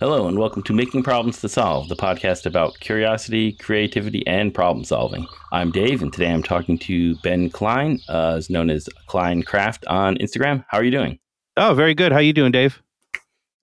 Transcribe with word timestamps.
Hello, 0.00 0.28
and 0.28 0.38
welcome 0.38 0.62
to 0.62 0.72
Making 0.72 1.02
Problems 1.02 1.40
to 1.40 1.48
Solve, 1.48 1.88
the 1.88 1.96
podcast 1.96 2.46
about 2.46 2.78
curiosity, 2.78 3.54
creativity, 3.54 4.24
and 4.28 4.54
problem 4.54 4.84
solving. 4.84 5.26
I'm 5.50 5.72
Dave, 5.72 6.02
and 6.02 6.12
today 6.12 6.30
I'm 6.30 6.44
talking 6.44 6.78
to 6.78 7.16
Ben 7.16 7.50
Cline, 7.50 7.98
uh, 8.08 8.36
is 8.38 8.48
known 8.48 8.70
as 8.70 8.88
Cline 9.08 9.42
Craft 9.42 9.84
on 9.88 10.16
Instagram. 10.18 10.64
How 10.68 10.78
are 10.78 10.84
you 10.84 10.92
doing? 10.92 11.18
Oh, 11.56 11.74
very 11.74 11.94
good. 11.94 12.12
How 12.12 12.18
are 12.18 12.22
you 12.22 12.32
doing, 12.32 12.52
Dave? 12.52 12.80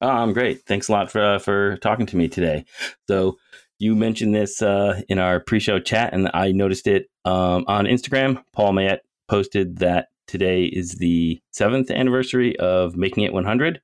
Oh, 0.02 0.10
I'm 0.10 0.34
great. 0.34 0.64
Thanks 0.66 0.90
a 0.90 0.92
lot 0.92 1.10
for 1.10 1.24
uh, 1.24 1.40
for 1.40 1.78
talking 1.78 2.06
to 2.08 2.18
me 2.18 2.28
today. 2.28 2.66
So, 3.08 3.38
you 3.80 3.96
mentioned 3.96 4.36
this 4.36 4.62
uh, 4.62 5.04
in 5.08 5.20
our 5.20 5.40
pre-show 5.40 5.80
chat, 5.80 6.14
and 6.14 6.30
I 6.34 6.52
noticed 6.52 6.86
it 6.86 7.10
um, 7.24 7.64
on 7.70 7.86
Instagram. 7.86 8.44
Paul 8.52 8.74
Mayette 8.74 9.00
posted 9.30 9.78
that 9.78 10.10
today 10.28 10.66
is 10.66 10.96
the 10.96 11.42
seventh 11.52 11.90
anniversary 11.90 12.60
of 12.60 12.98
Making 12.98 13.24
It 13.24 13.32
100, 13.32 13.80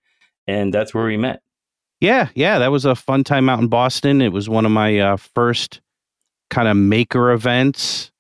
and 0.48 0.74
that's 0.74 0.94
where 0.94 1.06
we 1.06 1.16
met. 1.16 1.44
Yeah, 2.02 2.30
yeah, 2.34 2.58
that 2.58 2.72
was 2.72 2.84
a 2.84 2.96
fun 2.96 3.24
time 3.24 3.48
out 3.48 3.60
in 3.60 3.68
Boston. 3.68 4.22
It 4.24 4.34
was 4.34 4.50
one 4.50 4.66
of 4.66 4.72
my 4.72 5.00
uh, 5.00 5.18
first 5.18 5.82
kind 6.50 6.68
of 6.68 6.76
maker 6.76 7.32
events, 7.32 8.12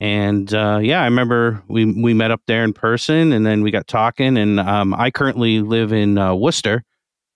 and 0.00 0.52
uh, 0.54 0.80
yeah, 0.82 1.02
I 1.02 1.04
remember 1.04 1.62
we 1.68 1.84
we 1.84 2.14
met 2.14 2.30
up 2.30 2.40
there 2.46 2.64
in 2.64 2.72
person, 2.72 3.32
and 3.32 3.44
then 3.44 3.62
we 3.62 3.70
got 3.70 3.86
talking. 3.86 4.38
And 4.38 4.58
um, 4.58 4.94
I 4.94 5.10
currently 5.10 5.60
live 5.60 5.92
in 5.92 6.16
uh, 6.16 6.34
Worcester, 6.34 6.84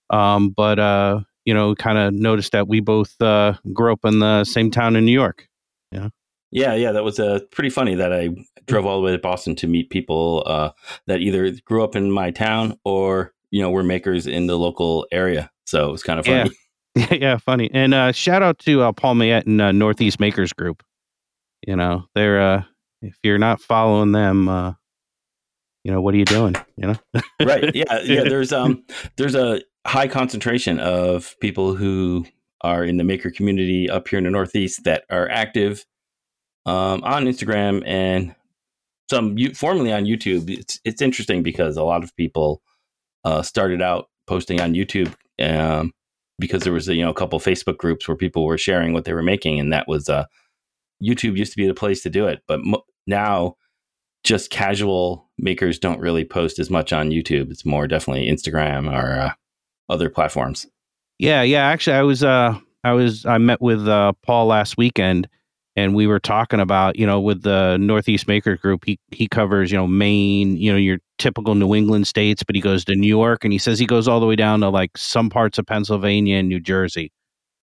um, 0.08 0.48
but 0.48 0.78
uh, 0.78 1.20
you 1.44 1.52
know, 1.52 1.74
kind 1.74 1.98
of 1.98 2.14
noticed 2.14 2.52
that 2.52 2.68
we 2.68 2.80
both 2.80 3.20
uh, 3.20 3.54
grew 3.74 3.92
up 3.92 4.06
in 4.06 4.20
the 4.20 4.44
same 4.44 4.70
town 4.70 4.96
in 4.96 5.04
New 5.04 5.12
York. 5.12 5.46
Yeah, 5.90 6.08
yeah, 6.50 6.74
yeah. 6.74 6.92
That 6.92 7.04
was 7.04 7.20
uh, 7.20 7.40
pretty 7.50 7.70
funny 7.70 7.96
that 7.96 8.14
I 8.14 8.30
drove 8.66 8.86
all 8.86 8.98
the 8.98 9.04
way 9.04 9.12
to 9.12 9.18
Boston 9.18 9.56
to 9.56 9.66
meet 9.66 9.90
people 9.90 10.42
uh, 10.46 10.70
that 11.06 11.20
either 11.20 11.50
grew 11.66 11.84
up 11.84 11.96
in 11.96 12.10
my 12.10 12.30
town 12.30 12.78
or 12.82 13.31
you 13.52 13.62
know 13.62 13.70
were 13.70 13.84
makers 13.84 14.26
in 14.26 14.48
the 14.48 14.58
local 14.58 15.06
area. 15.12 15.50
So 15.66 15.88
it 15.88 15.92
was 15.92 16.02
kind 16.02 16.18
of 16.18 16.26
funny. 16.26 16.50
Yeah, 16.94 17.14
yeah, 17.14 17.36
funny. 17.38 17.70
And 17.72 17.94
uh, 17.94 18.12
shout 18.12 18.42
out 18.42 18.58
to 18.60 18.82
uh, 18.82 18.92
Paul 18.92 19.14
Mayette 19.14 19.46
and 19.46 19.58
uh, 19.62 19.72
Northeast 19.72 20.20
Makers 20.20 20.52
Group. 20.52 20.82
You 21.66 21.74
know, 21.74 22.04
they're 22.14 22.42
uh, 22.42 22.64
if 23.00 23.16
you're 23.22 23.38
not 23.38 23.62
following 23.62 24.12
them, 24.12 24.46
uh, 24.46 24.74
you 25.84 25.90
know, 25.90 26.02
what 26.02 26.12
are 26.12 26.18
you 26.18 26.26
doing? 26.26 26.54
You 26.76 26.88
know, 26.88 27.22
right? 27.42 27.74
Yeah, 27.74 28.00
yeah. 28.04 28.24
There's 28.24 28.52
um, 28.52 28.84
there's 29.16 29.34
a 29.34 29.62
high 29.86 30.06
concentration 30.06 30.78
of 30.80 31.34
people 31.40 31.74
who 31.74 32.26
are 32.60 32.84
in 32.84 32.98
the 32.98 33.04
maker 33.04 33.30
community 33.30 33.88
up 33.88 34.08
here 34.08 34.18
in 34.18 34.24
the 34.24 34.30
Northeast 34.30 34.84
that 34.84 35.04
are 35.08 35.30
active 35.30 35.86
um, 36.66 37.02
on 37.04 37.24
Instagram 37.24 37.82
and 37.86 38.34
some 39.08 39.34
formerly 39.54 39.94
on 39.94 40.04
YouTube. 40.04 40.50
It's 40.50 40.78
it's 40.84 41.00
interesting 41.00 41.42
because 41.42 41.78
a 41.78 41.84
lot 41.84 42.04
of 42.04 42.14
people 42.16 42.60
uh, 43.24 43.42
started 43.42 43.82
out 43.82 44.06
posting 44.26 44.60
on 44.60 44.74
YouTube 44.74 45.14
um, 45.40 45.92
because 46.38 46.62
there 46.62 46.72
was 46.72 46.88
a, 46.88 46.94
you 46.94 47.02
know 47.02 47.10
a 47.10 47.14
couple 47.14 47.38
Facebook 47.40 47.78
groups 47.78 48.06
where 48.06 48.16
people 48.16 48.44
were 48.44 48.58
sharing 48.58 48.92
what 48.92 49.04
they 49.04 49.12
were 49.12 49.22
making, 49.22 49.60
and 49.60 49.72
that 49.72 49.88
was 49.88 50.08
uh, 50.08 50.24
YouTube 51.02 51.36
used 51.36 51.52
to 51.52 51.56
be 51.56 51.66
the 51.66 51.74
place 51.74 52.02
to 52.02 52.10
do 52.10 52.26
it, 52.26 52.42
but 52.46 52.60
mo- 52.62 52.84
now 53.06 53.56
just 54.24 54.50
casual 54.50 55.28
makers 55.38 55.78
don't 55.78 56.00
really 56.00 56.24
post 56.24 56.58
as 56.58 56.70
much 56.70 56.92
on 56.92 57.10
YouTube. 57.10 57.50
It's 57.50 57.64
more 57.64 57.88
definitely 57.88 58.28
Instagram 58.28 58.90
or 58.92 59.20
uh, 59.20 59.32
other 59.88 60.08
platforms. 60.08 60.66
Yeah, 61.18 61.42
yeah. 61.42 61.66
Actually, 61.66 61.96
I 61.96 62.02
was 62.02 62.22
uh, 62.22 62.58
I 62.84 62.92
was 62.92 63.26
I 63.26 63.38
met 63.38 63.60
with 63.60 63.86
uh, 63.86 64.12
Paul 64.22 64.46
last 64.46 64.76
weekend 64.76 65.28
and 65.76 65.94
we 65.94 66.06
were 66.06 66.20
talking 66.20 66.60
about 66.60 66.96
you 66.96 67.06
know 67.06 67.20
with 67.20 67.42
the 67.42 67.76
northeast 67.78 68.28
maker 68.28 68.56
group 68.56 68.84
he 68.84 68.98
he 69.10 69.26
covers 69.28 69.70
you 69.70 69.78
know 69.78 69.86
maine 69.86 70.56
you 70.56 70.70
know 70.70 70.78
your 70.78 70.98
typical 71.18 71.54
new 71.54 71.74
england 71.74 72.06
states 72.06 72.42
but 72.42 72.54
he 72.54 72.60
goes 72.60 72.84
to 72.84 72.94
new 72.94 73.08
york 73.08 73.44
and 73.44 73.52
he 73.52 73.58
says 73.58 73.78
he 73.78 73.86
goes 73.86 74.08
all 74.08 74.20
the 74.20 74.26
way 74.26 74.36
down 74.36 74.60
to 74.60 74.68
like 74.68 74.96
some 74.96 75.30
parts 75.30 75.58
of 75.58 75.66
pennsylvania 75.66 76.36
and 76.36 76.48
new 76.48 76.60
jersey. 76.60 77.12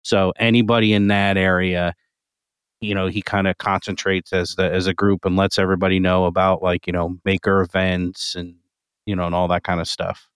So 0.03 0.33
anybody 0.39 0.95
in 0.95 1.09
that 1.09 1.37
area 1.37 1.95
you 2.81 2.95
know 2.95 3.09
he 3.09 3.21
kind 3.21 3.47
of 3.47 3.59
concentrates 3.59 4.33
as 4.33 4.55
the 4.55 4.71
as 4.71 4.87
a 4.87 4.95
group 4.95 5.25
and 5.25 5.37
lets 5.37 5.59
everybody 5.59 6.01
know 6.01 6.25
about 6.25 6.62
like 6.62 6.87
you 6.87 6.93
know 6.93 7.19
maker 7.25 7.61
events 7.61 8.34
and 8.34 8.55
you 9.05 9.15
know 9.15 9.27
and 9.27 9.34
all 9.34 9.49
that 9.49 9.62
kind 9.62 9.81
of 9.81 9.88
stuff. 9.88 10.28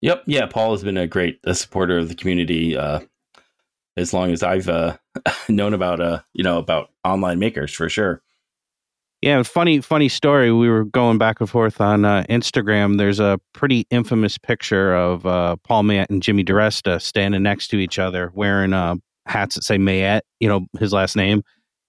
Yep. 0.00 0.24
Yeah 0.26 0.46
paul 0.46 0.72
has 0.72 0.82
been 0.82 0.96
a 0.96 1.06
great 1.06 1.38
a 1.44 1.54
supporter 1.54 1.98
of 1.98 2.08
the 2.08 2.16
community 2.16 2.76
uh 2.76 3.00
as 3.96 4.12
long 4.12 4.32
as 4.32 4.42
I've 4.42 4.68
uh, 4.68 4.96
known 5.48 5.74
about 5.74 6.00
uh 6.00 6.20
you 6.32 6.44
know 6.44 6.58
about 6.58 6.90
online 7.04 7.38
makers 7.38 7.72
for 7.72 7.88
sure. 7.88 8.22
Yeah, 9.22 9.42
funny 9.42 9.80
funny 9.82 10.08
story. 10.08 10.50
We 10.50 10.70
were 10.70 10.84
going 10.84 11.18
back 11.18 11.40
and 11.40 11.50
forth 11.50 11.78
on 11.80 12.06
uh, 12.06 12.24
Instagram. 12.30 12.96
There's 12.96 13.20
a 13.20 13.38
pretty 13.52 13.86
infamous 13.90 14.38
picture 14.38 14.94
of 14.94 15.26
uh, 15.26 15.56
Paul 15.62 15.82
Mayette 15.82 16.08
and 16.08 16.22
Jimmy 16.22 16.42
DiResta 16.42 17.02
standing 17.02 17.42
next 17.42 17.68
to 17.68 17.76
each 17.76 17.98
other, 17.98 18.32
wearing 18.34 18.72
uh, 18.72 18.94
hats 19.26 19.56
that 19.56 19.64
say 19.64 19.76
Mayette, 19.76 20.22
you 20.38 20.48
know 20.48 20.66
his 20.78 20.94
last 20.94 21.16
name, 21.16 21.42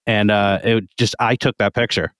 and 0.06 0.30
uh, 0.30 0.58
it 0.62 0.84
just 0.98 1.14
I 1.20 1.36
took 1.36 1.56
that 1.56 1.72
picture. 1.72 2.12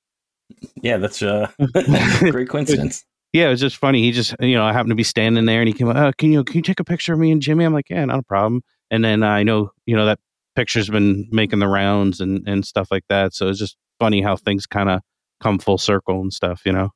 Yeah, 0.83 0.97
that's 0.97 1.21
a 1.21 1.53
great 2.31 2.49
coincidence. 2.49 3.05
yeah, 3.35 3.49
it 3.49 3.51
was 3.51 3.61
just 3.61 3.77
funny. 3.77 4.01
He 4.01 4.13
just 4.13 4.35
you 4.41 4.55
know 4.55 4.65
I 4.65 4.73
happened 4.73 4.93
to 4.93 4.97
be 4.97 5.03
standing 5.03 5.45
there, 5.45 5.61
and 5.61 5.69
he 5.69 5.75
came. 5.75 5.89
Uh, 5.89 6.13
can 6.17 6.33
you 6.33 6.43
can 6.43 6.57
you 6.57 6.63
take 6.63 6.81
a 6.81 6.85
picture 6.85 7.13
of 7.13 7.19
me 7.19 7.31
and 7.31 7.43
Jimmy? 7.43 7.67
I'm 7.67 7.75
like, 7.75 7.91
yeah, 7.91 8.03
not 8.07 8.21
a 8.21 8.23
problem. 8.23 8.63
And 8.91 9.05
then 9.05 9.23
I 9.23 9.43
know, 9.43 9.73
you 9.87 9.97
know, 9.97 10.07
that 10.07 10.19
picture's 10.55 10.91
been 10.91 11.29
making 11.31 11.59
the 11.59 11.69
rounds 11.69 12.21
and, 12.21 12.47
and 12.47 12.65
stuff 12.65 12.89
like 12.91 13.05
that. 13.09 13.35
So 13.35 13.49
it's 13.49 13.59
just 13.59 13.77
funny 13.99 14.23
how 14.23 14.37
things 14.37 14.67
kind 14.67 14.91
of 14.91 15.01
come 15.41 15.59
full 15.59 15.79
circle 15.79 16.21
and 16.21 16.33
stuff, 16.33 16.63
you 16.65 16.73
know? 16.73 16.91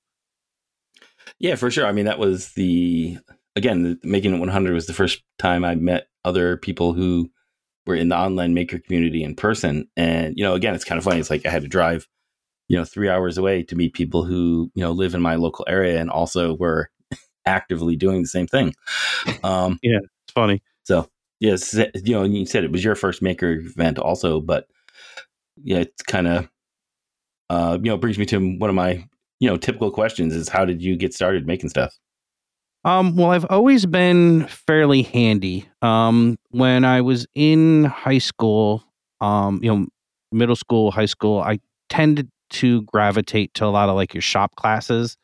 Yeah, 1.38 1.56
for 1.56 1.70
sure. 1.70 1.86
I 1.86 1.92
mean, 1.92 2.06
that 2.06 2.18
was 2.18 2.52
the, 2.52 3.18
again, 3.56 3.98
making 4.02 4.34
it 4.34 4.38
100 4.38 4.74
was 4.74 4.86
the 4.86 4.92
first 4.92 5.22
time 5.38 5.64
I 5.64 5.74
met 5.74 6.08
other 6.24 6.56
people 6.56 6.92
who 6.92 7.30
were 7.86 7.94
in 7.94 8.08
the 8.08 8.16
online 8.16 8.54
maker 8.54 8.78
community 8.78 9.22
in 9.22 9.34
person. 9.34 9.88
And, 9.96 10.34
you 10.36 10.44
know, 10.44 10.54
again, 10.54 10.74
it's 10.74 10.84
kind 10.84 10.98
of 10.98 11.04
funny. 11.04 11.20
It's 11.20 11.30
like 11.30 11.46
I 11.46 11.50
had 11.50 11.62
to 11.62 11.68
drive, 11.68 12.06
you 12.68 12.76
know, 12.76 12.84
three 12.84 13.08
hours 13.08 13.38
away 13.38 13.62
to 13.64 13.76
meet 13.76 13.94
people 13.94 14.24
who, 14.24 14.70
you 14.74 14.82
know, 14.82 14.92
live 14.92 15.14
in 15.14 15.22
my 15.22 15.36
local 15.36 15.64
area 15.68 16.00
and 16.00 16.10
also 16.10 16.54
were 16.54 16.90
actively 17.46 17.96
doing 17.96 18.22
the 18.22 18.28
same 18.28 18.46
thing. 18.46 18.74
Um, 19.44 19.78
yeah, 19.82 19.98
it's 20.24 20.32
funny. 20.34 20.62
So 20.84 21.08
yes, 21.40 21.74
you 21.74 22.14
know, 22.14 22.24
you 22.24 22.46
said 22.46 22.64
it 22.64 22.72
was 22.72 22.84
your 22.84 22.94
first 22.94 23.22
maker 23.22 23.52
event 23.52 23.98
also, 23.98 24.40
but 24.40 24.66
yeah, 25.62 25.78
it's 25.78 26.02
kind 26.02 26.26
of, 26.26 26.48
uh, 27.50 27.78
you 27.82 27.90
know, 27.90 27.96
brings 27.96 28.18
me 28.18 28.26
to 28.26 28.56
one 28.56 28.70
of 28.70 28.76
my, 28.76 29.04
you 29.40 29.48
know, 29.48 29.56
typical 29.56 29.90
questions 29.90 30.34
is 30.34 30.48
how 30.48 30.64
did 30.64 30.82
you 30.82 30.96
get 30.96 31.14
started 31.14 31.46
making 31.46 31.70
stuff? 31.70 31.94
Um, 32.84 33.16
well, 33.16 33.30
I've 33.30 33.46
always 33.50 33.84
been 33.84 34.46
fairly 34.46 35.02
handy. 35.02 35.68
Um, 35.82 36.38
when 36.50 36.84
I 36.84 37.00
was 37.00 37.26
in 37.34 37.84
high 37.84 38.18
school, 38.18 38.84
um, 39.20 39.60
you 39.62 39.74
know, 39.74 39.86
middle 40.30 40.56
school, 40.56 40.90
high 40.90 41.06
school, 41.06 41.40
I 41.40 41.58
tended 41.88 42.28
to 42.48 42.82
gravitate 42.82 43.52
to 43.54 43.64
a 43.64 43.68
lot 43.68 43.88
of 43.88 43.96
like 43.96 44.14
your 44.14 44.20
shop 44.20 44.54
classes. 44.54 45.16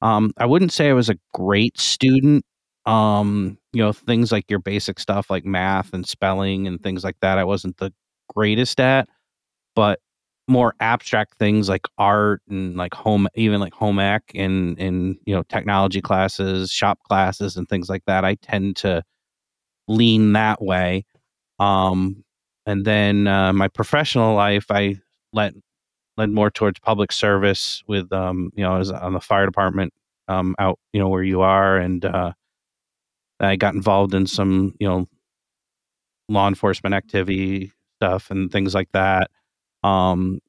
Um, 0.00 0.32
I 0.38 0.46
wouldn't 0.46 0.72
say 0.72 0.88
I 0.88 0.94
was 0.94 1.10
a 1.10 1.16
great 1.32 1.78
student, 1.78 2.44
um 2.86 3.58
you 3.74 3.82
know 3.82 3.92
things 3.92 4.32
like 4.32 4.48
your 4.48 4.60
basic 4.60 4.98
stuff 4.98 5.28
like 5.30 5.44
math 5.44 5.92
and 5.92 6.06
spelling 6.06 6.66
and 6.66 6.82
things 6.82 7.04
like 7.04 7.16
that 7.20 7.38
i 7.38 7.44
wasn't 7.44 7.76
the 7.78 7.92
greatest 8.34 8.80
at 8.80 9.08
but 9.74 10.00
more 10.46 10.74
abstract 10.80 11.38
things 11.38 11.68
like 11.68 11.86
art 11.98 12.42
and 12.48 12.76
like 12.76 12.94
home 12.94 13.26
even 13.34 13.60
like 13.60 13.74
home 13.74 13.98
ec 13.98 14.22
and 14.34 14.78
and 14.78 15.16
you 15.26 15.34
know 15.34 15.42
technology 15.44 16.00
classes 16.00 16.70
shop 16.70 16.98
classes 17.08 17.56
and 17.56 17.68
things 17.68 17.88
like 17.88 18.02
that 18.06 18.24
i 18.24 18.34
tend 18.36 18.76
to 18.76 19.02
lean 19.88 20.32
that 20.32 20.62
way 20.62 21.04
um 21.58 22.24
and 22.66 22.84
then 22.84 23.26
uh, 23.26 23.52
my 23.52 23.68
professional 23.68 24.34
life 24.34 24.66
i 24.70 24.96
led 25.32 25.54
led 26.16 26.30
more 26.30 26.50
towards 26.50 26.78
public 26.80 27.12
service 27.12 27.82
with 27.88 28.12
um 28.12 28.50
you 28.54 28.62
know 28.64 28.74
i 28.74 28.78
was 28.78 28.90
on 28.90 29.14
the 29.14 29.20
fire 29.20 29.46
department 29.46 29.92
um 30.28 30.54
out 30.58 30.78
you 30.92 31.00
know 31.00 31.08
where 31.08 31.22
you 31.24 31.40
are 31.40 31.78
and 31.78 32.04
uh 32.04 32.32
I 33.40 33.56
got 33.56 33.74
involved 33.74 34.14
in 34.14 34.26
some, 34.26 34.74
you 34.78 34.88
know, 34.88 35.08
law 36.28 36.48
enforcement 36.48 36.94
activity 36.94 37.72
stuff 37.98 38.30
and 38.30 38.50
things 38.50 38.74
like 38.74 38.88
that. 38.92 39.30
Um, 39.82 40.40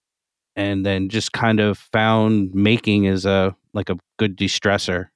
and 0.55 0.85
then 0.85 1.09
just 1.09 1.33
kind 1.33 1.59
of 1.59 1.77
found 1.77 2.53
making 2.53 3.07
as 3.07 3.25
a 3.25 3.55
like 3.73 3.89
a 3.89 3.97
good 4.17 4.35
de-stressor, 4.37 5.07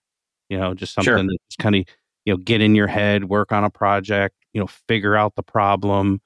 you 0.50 0.58
know, 0.58 0.74
just 0.74 0.94
something 0.94 1.14
sure. 1.14 1.24
that's 1.24 1.56
kind 1.58 1.76
of 1.76 1.86
you 2.26 2.34
know 2.34 2.38
get 2.38 2.62
in 2.62 2.76
your 2.76 2.88
head, 2.88 3.26
work 3.26 3.52
on 3.52 3.64
a 3.64 3.70
project, 3.70 4.36
you 4.54 4.60
know, 4.60 4.68
figure 4.68 5.16
out 5.16 5.36
the 5.36 5.44
problem. 5.44 6.22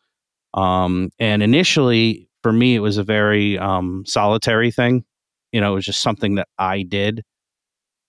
Um, 0.56 1.10
and 1.20 1.44
initially, 1.44 2.28
for 2.42 2.52
me, 2.52 2.76
it 2.76 2.80
was 2.80 2.98
a 2.98 3.04
very 3.04 3.58
um, 3.58 4.04
solitary 4.06 4.72
thing. 4.72 5.06
You 5.52 5.62
know, 5.62 5.74
it 5.74 5.76
was 5.76 5.86
just 5.86 6.02
something 6.02 6.36
that 6.36 6.48
I 6.58 6.84
did. 6.84 7.24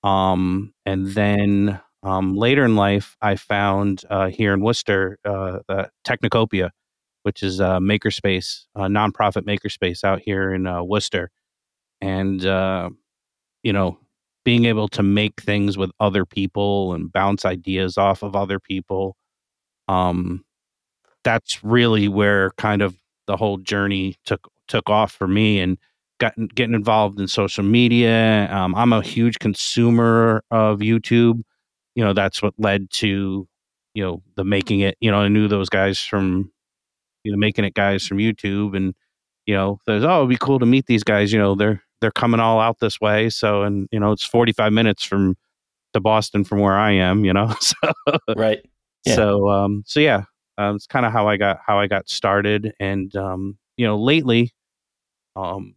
Um, 0.02 0.72
and 0.84 1.06
then 1.08 1.80
um, 2.04 2.36
later 2.36 2.64
in 2.64 2.76
life, 2.76 3.16
I 3.22 3.36
found 3.36 4.02
uh, 4.10 4.28
here 4.28 4.52
in 4.52 4.60
Worcester 4.60 5.18
uh, 5.24 5.60
Technocopia, 6.06 6.70
which 7.22 7.42
is 7.42 7.60
a 7.60 7.78
makerspace, 7.80 8.64
a 8.74 8.82
nonprofit 8.82 9.42
makerspace 9.44 10.04
out 10.04 10.20
here 10.20 10.52
in 10.52 10.66
uh, 10.66 10.82
Worcester, 10.82 11.30
and 12.00 12.44
uh, 12.44 12.90
you 13.62 13.72
know, 13.72 13.98
being 14.44 14.66
able 14.66 14.88
to 14.88 15.02
make 15.02 15.40
things 15.42 15.78
with 15.78 15.90
other 16.00 16.26
people 16.26 16.92
and 16.94 17.12
bounce 17.12 17.44
ideas 17.44 17.96
off 17.98 18.22
of 18.22 18.36
other 18.36 18.60
people, 18.60 19.16
um, 19.88 20.44
that's 21.24 21.64
really 21.64 22.08
where 22.08 22.50
kind 22.58 22.82
of 22.82 22.96
the 23.26 23.36
whole 23.36 23.58
journey 23.58 24.16
took 24.26 24.48
took 24.68 24.90
off 24.90 25.12
for 25.12 25.28
me 25.28 25.60
and 25.60 25.78
got 26.20 26.34
getting 26.54 26.74
involved 26.74 27.18
in 27.20 27.28
social 27.28 27.64
media. 27.64 28.48
Um, 28.52 28.74
I'm 28.74 28.92
a 28.92 29.02
huge 29.02 29.38
consumer 29.38 30.42
of 30.50 30.80
YouTube. 30.80 31.42
You 31.94 32.04
know, 32.04 32.12
that's 32.12 32.42
what 32.42 32.54
led 32.58 32.90
to 32.92 33.48
you 33.94 34.04
know 34.04 34.22
the 34.36 34.44
making 34.44 34.80
it. 34.80 34.96
You 35.00 35.10
know, 35.10 35.18
I 35.18 35.28
knew 35.28 35.48
those 35.48 35.68
guys 35.68 36.00
from 36.00 36.52
you 37.24 37.32
know 37.32 37.38
making 37.38 37.64
it 37.64 37.74
guys 37.74 38.06
from 38.06 38.18
YouTube, 38.18 38.76
and 38.76 38.94
you 39.46 39.54
know, 39.54 39.78
there's 39.86 40.04
oh, 40.04 40.18
it'd 40.18 40.28
be 40.30 40.36
cool 40.36 40.58
to 40.58 40.66
meet 40.66 40.86
these 40.86 41.04
guys. 41.04 41.32
You 41.32 41.38
know, 41.38 41.54
they're 41.54 41.82
they're 42.00 42.10
coming 42.10 42.40
all 42.40 42.60
out 42.60 42.80
this 42.80 43.00
way. 43.00 43.30
So, 43.30 43.62
and 43.62 43.88
you 43.92 44.00
know, 44.00 44.12
it's 44.12 44.24
45 44.24 44.72
minutes 44.72 45.04
from 45.04 45.36
to 45.94 46.00
Boston 46.00 46.44
from 46.44 46.60
where 46.60 46.76
I 46.76 46.92
am. 46.92 47.24
You 47.24 47.32
know, 47.32 47.54
so 47.60 47.76
right. 48.36 48.60
Yeah. 49.04 49.14
So, 49.16 49.48
um, 49.50 49.84
so 49.86 50.00
yeah, 50.00 50.24
um, 50.58 50.76
it's 50.76 50.86
kind 50.86 51.06
of 51.06 51.12
how 51.12 51.28
I 51.28 51.36
got 51.36 51.58
how 51.66 51.78
I 51.78 51.86
got 51.86 52.08
started, 52.08 52.74
and 52.80 53.14
um, 53.16 53.58
you 53.76 53.86
know, 53.86 53.98
lately, 53.98 54.52
um, 55.36 55.76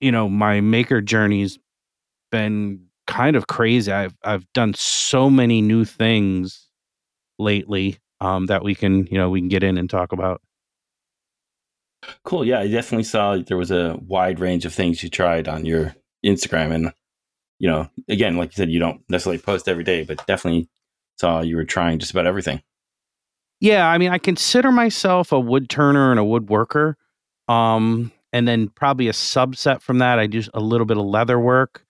you 0.00 0.12
know, 0.12 0.28
my 0.28 0.60
maker 0.60 1.00
journey's 1.00 1.58
been 2.30 2.85
kind 3.16 3.36
of 3.36 3.46
crazy. 3.46 3.90
I've 3.90 4.14
I've 4.22 4.50
done 4.52 4.74
so 4.74 5.30
many 5.30 5.62
new 5.62 5.84
things 5.84 6.68
lately 7.38 7.98
um, 8.20 8.46
that 8.46 8.62
we 8.62 8.74
can 8.74 9.06
you 9.06 9.18
know 9.18 9.30
we 9.30 9.40
can 9.40 9.48
get 9.48 9.62
in 9.62 9.78
and 9.78 9.88
talk 9.88 10.12
about. 10.12 10.40
Cool. 12.24 12.44
Yeah, 12.44 12.60
I 12.60 12.68
definitely 12.68 13.04
saw 13.04 13.36
there 13.36 13.56
was 13.56 13.70
a 13.70 13.98
wide 14.06 14.38
range 14.38 14.64
of 14.64 14.74
things 14.74 15.02
you 15.02 15.08
tried 15.08 15.48
on 15.48 15.64
your 15.64 15.94
Instagram, 16.24 16.74
and 16.74 16.92
you 17.58 17.68
know, 17.68 17.88
again, 18.08 18.36
like 18.36 18.50
you 18.50 18.56
said, 18.56 18.70
you 18.70 18.78
don't 18.78 19.00
necessarily 19.08 19.40
post 19.40 19.68
every 19.68 19.84
day, 19.84 20.04
but 20.04 20.24
definitely 20.26 20.68
saw 21.18 21.40
you 21.40 21.56
were 21.56 21.64
trying 21.64 21.98
just 21.98 22.12
about 22.12 22.26
everything. 22.26 22.62
Yeah, 23.60 23.88
I 23.88 23.96
mean, 23.96 24.10
I 24.10 24.18
consider 24.18 24.70
myself 24.70 25.32
a 25.32 25.40
wood 25.40 25.70
turner 25.70 26.10
and 26.10 26.20
a 26.20 26.22
woodworker. 26.22 26.94
Um, 27.48 28.12
and 28.32 28.46
then 28.46 28.68
probably 28.68 29.08
a 29.08 29.12
subset 29.12 29.80
from 29.80 29.98
that, 29.98 30.18
I 30.18 30.26
do 30.26 30.42
a 30.52 30.60
little 30.60 30.84
bit 30.84 30.98
of 30.98 31.06
leather 31.06 31.40
work. 31.40 31.85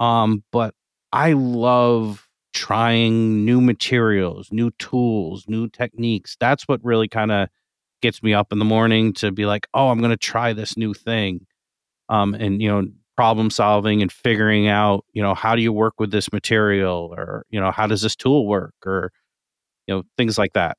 Um, 0.00 0.42
but 0.50 0.74
I 1.12 1.34
love 1.34 2.26
trying 2.52 3.44
new 3.44 3.60
materials, 3.60 4.48
new 4.50 4.70
tools, 4.78 5.44
new 5.46 5.68
techniques. 5.68 6.36
That's 6.40 6.64
what 6.66 6.80
really 6.82 7.06
kind 7.06 7.30
of 7.30 7.48
gets 8.02 8.22
me 8.22 8.34
up 8.34 8.50
in 8.50 8.58
the 8.58 8.64
morning 8.64 9.12
to 9.12 9.30
be 9.30 9.46
like, 9.46 9.68
oh, 9.74 9.90
I'm 9.90 9.98
going 9.98 10.10
to 10.10 10.16
try 10.16 10.52
this 10.52 10.76
new 10.76 10.94
thing. 10.94 11.46
Um, 12.08 12.34
and, 12.34 12.60
you 12.60 12.68
know, 12.68 12.88
problem 13.16 13.50
solving 13.50 14.02
and 14.02 14.10
figuring 14.10 14.66
out, 14.66 15.04
you 15.12 15.22
know, 15.22 15.34
how 15.34 15.54
do 15.54 15.62
you 15.62 15.72
work 15.72 16.00
with 16.00 16.10
this 16.10 16.32
material 16.32 17.14
or, 17.16 17.44
you 17.50 17.60
know, 17.60 17.70
how 17.70 17.86
does 17.86 18.02
this 18.02 18.16
tool 18.16 18.46
work 18.46 18.74
or, 18.86 19.12
you 19.86 19.94
know, 19.94 20.02
things 20.16 20.38
like 20.38 20.54
that. 20.54 20.78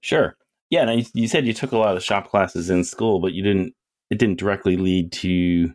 Sure. 0.00 0.36
Yeah, 0.70 0.88
and 0.88 1.08
you 1.14 1.26
said 1.26 1.46
you 1.46 1.52
took 1.52 1.72
a 1.72 1.78
lot 1.78 1.96
of 1.96 2.04
shop 2.04 2.30
classes 2.30 2.70
in 2.70 2.84
school, 2.84 3.20
but 3.20 3.32
you 3.32 3.42
didn't. 3.42 3.74
It 4.10 4.18
didn't 4.18 4.38
directly 4.40 4.76
lead 4.76 5.12
to, 5.12 5.72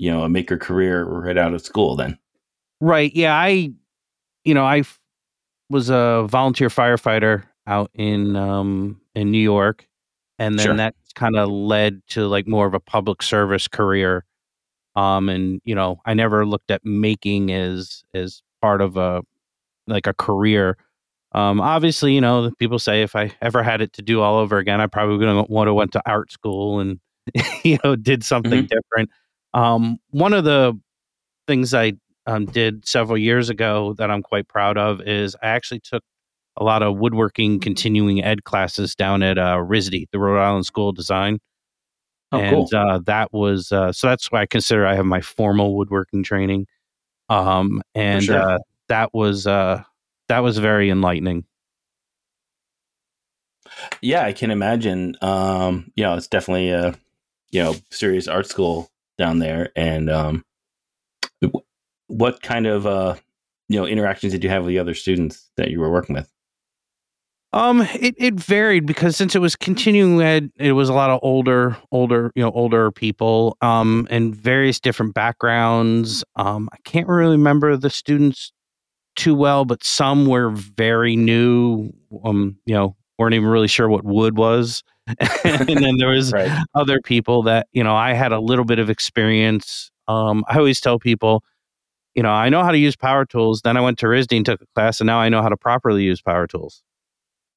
you 0.00 0.10
know, 0.10 0.24
a 0.24 0.28
maker 0.28 0.56
career 0.56 1.04
right 1.04 1.36
out 1.36 1.54
of 1.54 1.62
school. 1.62 1.96
Then, 1.96 2.18
right? 2.80 3.14
Yeah, 3.14 3.34
I, 3.34 3.72
you 4.44 4.54
know, 4.54 4.64
I 4.64 4.82
was 5.68 5.88
a 5.90 6.26
volunteer 6.28 6.68
firefighter 6.68 7.44
out 7.66 7.90
in 7.94 8.36
um 8.36 9.00
in 9.14 9.30
New 9.30 9.42
York, 9.42 9.86
and 10.38 10.58
then 10.58 10.66
sure. 10.66 10.76
that 10.76 10.94
kind 11.14 11.36
of 11.36 11.48
led 11.48 12.02
to 12.08 12.26
like 12.26 12.46
more 12.46 12.66
of 12.66 12.74
a 12.74 12.80
public 12.80 13.22
service 13.22 13.68
career. 13.68 14.24
Um, 14.96 15.28
and 15.28 15.60
you 15.64 15.74
know, 15.74 16.00
I 16.04 16.14
never 16.14 16.44
looked 16.46 16.70
at 16.70 16.84
making 16.84 17.52
as 17.52 18.02
as 18.14 18.42
part 18.60 18.80
of 18.80 18.96
a 18.96 19.22
like 19.86 20.06
a 20.06 20.14
career 20.14 20.76
um, 21.32 21.60
obviously, 21.60 22.14
you 22.14 22.20
know, 22.20 22.50
people 22.58 22.78
say 22.78 23.02
if 23.02 23.14
I 23.14 23.32
ever 23.40 23.62
had 23.62 23.80
it 23.80 23.92
to 23.94 24.02
do 24.02 24.20
all 24.20 24.38
over 24.38 24.58
again, 24.58 24.80
I 24.80 24.86
probably 24.86 25.24
would 25.24 25.64
to 25.64 25.74
went 25.74 25.92
to 25.92 26.02
art 26.06 26.32
school 26.32 26.80
and 26.80 26.98
you 27.64 27.78
know 27.84 27.96
did 27.96 28.24
something 28.24 28.52
mm-hmm. 28.52 28.66
different. 28.66 29.10
Um, 29.54 29.98
one 30.10 30.32
of 30.32 30.44
the 30.44 30.78
things 31.46 31.74
I 31.74 31.94
um, 32.26 32.46
did 32.46 32.86
several 32.86 33.18
years 33.18 33.48
ago 33.48 33.94
that 33.98 34.10
I'm 34.10 34.22
quite 34.22 34.48
proud 34.48 34.78
of 34.78 35.00
is 35.00 35.36
I 35.42 35.48
actually 35.48 35.80
took 35.80 36.02
a 36.56 36.64
lot 36.64 36.82
of 36.82 36.96
woodworking 36.96 37.60
continuing 37.60 38.22
ed 38.22 38.44
classes 38.44 38.94
down 38.94 39.22
at 39.22 39.38
uh, 39.38 39.56
RISD, 39.56 40.06
the 40.12 40.18
Rhode 40.18 40.40
Island 40.40 40.66
School 40.66 40.90
of 40.90 40.96
Design. 40.96 41.38
Oh, 42.32 42.38
and 42.38 42.68
cool. 42.70 42.78
uh, 42.78 43.00
that 43.06 43.32
was 43.32 43.72
uh, 43.72 43.92
so 43.92 44.06
that's 44.06 44.30
why 44.30 44.42
I 44.42 44.46
consider 44.46 44.86
I 44.86 44.94
have 44.94 45.04
my 45.04 45.20
formal 45.20 45.76
woodworking 45.76 46.22
training. 46.22 46.66
Um, 47.28 47.82
and 47.94 48.22
sure. 48.22 48.40
uh, 48.40 48.58
that 48.88 49.12
was 49.12 49.46
uh, 49.46 49.82
that 50.28 50.40
was 50.40 50.58
very 50.58 50.90
enlightening. 50.90 51.44
Yeah, 54.00 54.24
I 54.24 54.32
can 54.32 54.50
imagine. 54.50 55.16
Um, 55.22 55.90
you 55.96 56.04
know, 56.04 56.14
it's 56.14 56.28
definitely 56.28 56.70
a 56.70 56.94
you 57.50 57.62
know 57.62 57.74
serious 57.90 58.28
art 58.28 58.46
school 58.46 58.90
down 59.20 59.38
there, 59.38 59.70
and 59.76 60.10
um, 60.10 60.44
what 62.08 62.42
kind 62.42 62.66
of 62.66 62.86
uh, 62.86 63.14
you 63.68 63.78
know 63.78 63.86
interactions 63.86 64.32
did 64.32 64.42
you 64.42 64.50
have 64.50 64.64
with 64.64 64.70
the 64.70 64.78
other 64.78 64.94
students 64.94 65.50
that 65.56 65.70
you 65.70 65.78
were 65.78 65.90
working 65.90 66.14
with? 66.14 66.28
Um, 67.52 67.80
it, 67.80 68.14
it 68.16 68.34
varied 68.34 68.86
because 68.86 69.16
since 69.16 69.34
it 69.34 69.40
was 69.40 69.56
continuing 69.56 70.22
ed, 70.22 70.50
it 70.56 70.72
was 70.72 70.88
a 70.88 70.92
lot 70.92 71.10
of 71.10 71.18
older, 71.22 71.76
older, 71.90 72.30
you 72.36 72.42
know, 72.44 72.52
older 72.52 72.92
people, 72.92 73.56
um, 73.60 74.06
and 74.08 74.34
various 74.34 74.78
different 74.78 75.14
backgrounds. 75.14 76.22
Um, 76.36 76.68
I 76.72 76.76
can't 76.84 77.08
really 77.08 77.36
remember 77.36 77.76
the 77.76 77.90
students 77.90 78.52
too 79.16 79.34
well, 79.34 79.64
but 79.64 79.82
some 79.82 80.26
were 80.26 80.50
very 80.50 81.16
new. 81.16 81.92
Um, 82.24 82.56
you 82.66 82.74
know, 82.74 82.96
weren't 83.18 83.34
even 83.34 83.48
really 83.48 83.68
sure 83.68 83.88
what 83.88 84.04
wood 84.04 84.36
was. 84.36 84.84
and 85.44 85.84
then 85.84 85.96
there 85.98 86.08
was 86.08 86.32
right. 86.32 86.50
other 86.74 87.00
people 87.00 87.42
that 87.44 87.68
you 87.72 87.84
know 87.84 87.94
I 87.94 88.12
had 88.12 88.32
a 88.32 88.40
little 88.40 88.64
bit 88.64 88.78
of 88.78 88.90
experience. 88.90 89.90
Um, 90.08 90.44
I 90.48 90.58
always 90.58 90.80
tell 90.80 90.98
people, 90.98 91.44
you 92.14 92.22
know, 92.22 92.30
I 92.30 92.48
know 92.48 92.62
how 92.62 92.72
to 92.72 92.78
use 92.78 92.96
power 92.96 93.24
tools. 93.24 93.62
Then 93.62 93.76
I 93.76 93.80
went 93.80 93.98
to 94.00 94.06
RISD 94.06 94.36
and 94.36 94.46
took 94.46 94.60
a 94.60 94.66
class, 94.74 95.00
and 95.00 95.06
now 95.06 95.18
I 95.18 95.28
know 95.28 95.42
how 95.42 95.48
to 95.48 95.56
properly 95.56 96.04
use 96.04 96.20
power 96.20 96.46
tools. 96.46 96.82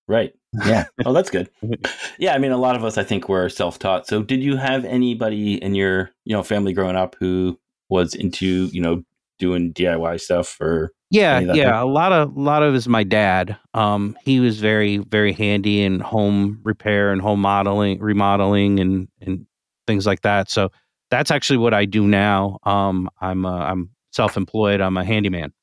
Right. 0.08 0.34
Yeah. 0.66 0.86
oh, 1.06 1.14
that's 1.14 1.30
good. 1.30 1.50
Yeah. 2.20 2.36
I 2.36 2.38
mean, 2.38 2.52
a 2.52 2.58
lot 2.58 2.76
of 2.76 2.84
us, 2.84 2.98
I 2.98 3.04
think, 3.04 3.28
were 3.28 3.50
self-taught. 3.50 4.08
So, 4.08 4.22
did 4.22 4.44
you 4.44 4.56
have 4.58 4.86
anybody 4.86 5.62
in 5.62 5.76
your, 5.76 6.12
you 6.26 6.36
know, 6.36 6.44
family 6.44 6.74
growing 6.74 6.96
up 6.96 7.16
who 7.20 7.60
was 7.90 8.14
into, 8.14 8.66
you 8.72 8.82
know, 8.82 9.04
doing 9.44 9.74
DIY 9.74 10.22
stuff 10.22 10.57
or 10.62 10.94
yeah, 11.12 11.40
yeah. 11.40 11.84
A 11.84 11.86
lot 11.86 12.12
of 12.12 12.36
a 12.36 12.40
lot 12.40 12.63
of 12.63 12.74
is 12.74 12.88
my 12.88 13.04
dad. 13.04 13.56
Um, 13.75 14.18
he 14.24 14.40
was 14.40 14.60
very 14.60 14.98
very 14.98 15.34
handy 15.34 15.84
in 15.84 16.00
home 16.00 16.59
repair 16.64 17.12
and 17.12 17.21
home 17.21 17.42
modeling, 17.42 18.00
remodeling, 18.00 18.80
and 18.80 19.07
and 19.21 19.45
things 19.85 20.07
like 20.07 20.21
that. 20.21 20.50
So 20.50 20.71
that's 21.12 21.30
actually 21.30 21.57
what 21.57 21.73
I 21.73 21.85
do 21.85 22.07
now. 22.07 22.57
Um, 22.64 23.09
I'm 23.21 23.45
uh, 23.45 23.59
I'm 23.59 23.92
self 24.12 24.38
employed. 24.38 24.81
I'm 24.81 24.97
a 24.97 25.06
handyman. 25.06 25.54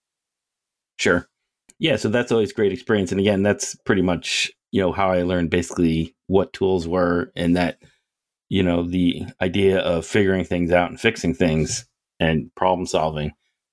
Sure. 0.98 1.26
Yeah. 1.80 1.96
So 1.96 2.10
that's 2.10 2.30
always 2.30 2.52
great 2.52 2.72
experience. 2.72 3.10
And 3.10 3.20
again, 3.20 3.42
that's 3.42 3.74
pretty 3.84 4.02
much 4.02 4.52
you 4.70 4.80
know 4.80 4.92
how 4.92 5.10
I 5.10 5.22
learned 5.22 5.50
basically 5.50 6.14
what 6.28 6.52
tools 6.52 6.86
were 6.86 7.32
and 7.34 7.56
that 7.56 7.78
you 8.48 8.62
know 8.62 8.84
the 8.84 9.24
idea 9.40 9.80
of 9.80 10.06
figuring 10.06 10.44
things 10.44 10.70
out 10.70 10.90
and 10.90 11.00
fixing 11.00 11.34
things 11.34 11.86
and 12.20 12.54
problem 12.54 12.86
solving 12.86 13.32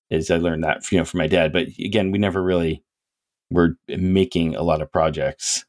is 0.09 0.31
I 0.31 0.37
learned 0.37 0.63
that 0.63 0.89
you 0.91 0.97
know 0.97 1.05
from 1.05 1.19
my 1.19 1.27
dad. 1.27 1.51
But 1.53 1.67
again, 1.79 2.11
we 2.11 2.19
never 2.19 2.41
really 2.41 2.83
were 3.49 3.77
making 3.87 4.55
a 4.55 4.63
lot 4.63 4.81
of 4.81 4.91
projects. 4.91 5.65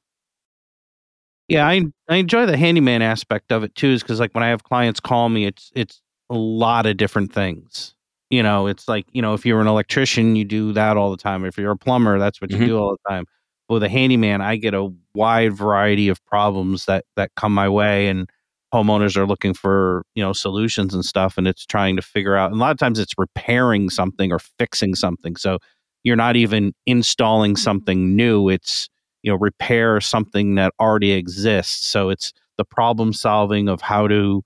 Yeah, 1.48 1.66
I 1.66 1.82
I 2.08 2.16
enjoy 2.16 2.46
the 2.46 2.56
handyman 2.56 3.02
aspect 3.02 3.52
of 3.52 3.62
it 3.64 3.74
too, 3.74 3.88
is 3.88 4.02
because 4.02 4.20
like 4.20 4.34
when 4.34 4.44
I 4.44 4.48
have 4.48 4.64
clients 4.64 5.00
call 5.00 5.28
me, 5.28 5.46
it's 5.46 5.70
it's 5.74 6.00
a 6.30 6.36
lot 6.36 6.86
of 6.86 6.96
different 6.96 7.32
things. 7.32 7.94
You 8.30 8.42
know, 8.42 8.66
it's 8.66 8.86
like 8.88 9.06
you 9.12 9.22
know 9.22 9.34
if 9.34 9.46
you're 9.46 9.60
an 9.60 9.66
electrician, 9.66 10.36
you 10.36 10.44
do 10.44 10.72
that 10.74 10.96
all 10.96 11.10
the 11.10 11.16
time. 11.16 11.44
If 11.44 11.56
you're 11.56 11.72
a 11.72 11.76
plumber, 11.76 12.18
that's 12.18 12.40
what 12.40 12.50
you 12.50 12.58
mm-hmm. 12.58 12.66
do 12.66 12.78
all 12.78 12.90
the 12.90 13.10
time. 13.10 13.24
But 13.68 13.74
with 13.74 13.82
a 13.82 13.88
handyman, 13.88 14.40
I 14.40 14.56
get 14.56 14.74
a 14.74 14.92
wide 15.14 15.54
variety 15.54 16.08
of 16.08 16.24
problems 16.26 16.84
that 16.84 17.06
that 17.16 17.30
come 17.34 17.54
my 17.54 17.68
way, 17.68 18.08
and 18.08 18.28
homeowners 18.72 19.16
are 19.16 19.26
looking 19.26 19.54
for 19.54 20.02
you 20.14 20.22
know 20.22 20.32
solutions 20.32 20.94
and 20.94 21.04
stuff 21.04 21.38
and 21.38 21.48
it's 21.48 21.64
trying 21.64 21.96
to 21.96 22.02
figure 22.02 22.36
out 22.36 22.50
and 22.50 22.60
a 22.60 22.62
lot 22.62 22.70
of 22.70 22.78
times 22.78 22.98
it's 22.98 23.14
repairing 23.16 23.88
something 23.90 24.32
or 24.32 24.38
fixing 24.58 24.94
something. 24.94 25.36
So 25.36 25.58
you're 26.04 26.16
not 26.16 26.36
even 26.36 26.72
installing 26.86 27.52
mm-hmm. 27.52 27.62
something 27.62 28.16
new 28.16 28.48
it's 28.48 28.88
you 29.22 29.30
know 29.30 29.38
repair 29.38 30.00
something 30.00 30.54
that 30.56 30.72
already 30.80 31.12
exists. 31.12 31.86
So 31.86 32.10
it's 32.10 32.32
the 32.56 32.64
problem 32.64 33.12
solving 33.12 33.68
of 33.68 33.80
how 33.80 34.08
to 34.08 34.42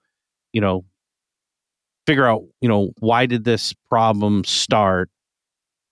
you 0.53 0.61
know 0.61 0.85
figure 2.07 2.27
out 2.27 2.43
you 2.61 2.69
know 2.69 2.91
why 2.99 3.27
did 3.27 3.45
this 3.45 3.75
problem 3.89 4.45
start? 4.45 5.11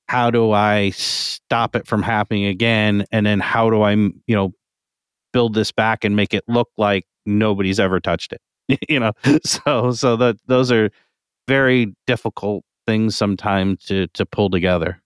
How 0.08 0.30
do 0.30 0.50
i 0.50 0.90
stop 0.90 1.76
it 1.76 1.86
from 1.86 2.02
happening 2.02 2.46
again? 2.46 3.04
And 3.12 3.26
then 3.26 3.40
how 3.40 3.70
do 3.70 3.82
i 3.82 3.92
you 3.92 4.14
know 4.28 4.52
build 5.32 5.54
this 5.54 5.72
back 5.72 6.04
and 6.04 6.16
make 6.16 6.34
it 6.34 6.44
look 6.48 6.68
like 6.76 7.04
nobody's 7.26 7.80
ever 7.80 8.00
touched 8.00 8.32
it 8.32 8.40
you 8.88 9.00
know 9.00 9.12
so 9.44 9.90
so 9.92 10.16
that 10.16 10.36
those 10.46 10.70
are 10.70 10.90
very 11.48 11.94
difficult 12.06 12.64
things 12.86 13.16
sometimes 13.16 13.84
to 13.84 14.06
to 14.08 14.24
pull 14.26 14.50
together 14.50 15.00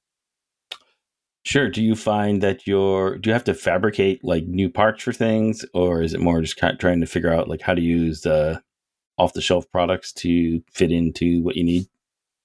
Sure. 1.47 1.69
Do 1.69 1.83
you 1.83 1.95
find 1.95 2.43
that 2.43 2.67
you're 2.67 3.19
do 3.19 3.29
you 3.29 3.35
have 3.35 3.45
to 3.45 3.53
fabricate 3.53 4.25
like 4.25 4.47
new 4.47 4.71
parts 4.71 5.03
for 5.03 5.13
things, 5.13 5.63
or 5.75 6.01
is 6.01 6.15
it 6.15 6.21
more 6.21 6.41
just 6.41 6.57
kind 6.57 6.73
of 6.73 6.79
trying 6.79 7.01
to 7.01 7.07
figure 7.07 7.33
out 7.33 7.49
like 7.49 7.61
how 7.61 7.75
to 7.75 7.83
use 7.83 8.25
uh, 8.25 8.61
off 9.19 9.35
the 9.35 9.43
shelf 9.43 9.71
products 9.71 10.11
to 10.15 10.63
fit 10.73 10.91
into 10.91 11.43
what 11.43 11.57
you 11.57 11.65
need? 11.65 11.87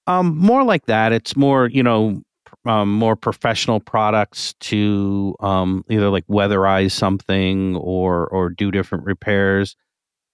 Um, 0.05 0.37
more 0.37 0.63
like 0.63 0.87
that. 0.87 1.13
It's 1.13 1.37
more, 1.37 1.67
you 1.67 1.83
know, 1.83 2.23
um, 2.65 2.93
more 2.93 3.15
professional 3.15 3.79
products 3.79 4.53
to 4.61 5.35
um, 5.39 5.83
either 5.89 6.09
like 6.09 6.25
weatherize 6.27 6.91
something 6.91 7.75
or 7.75 8.27
or 8.27 8.49
do 8.49 8.71
different 8.71 9.05
repairs. 9.05 9.75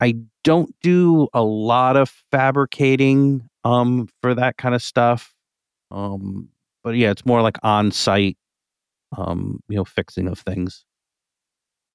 I 0.01 0.15
don't 0.43 0.75
do 0.81 1.27
a 1.33 1.43
lot 1.43 1.95
of 1.97 2.11
fabricating 2.31 3.49
um, 3.63 4.09
for 4.21 4.35
that 4.35 4.57
kind 4.57 4.75
of 4.75 4.81
stuff. 4.81 5.33
Um, 5.91 6.49
but 6.83 6.95
yeah, 6.95 7.11
it's 7.11 7.25
more 7.25 7.41
like 7.41 7.57
on 7.63 7.91
site 7.91 8.37
um, 9.17 9.61
you 9.67 9.77
know, 9.77 9.85
fixing 9.85 10.27
of 10.27 10.39
things. 10.39 10.85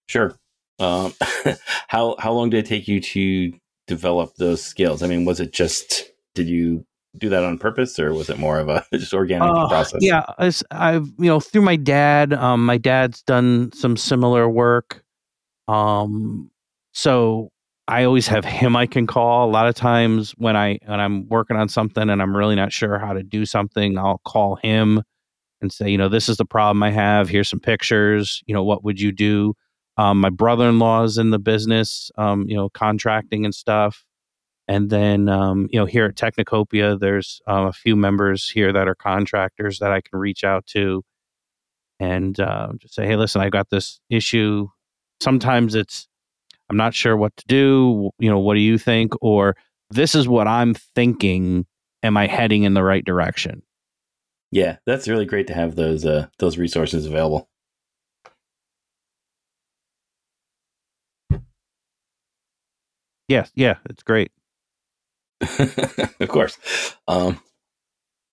Sure. 0.08 0.34
Um, 0.78 1.12
how 1.88 2.16
how 2.18 2.32
long 2.32 2.50
did 2.50 2.64
it 2.64 2.68
take 2.68 2.88
you 2.88 3.00
to 3.00 3.52
develop 3.86 4.34
those 4.36 4.62
skills? 4.62 5.02
I 5.02 5.06
mean, 5.06 5.24
was 5.24 5.40
it 5.40 5.52
just 5.52 6.10
did 6.34 6.48
you 6.48 6.86
do 7.18 7.28
that 7.28 7.42
on 7.42 7.58
purpose, 7.58 7.98
or 7.98 8.12
was 8.12 8.30
it 8.30 8.38
more 8.38 8.58
of 8.58 8.68
a 8.68 8.84
just 8.92 9.14
organic 9.14 9.48
uh, 9.48 9.68
process? 9.68 10.00
Yeah, 10.02 10.24
I've 10.70 11.06
you 11.18 11.26
know 11.26 11.40
through 11.40 11.62
my 11.62 11.76
dad. 11.76 12.32
Um, 12.32 12.64
my 12.64 12.78
dad's 12.78 13.22
done 13.22 13.72
some 13.72 13.96
similar 13.96 14.48
work. 14.48 15.02
Um, 15.68 16.50
so 16.92 17.50
I 17.88 18.04
always 18.04 18.28
have 18.28 18.44
him 18.44 18.76
I 18.76 18.86
can 18.86 19.06
call. 19.06 19.48
A 19.48 19.50
lot 19.50 19.66
of 19.66 19.74
times 19.74 20.32
when 20.38 20.56
I 20.56 20.78
when 20.86 21.00
I'm 21.00 21.28
working 21.28 21.56
on 21.56 21.68
something 21.68 22.08
and 22.08 22.22
I'm 22.22 22.36
really 22.36 22.54
not 22.54 22.72
sure 22.72 22.98
how 22.98 23.12
to 23.12 23.22
do 23.22 23.44
something, 23.44 23.98
I'll 23.98 24.20
call 24.24 24.56
him 24.56 25.02
and 25.60 25.72
say, 25.72 25.90
you 25.90 25.98
know, 25.98 26.08
this 26.08 26.28
is 26.28 26.36
the 26.36 26.44
problem 26.44 26.82
I 26.82 26.90
have. 26.90 27.28
Here's 27.28 27.48
some 27.48 27.60
pictures. 27.60 28.42
You 28.46 28.54
know, 28.54 28.62
what 28.62 28.84
would 28.84 29.00
you 29.00 29.12
do? 29.12 29.54
Um, 29.96 30.20
my 30.20 30.30
brother-in-law 30.30 31.02
is 31.02 31.18
in 31.18 31.30
the 31.30 31.38
business, 31.38 32.10
um, 32.16 32.46
you 32.48 32.56
know, 32.56 32.70
contracting 32.70 33.44
and 33.44 33.54
stuff. 33.54 34.04
And 34.70 34.88
then, 34.88 35.28
um, 35.28 35.68
you 35.72 35.80
know, 35.80 35.84
here 35.84 36.04
at 36.04 36.14
Technocopia, 36.14 36.96
there's 37.00 37.42
uh, 37.48 37.66
a 37.66 37.72
few 37.72 37.96
members 37.96 38.48
here 38.48 38.72
that 38.72 38.86
are 38.86 38.94
contractors 38.94 39.80
that 39.80 39.90
I 39.90 40.00
can 40.00 40.16
reach 40.16 40.44
out 40.44 40.64
to 40.66 41.02
and 41.98 42.38
uh, 42.38 42.68
just 42.78 42.94
say, 42.94 43.04
hey, 43.04 43.16
listen, 43.16 43.40
I 43.40 43.50
got 43.50 43.70
this 43.70 43.98
issue. 44.10 44.68
Sometimes 45.20 45.74
it's, 45.74 46.06
I'm 46.70 46.76
not 46.76 46.94
sure 46.94 47.16
what 47.16 47.36
to 47.38 47.44
do. 47.48 48.10
You 48.20 48.30
know, 48.30 48.38
what 48.38 48.54
do 48.54 48.60
you 48.60 48.78
think? 48.78 49.12
Or 49.20 49.56
this 49.90 50.14
is 50.14 50.28
what 50.28 50.46
I'm 50.46 50.74
thinking. 50.74 51.66
Am 52.04 52.16
I 52.16 52.28
heading 52.28 52.62
in 52.62 52.74
the 52.74 52.84
right 52.84 53.04
direction? 53.04 53.64
Yeah, 54.52 54.76
that's 54.86 55.08
really 55.08 55.26
great 55.26 55.48
to 55.48 55.54
have 55.54 55.74
those 55.74 56.04
uh, 56.06 56.28
those 56.38 56.58
resources 56.58 57.06
available. 57.06 57.48
Yeah, 63.26 63.46
yeah, 63.56 63.78
it's 63.88 64.04
great. 64.04 64.30
of 66.20 66.28
course. 66.28 66.58
Um, 67.08 67.40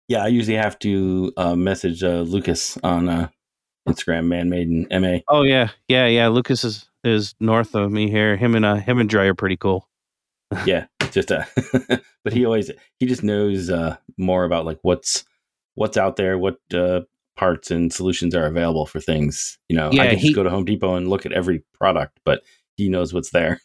yeah, 0.08 0.24
I 0.24 0.28
usually 0.28 0.58
have 0.58 0.80
to 0.80 1.34
uh, 1.38 1.56
message 1.56 2.04
uh, 2.04 2.22
Lucas 2.22 2.78
on 2.84 3.10
uh, 3.10 3.30
Instagram, 3.88 4.28
Man 4.28 4.50
Maiden 4.50 4.88
MA. 4.92 5.20
Oh 5.28 5.44
yeah, 5.44 5.70
yeah, 5.88 6.08
yeah. 6.08 6.28
Lucas 6.28 6.64
is 6.64 6.90
is 7.04 7.36
north 7.40 7.76
of 7.76 7.92
me 7.92 8.10
here. 8.10 8.36
Him 8.36 8.56
and 8.56 8.66
uh, 8.66 8.76
him 8.76 9.00
and 9.00 9.10
Dre 9.10 9.28
are 9.28 9.36
pretty 9.36 9.58
cool. 9.58 9.88
yeah, 10.66 10.86
just 11.12 11.32
uh, 11.32 11.44
but 12.24 12.34
he 12.34 12.46
always 12.46 12.72
he 13.00 13.06
just 13.06 13.24
knows 13.24 13.70
uh, 13.70 13.98
more 14.18 14.44
about 14.44 14.66
like 14.66 14.80
what's 14.82 15.26
what's 15.76 15.98
out 15.98 16.16
there, 16.16 16.38
what 16.38 16.58
uh, 16.74 17.02
parts 17.36 17.72
and 17.72 17.92
solutions 17.92 18.36
are 18.36 18.46
available 18.46 18.86
for 18.86 19.00
things. 19.00 19.58
You 19.70 19.76
know, 19.76 19.92
yeah, 19.92 20.04
I 20.04 20.08
can 20.08 20.18
he, 20.18 20.28
just 20.28 20.36
go 20.36 20.44
to 20.44 20.50
Home 20.50 20.66
Depot 20.66 20.96
and 20.96 21.10
look 21.10 21.26
at 21.26 21.34
every 21.34 21.64
product, 21.74 22.20
but 22.24 22.44
he 22.76 22.90
knows 22.90 23.14
what's 23.14 23.32
there. 23.32 23.62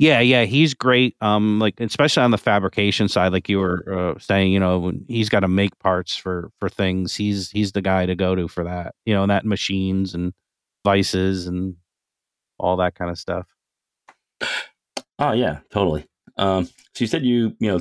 Yeah, 0.00 0.20
yeah, 0.20 0.46
he's 0.46 0.72
great. 0.72 1.14
Um, 1.20 1.58
like 1.58 1.78
especially 1.78 2.22
on 2.22 2.30
the 2.30 2.38
fabrication 2.38 3.06
side, 3.06 3.32
like 3.32 3.50
you 3.50 3.58
were 3.58 3.84
uh, 4.16 4.18
saying, 4.18 4.50
you 4.50 4.58
know, 4.58 4.92
he's 5.08 5.28
got 5.28 5.40
to 5.40 5.48
make 5.48 5.78
parts 5.78 6.16
for 6.16 6.50
for 6.58 6.70
things. 6.70 7.14
He's 7.14 7.50
he's 7.50 7.72
the 7.72 7.82
guy 7.82 8.06
to 8.06 8.14
go 8.14 8.34
to 8.34 8.48
for 8.48 8.64
that. 8.64 8.94
You 9.04 9.12
know, 9.12 9.26
that 9.26 9.44
machines 9.44 10.14
and 10.14 10.32
vices 10.86 11.46
and 11.46 11.76
all 12.58 12.78
that 12.78 12.94
kind 12.94 13.10
of 13.10 13.18
stuff. 13.18 13.46
Oh 15.18 15.32
yeah, 15.32 15.58
totally. 15.70 16.06
Um, 16.38 16.64
so 16.64 16.72
you 17.00 17.06
said 17.06 17.22
you 17.26 17.54
you 17.60 17.70
know 17.70 17.80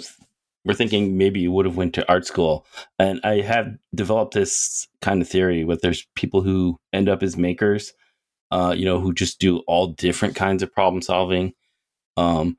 we're 0.66 0.74
thinking 0.74 1.18
maybe 1.18 1.40
you 1.40 1.54
would 1.54 1.66
have 1.66 1.78
went 1.78 1.94
to 1.96 2.08
art 2.12 2.26
school 2.26 2.66
and 3.00 3.22
i 3.24 3.40
have 3.40 3.78
developed 3.96 4.34
this 4.34 4.88
kind 5.02 5.22
of 5.22 5.30
theory 5.30 5.64
with 5.64 5.80
there's 5.82 6.06
people 6.16 6.42
who 6.42 6.78
end 6.92 7.08
up 7.08 7.24
as 7.24 7.38
makers 7.38 7.94
uh, 8.52 8.76
you 8.78 8.84
know 8.84 9.00
who 9.00 9.14
just 9.14 9.40
do 9.40 9.60
all 9.68 9.88
different 9.88 10.36
kinds 10.36 10.62
of 10.62 10.74
problem 10.74 11.02
solving 11.02 11.54
um, 12.20 12.58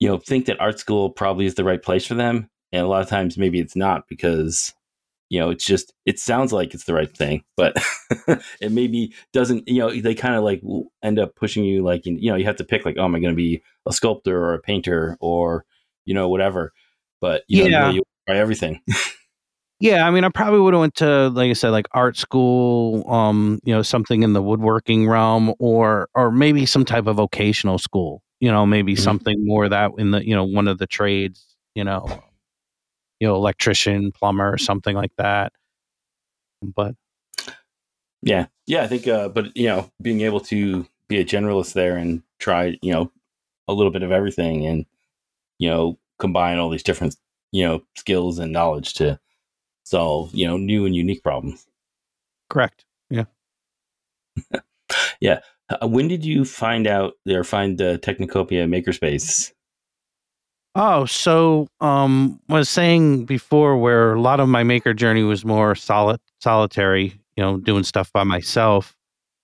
you 0.00 0.08
know 0.08 0.18
think 0.18 0.46
that 0.46 0.60
art 0.60 0.78
school 0.78 1.10
probably 1.10 1.46
is 1.46 1.54
the 1.54 1.64
right 1.64 1.82
place 1.82 2.06
for 2.06 2.14
them 2.14 2.48
and 2.72 2.82
a 2.82 2.88
lot 2.88 3.02
of 3.02 3.08
times 3.08 3.38
maybe 3.38 3.60
it's 3.60 3.76
not 3.76 4.08
because 4.08 4.74
you 5.28 5.40
know 5.40 5.50
it's 5.50 5.64
just 5.64 5.92
it 6.04 6.18
sounds 6.18 6.52
like 6.52 6.74
it's 6.74 6.84
the 6.84 6.94
right 6.94 7.16
thing 7.16 7.42
but 7.56 7.76
it 8.60 8.70
maybe 8.70 9.12
doesn't 9.32 9.66
you 9.68 9.78
know 9.78 9.90
they 10.00 10.14
kind 10.14 10.34
of 10.34 10.44
like 10.44 10.62
end 11.02 11.18
up 11.18 11.34
pushing 11.34 11.64
you 11.64 11.82
like 11.82 12.06
you 12.06 12.30
know 12.30 12.36
you 12.36 12.44
have 12.44 12.56
to 12.56 12.64
pick 12.64 12.84
like 12.84 12.96
oh 12.98 13.04
am 13.04 13.14
i 13.14 13.18
going 13.18 13.32
to 13.32 13.36
be 13.36 13.62
a 13.86 13.92
sculptor 13.92 14.38
or 14.38 14.54
a 14.54 14.60
painter 14.60 15.16
or 15.20 15.64
you 16.04 16.14
know 16.14 16.28
whatever 16.28 16.72
but 17.20 17.42
you 17.48 17.64
know, 17.64 17.68
yeah. 17.68 17.90
you, 17.90 18.02
try 18.26 18.36
everything. 18.36 18.80
yeah, 19.80 20.06
I 20.06 20.10
mean, 20.10 20.24
I 20.24 20.28
probably 20.28 20.60
would 20.60 20.74
have 20.74 20.80
went 20.80 20.94
to, 20.96 21.28
like 21.28 21.50
I 21.50 21.54
said, 21.54 21.70
like 21.70 21.86
art 21.92 22.16
school, 22.16 23.08
um, 23.10 23.60
you 23.64 23.74
know, 23.74 23.82
something 23.82 24.22
in 24.22 24.32
the 24.32 24.42
woodworking 24.42 25.08
realm, 25.08 25.54
or 25.58 26.08
or 26.14 26.30
maybe 26.30 26.66
some 26.66 26.84
type 26.84 27.06
of 27.06 27.16
vocational 27.16 27.78
school. 27.78 28.22
You 28.40 28.50
know, 28.50 28.66
maybe 28.66 28.94
mm-hmm. 28.94 29.02
something 29.02 29.44
more 29.46 29.68
that 29.68 29.92
in 29.98 30.10
the 30.10 30.26
you 30.26 30.34
know 30.34 30.44
one 30.44 30.68
of 30.68 30.78
the 30.78 30.86
trades. 30.86 31.44
You 31.74 31.84
know, 31.84 32.06
you 33.20 33.28
know, 33.28 33.34
electrician, 33.34 34.12
plumber, 34.12 34.52
or 34.52 34.58
something 34.58 34.96
like 34.96 35.12
that. 35.18 35.52
But 36.62 36.94
yeah, 38.22 38.46
yeah, 38.66 38.82
I 38.82 38.86
think, 38.86 39.06
uh, 39.06 39.28
but 39.28 39.54
you 39.56 39.66
know, 39.66 39.90
being 40.00 40.22
able 40.22 40.40
to 40.40 40.86
be 41.08 41.18
a 41.18 41.24
generalist 41.24 41.74
there 41.74 41.98
and 41.98 42.22
try, 42.38 42.78
you 42.80 42.92
know, 42.92 43.12
a 43.68 43.72
little 43.72 43.92
bit 43.92 44.02
of 44.02 44.12
everything 44.12 44.66
and 44.66 44.86
you 45.58 45.68
know 45.68 45.98
combine 46.18 46.58
all 46.58 46.70
these 46.70 46.82
different 46.82 47.16
you 47.52 47.64
know 47.64 47.82
skills 47.96 48.38
and 48.38 48.52
knowledge 48.52 48.94
to 48.94 49.18
solve 49.84 50.34
you 50.34 50.46
know 50.46 50.56
new 50.56 50.86
and 50.86 50.94
unique 50.94 51.22
problems 51.22 51.66
correct 52.50 52.84
yeah 53.10 53.24
yeah 55.20 55.40
uh, 55.68 55.86
when 55.86 56.08
did 56.08 56.24
you 56.24 56.44
find 56.44 56.86
out 56.86 57.14
or 57.28 57.44
find 57.44 57.78
the 57.78 57.98
technocopia 58.02 58.66
makerspace 58.66 59.52
oh 60.74 61.04
so 61.04 61.68
um 61.80 62.40
I 62.48 62.54
was 62.54 62.68
saying 62.68 63.24
before 63.24 63.76
where 63.76 64.14
a 64.14 64.20
lot 64.20 64.40
of 64.40 64.48
my 64.48 64.62
maker 64.62 64.94
journey 64.94 65.22
was 65.22 65.44
more 65.44 65.74
solid 65.74 66.20
solitary 66.40 67.20
you 67.36 67.42
know 67.42 67.58
doing 67.58 67.84
stuff 67.84 68.12
by 68.12 68.24
myself 68.24 68.94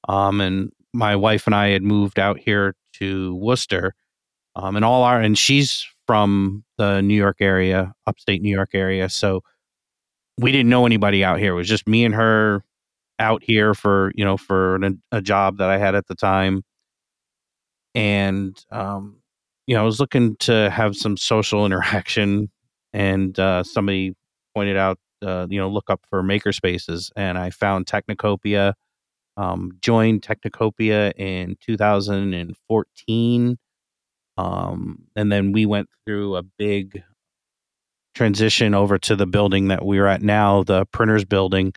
um 0.08 0.40
and 0.40 0.70
my 0.94 1.16
wife 1.16 1.46
and 1.46 1.54
i 1.54 1.68
had 1.68 1.82
moved 1.82 2.18
out 2.18 2.38
here 2.38 2.74
to 2.94 3.34
worcester 3.36 3.94
um 4.56 4.76
and 4.76 4.84
all 4.84 5.02
our 5.04 5.20
and 5.20 5.38
she's 5.38 5.86
from 6.06 6.64
the 6.78 7.00
New 7.00 7.14
York 7.14 7.38
area, 7.40 7.94
upstate 8.06 8.42
New 8.42 8.50
York 8.50 8.70
area. 8.74 9.08
So 9.08 9.42
we 10.38 10.52
didn't 10.52 10.68
know 10.68 10.86
anybody 10.86 11.24
out 11.24 11.38
here. 11.38 11.52
It 11.52 11.56
was 11.56 11.68
just 11.68 11.88
me 11.88 12.04
and 12.04 12.14
her 12.14 12.64
out 13.18 13.42
here 13.44 13.74
for, 13.74 14.12
you 14.14 14.24
know, 14.24 14.36
for 14.36 14.76
an, 14.76 15.02
a 15.12 15.20
job 15.20 15.58
that 15.58 15.70
I 15.70 15.78
had 15.78 15.94
at 15.94 16.06
the 16.06 16.14
time. 16.14 16.62
And, 17.94 18.56
um, 18.70 19.20
you 19.66 19.74
know, 19.74 19.82
I 19.82 19.84
was 19.84 20.00
looking 20.00 20.36
to 20.40 20.70
have 20.70 20.96
some 20.96 21.16
social 21.16 21.66
interaction 21.66 22.50
and 22.92 23.38
uh, 23.38 23.62
somebody 23.62 24.14
pointed 24.54 24.76
out, 24.76 24.98
uh, 25.22 25.46
you 25.48 25.58
know, 25.58 25.68
look 25.68 25.88
up 25.90 26.00
for 26.10 26.22
maker 26.22 26.52
spaces 26.52 27.10
and 27.16 27.38
I 27.38 27.50
found 27.50 27.86
Technocopia, 27.86 28.74
um, 29.36 29.72
joined 29.80 30.22
Technocopia 30.22 31.12
in 31.16 31.56
2014 31.64 33.58
um, 34.36 35.04
and 35.14 35.30
then 35.30 35.52
we 35.52 35.66
went 35.66 35.88
through 36.04 36.36
a 36.36 36.42
big 36.42 37.02
transition 38.14 38.74
over 38.74 38.98
to 38.98 39.16
the 39.16 39.26
building 39.26 39.68
that 39.68 39.84
we're 39.84 40.06
at 40.06 40.22
now, 40.22 40.62
the 40.62 40.84
printers 40.86 41.24
building. 41.24 41.72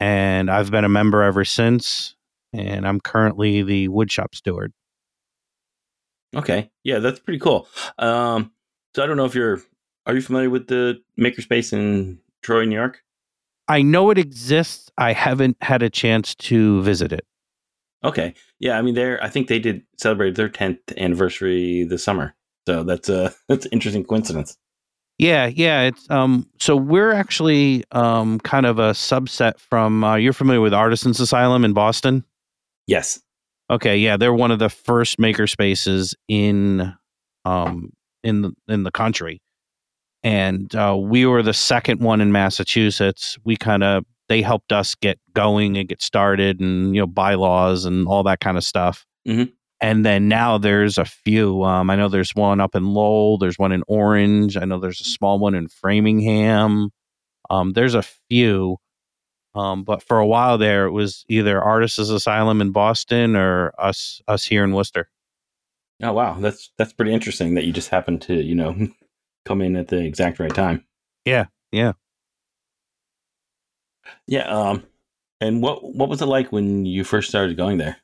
And 0.00 0.50
I've 0.50 0.70
been 0.70 0.84
a 0.84 0.88
member 0.88 1.22
ever 1.22 1.44
since. 1.44 2.16
And 2.52 2.88
I'm 2.88 3.00
currently 3.00 3.62
the 3.62 3.88
woodshop 3.88 4.34
steward. 4.34 4.72
Okay. 6.34 6.70
Yeah, 6.82 6.98
that's 6.98 7.20
pretty 7.20 7.38
cool. 7.38 7.68
Um, 7.98 8.52
so 8.94 9.02
I 9.02 9.06
don't 9.06 9.16
know 9.16 9.24
if 9.24 9.34
you're 9.34 9.60
are 10.06 10.14
you 10.14 10.22
familiar 10.22 10.50
with 10.50 10.66
the 10.66 11.00
makerspace 11.18 11.72
in 11.72 12.18
Troy, 12.42 12.64
New 12.64 12.74
York? 12.74 13.02
I 13.68 13.82
know 13.82 14.10
it 14.10 14.18
exists. 14.18 14.90
I 14.98 15.12
haven't 15.12 15.56
had 15.60 15.82
a 15.82 15.90
chance 15.90 16.34
to 16.36 16.82
visit 16.82 17.12
it. 17.12 17.24
Okay. 18.02 18.34
Yeah, 18.58 18.78
I 18.78 18.82
mean 18.82 18.94
they're 18.94 19.22
I 19.22 19.28
think 19.28 19.48
they 19.48 19.58
did 19.58 19.82
celebrate 19.98 20.34
their 20.34 20.48
10th 20.48 20.96
anniversary 20.96 21.84
this 21.84 22.02
summer. 22.02 22.34
So 22.66 22.82
that's 22.82 23.08
a 23.08 23.32
that's 23.48 23.66
an 23.66 23.72
interesting 23.72 24.04
coincidence. 24.04 24.56
Yeah, 25.20 25.46
yeah. 25.46 25.82
It's 25.82 26.08
um. 26.08 26.48
So 26.58 26.74
we're 26.76 27.12
actually 27.12 27.84
um 27.92 28.40
kind 28.40 28.64
of 28.64 28.78
a 28.78 28.92
subset 28.92 29.58
from. 29.58 30.02
Uh, 30.02 30.16
you're 30.16 30.32
familiar 30.32 30.62
with 30.62 30.72
Artisans 30.72 31.20
Asylum 31.20 31.62
in 31.62 31.74
Boston? 31.74 32.24
Yes. 32.86 33.20
Okay, 33.68 33.98
yeah, 33.98 34.16
they're 34.16 34.32
one 34.32 34.50
of 34.50 34.58
the 34.58 34.70
first 34.70 35.18
maker 35.18 35.46
spaces 35.46 36.14
in 36.26 36.94
um 37.44 37.92
in 38.24 38.40
the 38.40 38.52
in 38.66 38.82
the 38.84 38.90
country, 38.90 39.42
and 40.22 40.74
uh, 40.74 40.96
we 40.98 41.26
were 41.26 41.42
the 41.42 41.52
second 41.52 42.00
one 42.00 42.22
in 42.22 42.32
Massachusetts. 42.32 43.36
We 43.44 43.56
kind 43.58 43.84
of 43.84 44.04
they 44.30 44.40
helped 44.40 44.72
us 44.72 44.94
get 44.94 45.18
going 45.34 45.76
and 45.76 45.86
get 45.86 46.00
started, 46.00 46.60
and 46.60 46.94
you 46.94 47.02
know 47.02 47.06
bylaws 47.06 47.84
and 47.84 48.08
all 48.08 48.22
that 48.22 48.40
kind 48.40 48.56
of 48.56 48.64
stuff. 48.64 49.04
Mhm. 49.28 49.52
And 49.80 50.04
then 50.04 50.28
now 50.28 50.58
there's 50.58 50.98
a 50.98 51.06
few. 51.06 51.64
Um, 51.64 51.88
I 51.88 51.96
know 51.96 52.08
there's 52.08 52.34
one 52.34 52.60
up 52.60 52.74
in 52.74 52.84
Lowell. 52.84 53.38
There's 53.38 53.58
one 53.58 53.72
in 53.72 53.82
Orange. 53.88 54.56
I 54.56 54.64
know 54.66 54.78
there's 54.78 55.00
a 55.00 55.04
small 55.04 55.38
one 55.38 55.54
in 55.54 55.68
Framingham. 55.68 56.90
Um, 57.48 57.72
there's 57.72 57.94
a 57.94 58.02
few. 58.28 58.76
Um, 59.54 59.82
but 59.82 60.02
for 60.02 60.18
a 60.18 60.26
while 60.26 60.58
there, 60.58 60.86
it 60.86 60.92
was 60.92 61.24
either 61.28 61.60
Artisans 61.60 62.10
Asylum 62.10 62.60
in 62.60 62.70
Boston 62.70 63.34
or 63.36 63.72
us 63.78 64.20
us 64.28 64.44
here 64.44 64.62
in 64.62 64.72
Worcester. 64.72 65.10
Oh 66.02 66.12
wow, 66.12 66.38
that's 66.38 66.72
that's 66.78 66.92
pretty 66.92 67.12
interesting 67.12 67.54
that 67.54 67.64
you 67.64 67.72
just 67.72 67.88
happened 67.88 68.22
to 68.22 68.34
you 68.34 68.54
know 68.54 68.88
come 69.44 69.60
in 69.60 69.76
at 69.76 69.88
the 69.88 69.98
exact 69.98 70.38
right 70.38 70.54
time. 70.54 70.84
Yeah, 71.24 71.46
yeah. 71.72 71.92
Yeah. 74.26 74.46
Um. 74.48 74.84
And 75.40 75.62
what 75.62 75.82
what 75.82 76.08
was 76.08 76.22
it 76.22 76.26
like 76.26 76.52
when 76.52 76.86
you 76.86 77.02
first 77.02 77.28
started 77.28 77.56
going 77.56 77.78
there? 77.78 77.96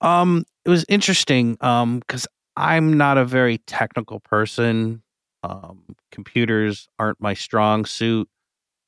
Um, 0.00 0.44
it 0.64 0.70
was 0.70 0.84
interesting. 0.88 1.56
Um, 1.60 2.00
because 2.00 2.26
I'm 2.56 2.96
not 2.96 3.18
a 3.18 3.24
very 3.24 3.58
technical 3.58 4.20
person. 4.20 5.02
Um, 5.42 5.82
computers 6.10 6.88
aren't 6.98 7.20
my 7.20 7.34
strong 7.34 7.84
suit. 7.84 8.28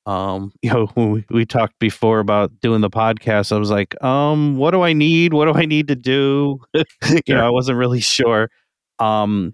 Um, 0.07 0.53
you 0.63 0.73
know, 0.73 0.87
when 0.95 1.11
we, 1.11 1.25
we 1.31 1.47
talked 1.47 1.79
before 1.79 2.19
about 2.19 2.61
doing 2.61 2.81
the 2.81 2.91
podcast, 2.91 3.53
I 3.53 3.59
was 3.59 3.71
like, 3.71 4.03
um, 4.03 4.57
what 4.57 4.71
do 4.71 4.83
I 4.83 4.93
need? 4.93 5.35
What 5.35 5.53
do 5.53 5.59
I 5.59 5.67
need 5.67 5.89
to 5.89 5.97
do? 5.97 6.61
you 6.75 7.35
know, 7.35 7.47
I 7.47 7.51
wasn't 7.51 7.79
really 7.79 8.01
sure. 8.01 8.51
Um, 8.99 9.53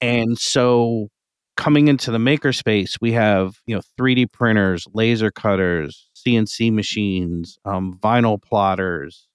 and 0.00 0.36
so 0.36 1.08
coming 1.56 1.86
into 1.86 2.10
the 2.10 2.18
makerspace, 2.18 2.96
we 3.00 3.12
have 3.12 3.60
you 3.66 3.74
know 3.76 3.82
3D 3.98 4.32
printers, 4.32 4.86
laser 4.92 5.30
cutters, 5.30 6.10
CNC 6.16 6.72
machines, 6.72 7.58
um, 7.64 7.98
vinyl 8.02 8.42
plotters. 8.42 9.28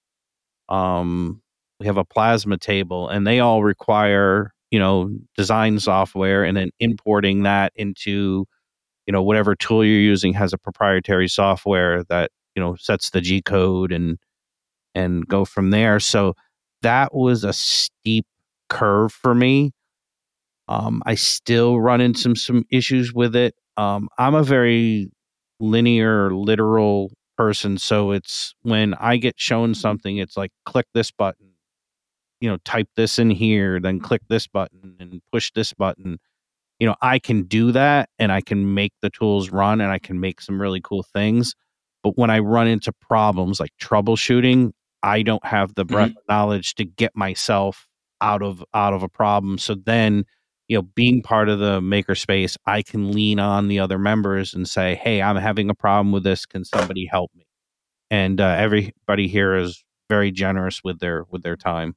Um, 0.68 1.40
we 1.80 1.86
have 1.86 1.96
a 1.96 2.04
plasma 2.04 2.58
table, 2.58 3.08
and 3.08 3.26
they 3.26 3.40
all 3.40 3.62
require 3.62 4.52
you 4.70 4.78
know 4.78 5.10
design 5.36 5.78
software, 5.80 6.44
and 6.44 6.56
then 6.56 6.70
importing 6.80 7.44
that 7.44 7.72
into 7.76 8.46
you 9.06 9.12
know 9.12 9.22
whatever 9.22 9.54
tool 9.54 9.84
you're 9.84 10.00
using 10.00 10.32
has 10.34 10.52
a 10.52 10.58
proprietary 10.58 11.28
software 11.28 12.04
that 12.04 12.30
you 12.54 12.62
know 12.62 12.76
sets 12.76 13.10
the 13.10 13.20
G 13.20 13.42
code 13.42 13.92
and 13.92 14.18
and 14.94 15.26
go 15.26 15.44
from 15.44 15.70
there. 15.70 16.00
So 16.00 16.34
that 16.82 17.14
was 17.14 17.44
a 17.44 17.52
steep 17.52 18.26
curve 18.68 19.12
for 19.12 19.34
me. 19.34 19.72
Um, 20.68 21.02
I 21.06 21.14
still 21.14 21.80
run 21.80 22.00
into 22.00 22.20
some 22.20 22.36
some 22.36 22.64
issues 22.70 23.12
with 23.14 23.34
it. 23.34 23.54
Um, 23.76 24.08
I'm 24.18 24.34
a 24.34 24.42
very 24.42 25.10
linear, 25.60 26.34
literal 26.34 27.12
person, 27.36 27.78
so 27.78 28.10
it's 28.10 28.54
when 28.62 28.94
I 28.94 29.16
get 29.16 29.40
shown 29.40 29.74
something, 29.74 30.18
it's 30.18 30.36
like 30.36 30.50
click 30.66 30.86
this 30.92 31.10
button, 31.10 31.52
you 32.40 32.48
know, 32.48 32.58
type 32.64 32.88
this 32.96 33.18
in 33.18 33.30
here, 33.30 33.80
then 33.80 34.00
click 34.00 34.22
this 34.28 34.46
button 34.46 34.96
and 35.00 35.20
push 35.32 35.50
this 35.52 35.72
button. 35.72 36.18
You 36.78 36.86
know, 36.86 36.96
I 37.02 37.18
can 37.18 37.42
do 37.42 37.72
that 37.72 38.08
and 38.18 38.30
I 38.30 38.40
can 38.40 38.74
make 38.74 38.92
the 39.02 39.10
tools 39.10 39.50
run 39.50 39.80
and 39.80 39.90
I 39.90 39.98
can 39.98 40.20
make 40.20 40.40
some 40.40 40.60
really 40.60 40.80
cool 40.80 41.02
things. 41.02 41.54
But 42.02 42.16
when 42.16 42.30
I 42.30 42.38
run 42.38 42.68
into 42.68 42.92
problems 42.92 43.58
like 43.58 43.72
troubleshooting, 43.80 44.72
I 45.02 45.22
don't 45.22 45.44
have 45.44 45.74
the 45.74 45.84
breadth 45.84 46.16
of 46.16 46.22
knowledge 46.28 46.74
to 46.76 46.84
get 46.84 47.16
myself 47.16 47.86
out 48.20 48.42
of 48.42 48.64
out 48.74 48.94
of 48.94 49.02
a 49.02 49.08
problem. 49.08 49.58
So 49.58 49.74
then, 49.74 50.24
you 50.68 50.76
know, 50.76 50.82
being 50.82 51.22
part 51.22 51.48
of 51.48 51.58
the 51.58 51.80
makerspace, 51.80 52.56
I 52.66 52.82
can 52.82 53.12
lean 53.12 53.38
on 53.40 53.68
the 53.68 53.80
other 53.80 53.98
members 53.98 54.54
and 54.54 54.68
say, 54.68 54.94
"Hey, 54.96 55.22
I'm 55.22 55.36
having 55.36 55.70
a 55.70 55.74
problem 55.74 56.12
with 56.12 56.24
this. 56.24 56.46
Can 56.46 56.64
somebody 56.64 57.06
help 57.06 57.30
me?" 57.34 57.46
And 58.10 58.40
uh, 58.40 58.56
everybody 58.58 59.28
here 59.28 59.56
is 59.56 59.84
very 60.08 60.30
generous 60.32 60.82
with 60.82 60.98
their 61.00 61.24
with 61.30 61.42
their 61.42 61.56
time. 61.56 61.94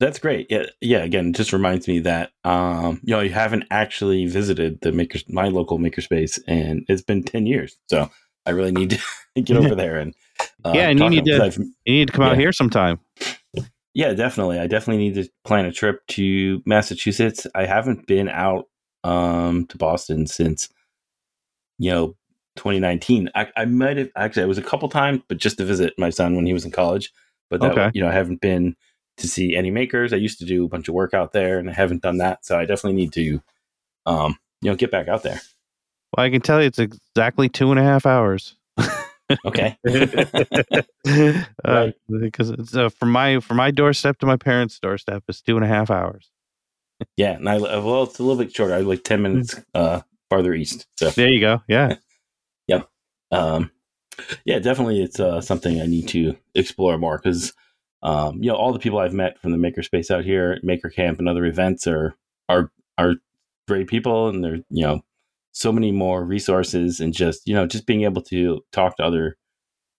That's 0.00 0.18
great. 0.18 0.48
Yeah, 0.50 0.64
yeah. 0.80 0.98
Again, 1.04 1.28
it 1.28 1.36
just 1.36 1.52
reminds 1.52 1.86
me 1.88 2.00
that 2.00 2.32
um, 2.44 3.00
you 3.04 3.14
know 3.14 3.20
you 3.20 3.30
haven't 3.30 3.64
actually 3.70 4.26
visited 4.26 4.80
the 4.82 4.92
maker, 4.92 5.18
my 5.28 5.48
local 5.48 5.78
makerspace, 5.78 6.38
and 6.46 6.84
it's 6.88 7.02
been 7.02 7.22
ten 7.22 7.46
years. 7.46 7.76
So 7.88 8.10
I 8.44 8.50
really 8.50 8.72
need 8.72 8.90
to 8.90 8.98
get 9.42 9.56
over 9.56 9.74
there 9.74 9.98
and 9.98 10.14
uh, 10.64 10.72
Yeah, 10.74 10.88
and 10.88 10.98
you 10.98 11.08
need 11.08 11.24
to- 11.26 11.42
I've- 11.44 11.62
You 11.84 11.94
need 11.94 12.08
to 12.08 12.12
come 12.12 12.24
out 12.24 12.36
here 12.36 12.52
sometime. 12.52 12.98
yeah, 13.94 14.12
definitely. 14.14 14.58
I 14.58 14.66
definitely 14.66 15.08
need 15.08 15.14
to 15.14 15.30
plan 15.44 15.64
a 15.64 15.72
trip 15.72 16.04
to 16.08 16.60
Massachusetts. 16.66 17.46
I 17.54 17.64
haven't 17.66 18.06
been 18.06 18.28
out 18.28 18.66
um, 19.04 19.66
to 19.66 19.78
Boston 19.78 20.26
since 20.26 20.68
you 21.78 21.90
know 21.92 22.16
2019. 22.56 23.30
I, 23.34 23.46
I 23.56 23.64
might 23.64 23.96
have 23.96 24.10
actually. 24.16 24.42
It 24.42 24.48
was 24.48 24.58
a 24.58 24.62
couple 24.62 24.88
times, 24.88 25.22
but 25.28 25.38
just 25.38 25.56
to 25.58 25.64
visit 25.64 25.94
my 25.98 26.10
son 26.10 26.34
when 26.34 26.46
he 26.46 26.52
was 26.52 26.64
in 26.64 26.72
college. 26.72 27.12
But 27.48 27.60
that, 27.60 27.72
Okay. 27.72 27.90
you 27.94 28.02
know, 28.02 28.08
I 28.08 28.12
haven't 28.12 28.40
been 28.40 28.74
to 29.18 29.28
see 29.28 29.54
any 29.54 29.70
makers. 29.70 30.12
I 30.12 30.16
used 30.16 30.38
to 30.40 30.44
do 30.44 30.64
a 30.64 30.68
bunch 30.68 30.88
of 30.88 30.94
work 30.94 31.14
out 31.14 31.32
there, 31.32 31.58
and 31.58 31.68
I 31.70 31.72
haven't 31.72 32.02
done 32.02 32.18
that. 32.18 32.44
So 32.44 32.58
I 32.58 32.64
definitely 32.64 32.96
need 32.96 33.12
to, 33.12 33.42
um, 34.06 34.38
you 34.60 34.70
know, 34.70 34.76
get 34.76 34.90
back 34.90 35.08
out 35.08 35.22
there. 35.22 35.40
Well, 36.16 36.26
I 36.26 36.30
can 36.30 36.40
tell 36.40 36.60
you 36.60 36.66
it's 36.66 36.78
exactly 36.78 37.48
two 37.48 37.70
and 37.70 37.80
a 37.80 37.82
half 37.82 38.06
hours. 38.06 38.56
Okay. 39.44 39.76
uh, 39.88 41.32
Right. 41.64 41.94
Because 42.08 42.50
it's 42.50 42.76
uh, 42.76 42.90
from 42.90 43.10
my 43.10 43.40
from 43.40 43.56
my 43.56 43.70
doorstep 43.70 44.18
to 44.18 44.26
my 44.26 44.36
parents' 44.36 44.78
doorstep 44.78 45.24
is 45.28 45.40
two 45.40 45.56
and 45.56 45.64
a 45.64 45.68
half 45.68 45.90
hours. 45.90 46.30
yeah, 47.16 47.32
and 47.32 47.48
I 47.48 47.58
well, 47.58 48.02
it's 48.04 48.18
a 48.18 48.22
little 48.22 48.42
bit 48.42 48.54
shorter. 48.54 48.74
I 48.74 48.80
like 48.80 49.02
ten 49.02 49.22
minutes 49.22 49.58
uh, 49.74 50.02
farther 50.28 50.54
east. 50.54 50.86
So 50.96 51.10
There 51.10 51.28
you 51.28 51.40
go. 51.40 51.62
Yeah. 51.68 51.96
Yep. 52.66 52.88
Um, 53.30 53.70
yeah, 54.46 54.58
definitely, 54.58 55.02
it's 55.02 55.20
uh, 55.20 55.42
something 55.42 55.82
I 55.82 55.86
need 55.86 56.08
to 56.08 56.34
explore 56.54 56.96
more 56.96 57.18
because 57.18 57.52
um, 58.04 58.42
you 58.42 58.50
know 58.50 58.56
all 58.56 58.72
the 58.72 58.78
people 58.78 58.98
I've 58.98 59.14
met 59.14 59.40
from 59.40 59.50
the 59.50 59.58
makerspace 59.58 60.10
out 60.10 60.24
here, 60.24 60.52
at 60.52 60.64
Maker 60.64 60.90
Camp, 60.90 61.18
and 61.18 61.28
other 61.28 61.44
events 61.44 61.86
are 61.86 62.14
are 62.48 62.70
are 62.98 63.14
great 63.66 63.88
people, 63.88 64.28
and 64.28 64.44
they're 64.44 64.60
you 64.70 64.84
know 64.84 65.02
so 65.52 65.72
many 65.72 65.90
more 65.90 66.24
resources, 66.24 67.00
and 67.00 67.12
just 67.12 67.48
you 67.48 67.54
know 67.54 67.66
just 67.66 67.86
being 67.86 68.02
able 68.02 68.22
to 68.22 68.62
talk 68.72 68.96
to 68.96 69.04
other 69.04 69.36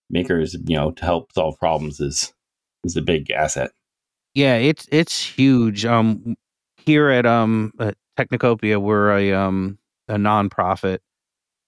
makers, 0.10 0.56
you 0.66 0.76
know, 0.76 0.92
to 0.92 1.04
help 1.04 1.34
solve 1.34 1.58
problems 1.60 2.00
is 2.00 2.34
is 2.84 2.96
a 2.96 3.02
big 3.02 3.32
asset. 3.32 3.72
Yeah, 4.34 4.56
it's 4.56 4.88
it's 4.92 5.26
huge. 5.26 5.86
Um, 5.86 6.36
here 6.78 7.10
at 7.10 7.26
um 7.26 7.72
at 7.80 7.96
Technocopia, 8.18 8.80
we're 8.80 9.18
a 9.18 9.34
um 9.34 9.80
a 10.08 10.16
nonprofit, 10.16 11.00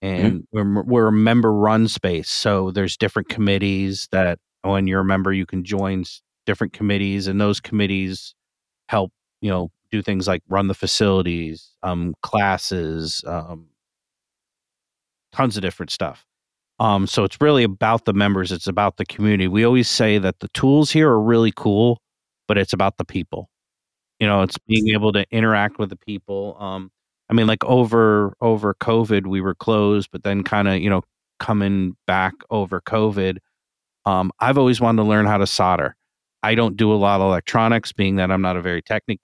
and 0.01 0.45
we're 0.51 0.83
we're 0.83 1.07
a 1.07 1.11
member 1.11 1.51
run 1.51 1.87
space. 1.87 2.29
So 2.29 2.71
there's 2.71 2.97
different 2.97 3.29
committees 3.29 4.07
that 4.11 4.39
when 4.61 4.87
you're 4.87 5.01
a 5.01 5.05
member, 5.05 5.33
you 5.33 5.45
can 5.45 5.63
join 5.63 6.03
different 6.47 6.73
committees, 6.73 7.27
and 7.27 7.39
those 7.39 7.59
committees 7.59 8.33
help 8.89 9.11
you 9.41 9.51
know 9.51 9.71
do 9.91 10.01
things 10.01 10.27
like 10.27 10.43
run 10.49 10.67
the 10.67 10.73
facilities, 10.73 11.71
um, 11.83 12.15
classes, 12.23 13.23
um, 13.27 13.67
tons 15.31 15.57
of 15.57 15.61
different 15.61 15.91
stuff. 15.91 16.25
Um, 16.79 17.07
so 17.07 17.23
it's 17.23 17.41
really 17.41 17.63
about 17.63 18.05
the 18.05 18.13
members. 18.13 18.51
It's 18.51 18.67
about 18.67 18.97
the 18.97 19.05
community. 19.05 19.47
We 19.47 19.65
always 19.65 19.89
say 19.89 20.19
that 20.19 20.39
the 20.39 20.49
tools 20.49 20.91
here 20.91 21.09
are 21.09 21.21
really 21.21 21.51
cool, 21.55 21.99
but 22.47 22.57
it's 22.57 22.73
about 22.73 22.97
the 22.97 23.05
people. 23.05 23.49
You 24.19 24.27
know, 24.27 24.43
it's 24.43 24.57
being 24.67 24.89
able 24.89 25.11
to 25.13 25.25
interact 25.31 25.79
with 25.79 25.89
the 25.89 25.97
people. 25.97 26.57
Um, 26.59 26.91
I 27.29 27.33
mean, 27.33 27.47
like 27.47 27.63
over 27.65 28.33
over 28.41 28.73
COVID, 28.75 29.27
we 29.27 29.41
were 29.41 29.55
closed, 29.55 30.09
but 30.11 30.23
then 30.23 30.43
kind 30.43 30.69
of 30.69 30.79
you 30.79 30.89
know 30.89 31.03
coming 31.39 31.97
back 32.07 32.33
over 32.51 32.81
COVID. 32.81 33.37
Um, 34.05 34.31
I've 34.39 34.59
always 34.59 34.81
wanted 34.81 35.03
to 35.03 35.09
learn 35.09 35.27
how 35.27 35.39
to 35.39 35.47
solder. 35.47 35.96
I 36.47 36.55
don't 36.55 36.77
do 36.77 36.93
a 36.93 36.95
lot 36.95 37.19
of 37.21 37.27
electronics, 37.27 37.91
being 37.91 38.15
that 38.17 38.31
I'm 38.31 38.41
not 38.41 38.55
a 38.57 38.61
very 38.61 38.81
technical 38.81 39.21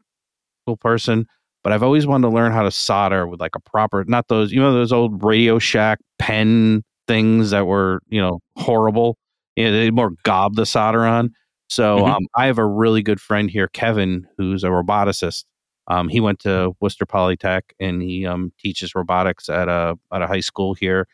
person, 0.80 1.26
but 1.64 1.72
I've 1.74 1.84
always 1.84 2.06
wanted 2.06 2.28
to 2.30 2.34
learn 2.36 2.52
how 2.52 2.64
to 2.64 2.72
solder 2.72 3.28
with 3.28 3.40
like 3.40 3.56
a 3.56 3.60
proper, 3.60 4.04
not 4.06 4.28
those, 4.28 4.52
you 4.52 4.60
know, 4.62 4.74
those 4.74 4.92
old 4.92 5.24
Radio 5.24 5.60
Shack 5.60 6.00
pen 6.20 6.84
things 7.08 7.52
that 7.52 7.66
were, 7.68 8.02
you 8.10 8.22
know, 8.22 8.40
horrible. 8.58 9.18
Yeah, 9.56 9.72
they 9.72 9.92
more 9.92 10.12
gob 10.24 10.56
the 10.56 10.66
solder 10.66 11.06
on. 11.06 11.32
So 11.70 12.00
Mhm. 12.00 12.10
um, 12.16 12.24
I 12.36 12.46
have 12.48 12.58
a 12.60 12.66
really 12.66 13.02
good 13.02 13.22
friend 13.22 13.50
here, 13.50 13.68
Kevin, 13.70 14.28
who's 14.38 14.64
a 14.64 14.68
roboticist. 14.68 15.46
Um, 15.88 16.08
he 16.10 16.20
went 16.20 16.40
to 16.40 16.74
Worcester 16.80 17.06
Polytech 17.06 17.62
and 17.80 18.02
he 18.02 18.26
um, 18.26 18.52
teaches 18.60 18.96
robotics 18.96 19.50
at 19.50 19.68
a 19.70 19.98
at 20.14 20.22
a 20.22 20.28
high 20.28 20.40
school 20.42 20.74
here. 20.74 21.08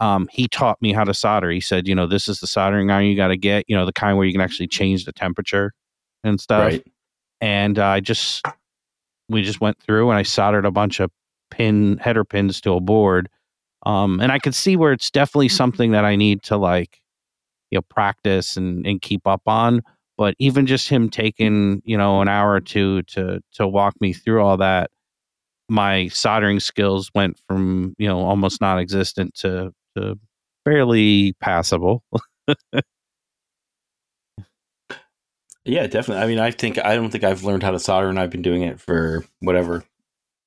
Um, 0.00 0.28
he 0.30 0.46
taught 0.48 0.80
me 0.80 0.92
how 0.92 1.04
to 1.04 1.14
solder. 1.14 1.50
He 1.50 1.60
said, 1.60 1.88
you 1.88 1.94
know, 1.94 2.06
this 2.06 2.28
is 2.28 2.40
the 2.40 2.46
soldering 2.46 2.90
iron 2.90 3.06
you 3.06 3.16
got 3.16 3.28
to 3.28 3.36
get. 3.36 3.64
You 3.68 3.76
know, 3.76 3.84
the 3.86 3.92
kind 3.92 4.16
where 4.16 4.26
you 4.26 4.32
can 4.32 4.40
actually 4.40 4.68
change 4.68 5.04
the 5.04 5.12
temperature 5.12 5.72
and 6.24 6.40
stuff 6.40 6.60
Right. 6.60 6.86
and 7.40 7.78
uh, 7.78 7.86
I 7.86 8.00
just 8.00 8.44
we 9.28 9.42
just 9.42 9.60
went 9.60 9.78
through 9.80 10.10
and 10.10 10.18
I 10.18 10.22
soldered 10.22 10.64
a 10.64 10.70
bunch 10.70 11.00
of 11.00 11.10
pin 11.50 11.98
header 11.98 12.24
pins 12.24 12.60
to 12.62 12.72
a 12.72 12.80
board. 12.80 13.28
Um, 13.86 14.20
and 14.20 14.32
I 14.32 14.38
could 14.38 14.54
see 14.54 14.76
where 14.76 14.92
it's 14.92 15.10
definitely 15.10 15.48
something 15.48 15.92
that 15.92 16.04
I 16.04 16.16
need 16.16 16.42
to 16.44 16.56
like, 16.56 17.00
you 17.70 17.78
know, 17.78 17.82
practice 17.90 18.56
and, 18.56 18.86
and 18.86 19.00
keep 19.00 19.26
up 19.26 19.42
on. 19.46 19.82
But 20.16 20.34
even 20.38 20.66
just 20.66 20.88
him 20.88 21.08
taking, 21.10 21.80
you 21.84 21.96
know, 21.96 22.20
an 22.20 22.28
hour 22.28 22.52
or 22.52 22.60
two 22.60 23.02
to 23.04 23.40
to 23.54 23.68
walk 23.68 23.94
me 24.00 24.12
through 24.12 24.42
all 24.42 24.56
that, 24.56 24.90
my 25.68 26.08
soldering 26.08 26.60
skills 26.60 27.10
went 27.14 27.38
from, 27.48 27.94
you 27.98 28.08
know, 28.08 28.20
almost 28.20 28.60
non 28.60 28.78
existent 28.78 29.34
to 29.36 29.72
to 30.00 30.18
fairly 30.64 31.34
passable. 31.40 32.02
Yeah, 35.64 35.86
definitely. 35.86 36.22
I 36.22 36.26
mean, 36.26 36.38
I 36.38 36.50
think 36.50 36.78
I 36.82 36.94
don't 36.94 37.10
think 37.10 37.24
I've 37.24 37.44
learned 37.44 37.62
how 37.62 37.70
to 37.72 37.78
solder 37.78 38.08
and 38.08 38.18
I've 38.18 38.30
been 38.30 38.42
doing 38.42 38.62
it 38.62 38.80
for 38.80 39.24
whatever 39.40 39.84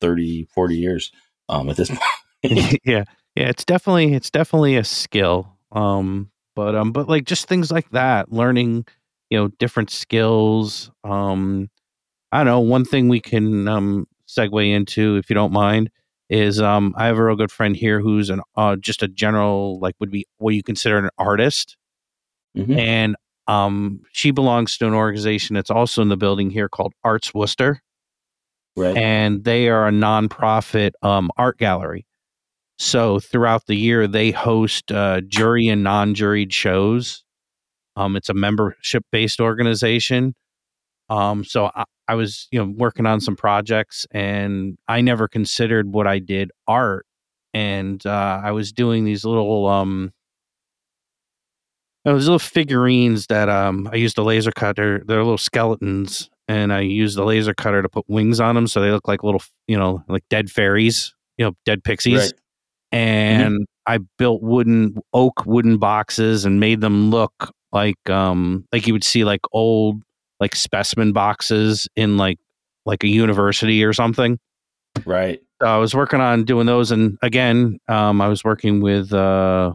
30, 0.02 0.46
40 0.46 0.78
years 0.78 1.12
um 1.48 1.70
at 1.70 1.78
this 1.78 1.90
point. 2.44 2.80
yeah. 2.84 3.04
Yeah, 3.36 3.50
it's 3.50 3.64
definitely 3.64 4.14
it's 4.14 4.32
definitely 4.32 4.78
a 4.78 4.84
skill. 4.84 5.58
Um 5.72 6.32
but 6.56 6.76
um 6.76 6.92
but 6.92 7.08
like 7.08 7.26
just 7.26 7.48
things 7.48 7.72
like 7.72 7.90
that, 7.92 8.32
learning, 8.32 8.86
you 9.30 9.38
know, 9.38 9.48
different 9.60 9.92
skills. 9.92 10.92
Um 11.04 11.70
I 12.32 12.38
don't 12.40 12.48
know, 12.48 12.60
one 12.62 12.86
thing 12.86 13.08
we 13.08 13.20
can 13.22 13.68
um 13.68 14.08
segue 14.28 14.74
into 14.74 15.18
if 15.18 15.30
you 15.30 15.36
don't 15.36 15.54
mind 15.54 15.92
is 16.32 16.60
um 16.60 16.96
I 16.98 17.06
have 17.06 17.18
a 17.20 17.24
real 17.24 17.36
good 17.36 17.52
friend 17.52 17.76
here 17.76 18.00
who's 18.02 18.32
an 18.32 18.42
uh 18.56 18.78
just 18.78 19.04
a 19.04 19.08
general 19.08 19.80
like 19.80 19.96
would 20.00 20.10
be 20.12 20.26
what 20.40 20.56
you 20.56 20.64
consider 20.64 20.98
an 20.98 21.10
artist. 21.20 21.78
Mhm. 22.58 22.78
And 22.80 23.16
um 23.48 24.02
she 24.14 24.32
belongs 24.32 24.78
to 24.80 24.88
an 24.88 24.94
organization 24.96 25.54
that's 25.56 25.70
also 25.70 26.02
in 26.02 26.10
the 26.10 26.18
building 26.18 26.50
here 26.50 26.70
called 26.70 26.94
Arts 27.04 27.34
Worcester. 27.36 27.82
Right. 28.78 28.96
and 28.96 29.44
they 29.44 29.68
are 29.68 29.86
a 29.90 29.92
nonprofit 29.92 30.92
um, 31.02 31.30
art 31.38 31.58
gallery. 31.58 32.08
So 32.80 33.20
throughout 33.20 33.66
the 33.68 33.76
year, 33.76 34.08
they 34.08 34.32
host 34.32 34.94
uh, 34.94 35.20
jury 35.28 35.68
and 35.68 35.84
non-juried 35.84 36.54
shows. 36.54 37.26
Um, 37.98 38.16
it's 38.16 38.30
a 38.30 38.34
membership-based 38.34 39.42
organization. 39.42 40.36
Um, 41.10 41.44
so 41.44 41.70
I, 41.76 41.84
I 42.12 42.16
was, 42.16 42.50
you 42.52 42.60
know, 42.60 42.74
working 42.76 43.06
on 43.06 43.22
some 43.22 43.38
projects, 43.38 44.06
and 44.12 44.78
I 44.90 45.00
never 45.00 45.30
considered 45.30 45.94
what 45.94 46.08
I 46.08 46.20
did 46.20 46.52
art. 46.68 47.06
And 47.54 48.06
uh, 48.06 48.42
I 48.44 48.52
was 48.52 48.74
doing 48.74 49.06
these 49.06 49.24
little, 49.24 49.66
um, 49.66 50.12
those 52.04 52.26
little 52.26 52.38
figurines 52.38 53.28
that 53.28 53.48
um, 53.48 53.90
I 53.94 53.96
used 53.96 54.18
a 54.18 54.24
laser 54.24 54.52
cutter. 54.52 55.02
They're 55.06 55.24
little 55.24 55.38
skeletons, 55.38 56.30
and 56.50 56.74
I 56.74 56.82
used 56.82 57.18
the 57.18 57.24
laser 57.24 57.54
cutter 57.54 57.82
to 57.82 57.88
put 57.88 58.04
wings 58.10 58.42
on 58.42 58.56
them, 58.56 58.68
so 58.68 58.82
they 58.82 58.92
look 58.92 59.08
like 59.08 59.24
little, 59.24 59.42
you 59.70 59.78
know, 59.78 60.04
like 60.10 60.24
dead 60.30 60.52
fairies, 60.52 61.16
you 61.38 61.46
know, 61.46 61.54
dead 61.64 61.82
pixies. 61.82 62.20
Right. 62.20 62.34
And 62.92 63.66
I 63.86 64.00
built 64.18 64.44
wooden 64.44 64.98
oak 65.14 65.46
wooden 65.46 65.78
boxes 65.78 66.44
and 66.44 66.60
made 66.60 66.82
them 66.82 67.10
look 67.10 67.54
like 67.72 68.10
um 68.10 68.66
like 68.74 68.86
you 68.86 68.92
would 68.92 69.06
see 69.06 69.24
like 69.24 69.40
old 69.54 70.04
like 70.42 70.56
specimen 70.56 71.14
boxes 71.14 71.88
in 71.96 72.18
like 72.18 72.40
like 72.86 73.04
a 73.04 73.08
university 73.08 73.84
or 73.86 73.94
something. 73.94 74.40
Right. 75.06 75.40
So 75.62 75.68
I 75.68 75.78
was 75.78 75.94
working 75.94 76.20
on 76.20 76.44
doing 76.44 76.66
those, 76.66 76.92
and 76.92 77.18
again, 77.22 77.78
um, 77.88 78.20
I 78.20 78.28
was 78.28 78.44
working 78.44 78.82
with 78.82 79.14
uh, 79.14 79.74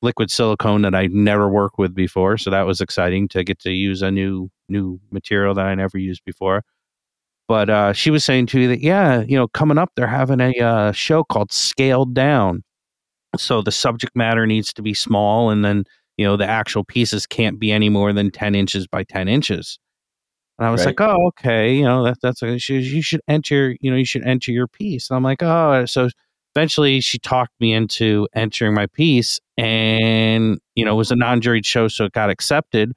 liquid 0.00 0.30
silicone 0.30 0.82
that 0.82 0.94
I'd 0.94 1.10
never 1.10 1.48
worked 1.48 1.76
with 1.76 1.94
before, 1.94 2.38
so 2.38 2.50
that 2.50 2.62
was 2.62 2.80
exciting 2.80 3.26
to 3.28 3.42
get 3.42 3.58
to 3.60 3.72
use 3.72 4.00
a 4.00 4.10
new 4.10 4.48
new 4.68 5.00
material 5.10 5.54
that 5.54 5.66
I 5.66 5.74
never 5.74 5.98
used 5.98 6.24
before. 6.24 6.62
But 7.48 7.68
uh, 7.68 7.92
she 7.92 8.10
was 8.10 8.24
saying 8.24 8.46
to 8.46 8.58
me 8.58 8.66
that 8.68 8.80
yeah, 8.80 9.22
you 9.22 9.36
know, 9.36 9.48
coming 9.48 9.78
up, 9.78 9.90
they're 9.96 10.06
having 10.06 10.40
a 10.40 10.52
uh, 10.60 10.92
show 10.92 11.24
called 11.24 11.50
Scaled 11.50 12.14
Down, 12.14 12.62
so 13.36 13.60
the 13.60 13.72
subject 13.72 14.14
matter 14.14 14.46
needs 14.46 14.72
to 14.74 14.82
be 14.82 14.94
small, 14.94 15.50
and 15.50 15.64
then 15.64 15.84
you 16.16 16.24
know 16.24 16.36
the 16.36 16.46
actual 16.46 16.84
pieces 16.84 17.26
can't 17.26 17.58
be 17.58 17.72
any 17.72 17.88
more 17.88 18.12
than 18.12 18.30
ten 18.30 18.54
inches 18.54 18.86
by 18.86 19.02
ten 19.02 19.26
inches. 19.26 19.80
And 20.58 20.66
I 20.66 20.70
was 20.70 20.84
Right. 20.84 20.98
like, 20.98 21.00
oh, 21.00 21.26
okay, 21.28 21.74
you 21.76 21.84
know, 21.84 22.04
that, 22.04 22.18
that's 22.20 22.40
she, 22.62 22.78
you 22.78 23.02
should 23.02 23.20
enter, 23.28 23.76
you 23.80 23.90
know, 23.90 23.96
you 23.96 24.04
should 24.04 24.24
enter 24.24 24.50
your 24.50 24.66
piece. 24.66 25.08
And 25.08 25.16
I'm 25.16 25.22
like, 25.22 25.42
oh, 25.42 25.86
so 25.86 26.08
eventually 26.56 27.00
she 27.00 27.18
talked 27.18 27.52
me 27.60 27.72
into 27.72 28.26
entering 28.34 28.74
my 28.74 28.86
piece 28.86 29.38
and, 29.56 30.58
you 30.74 30.84
know, 30.84 30.92
it 30.94 30.96
was 30.96 31.10
a 31.12 31.16
non-juried 31.16 31.64
show, 31.64 31.86
so 31.88 32.06
it 32.06 32.12
got 32.12 32.30
accepted. 32.30 32.92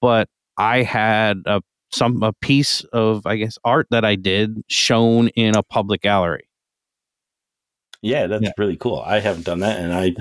But 0.00 0.28
I 0.56 0.82
had 0.82 1.42
a, 1.46 1.60
some, 1.92 2.22
a 2.22 2.32
piece 2.32 2.82
of, 2.94 3.26
I 3.26 3.36
guess, 3.36 3.58
art 3.64 3.86
that 3.90 4.04
I 4.04 4.14
did 4.16 4.62
shown 4.68 5.28
in 5.28 5.54
a 5.54 5.62
public 5.62 6.00
gallery. 6.00 6.48
Yeah, 8.00 8.26
that's 8.26 8.42
Yeah. 8.42 8.52
really 8.56 8.76
cool. 8.76 9.02
I 9.04 9.20
haven't 9.20 9.44
done 9.44 9.60
that, 9.60 9.78
and 9.78 9.92
I 9.92 10.14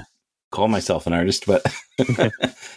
call 0.51 0.67
myself 0.67 1.07
an 1.07 1.13
artist, 1.13 1.45
but 1.47 1.63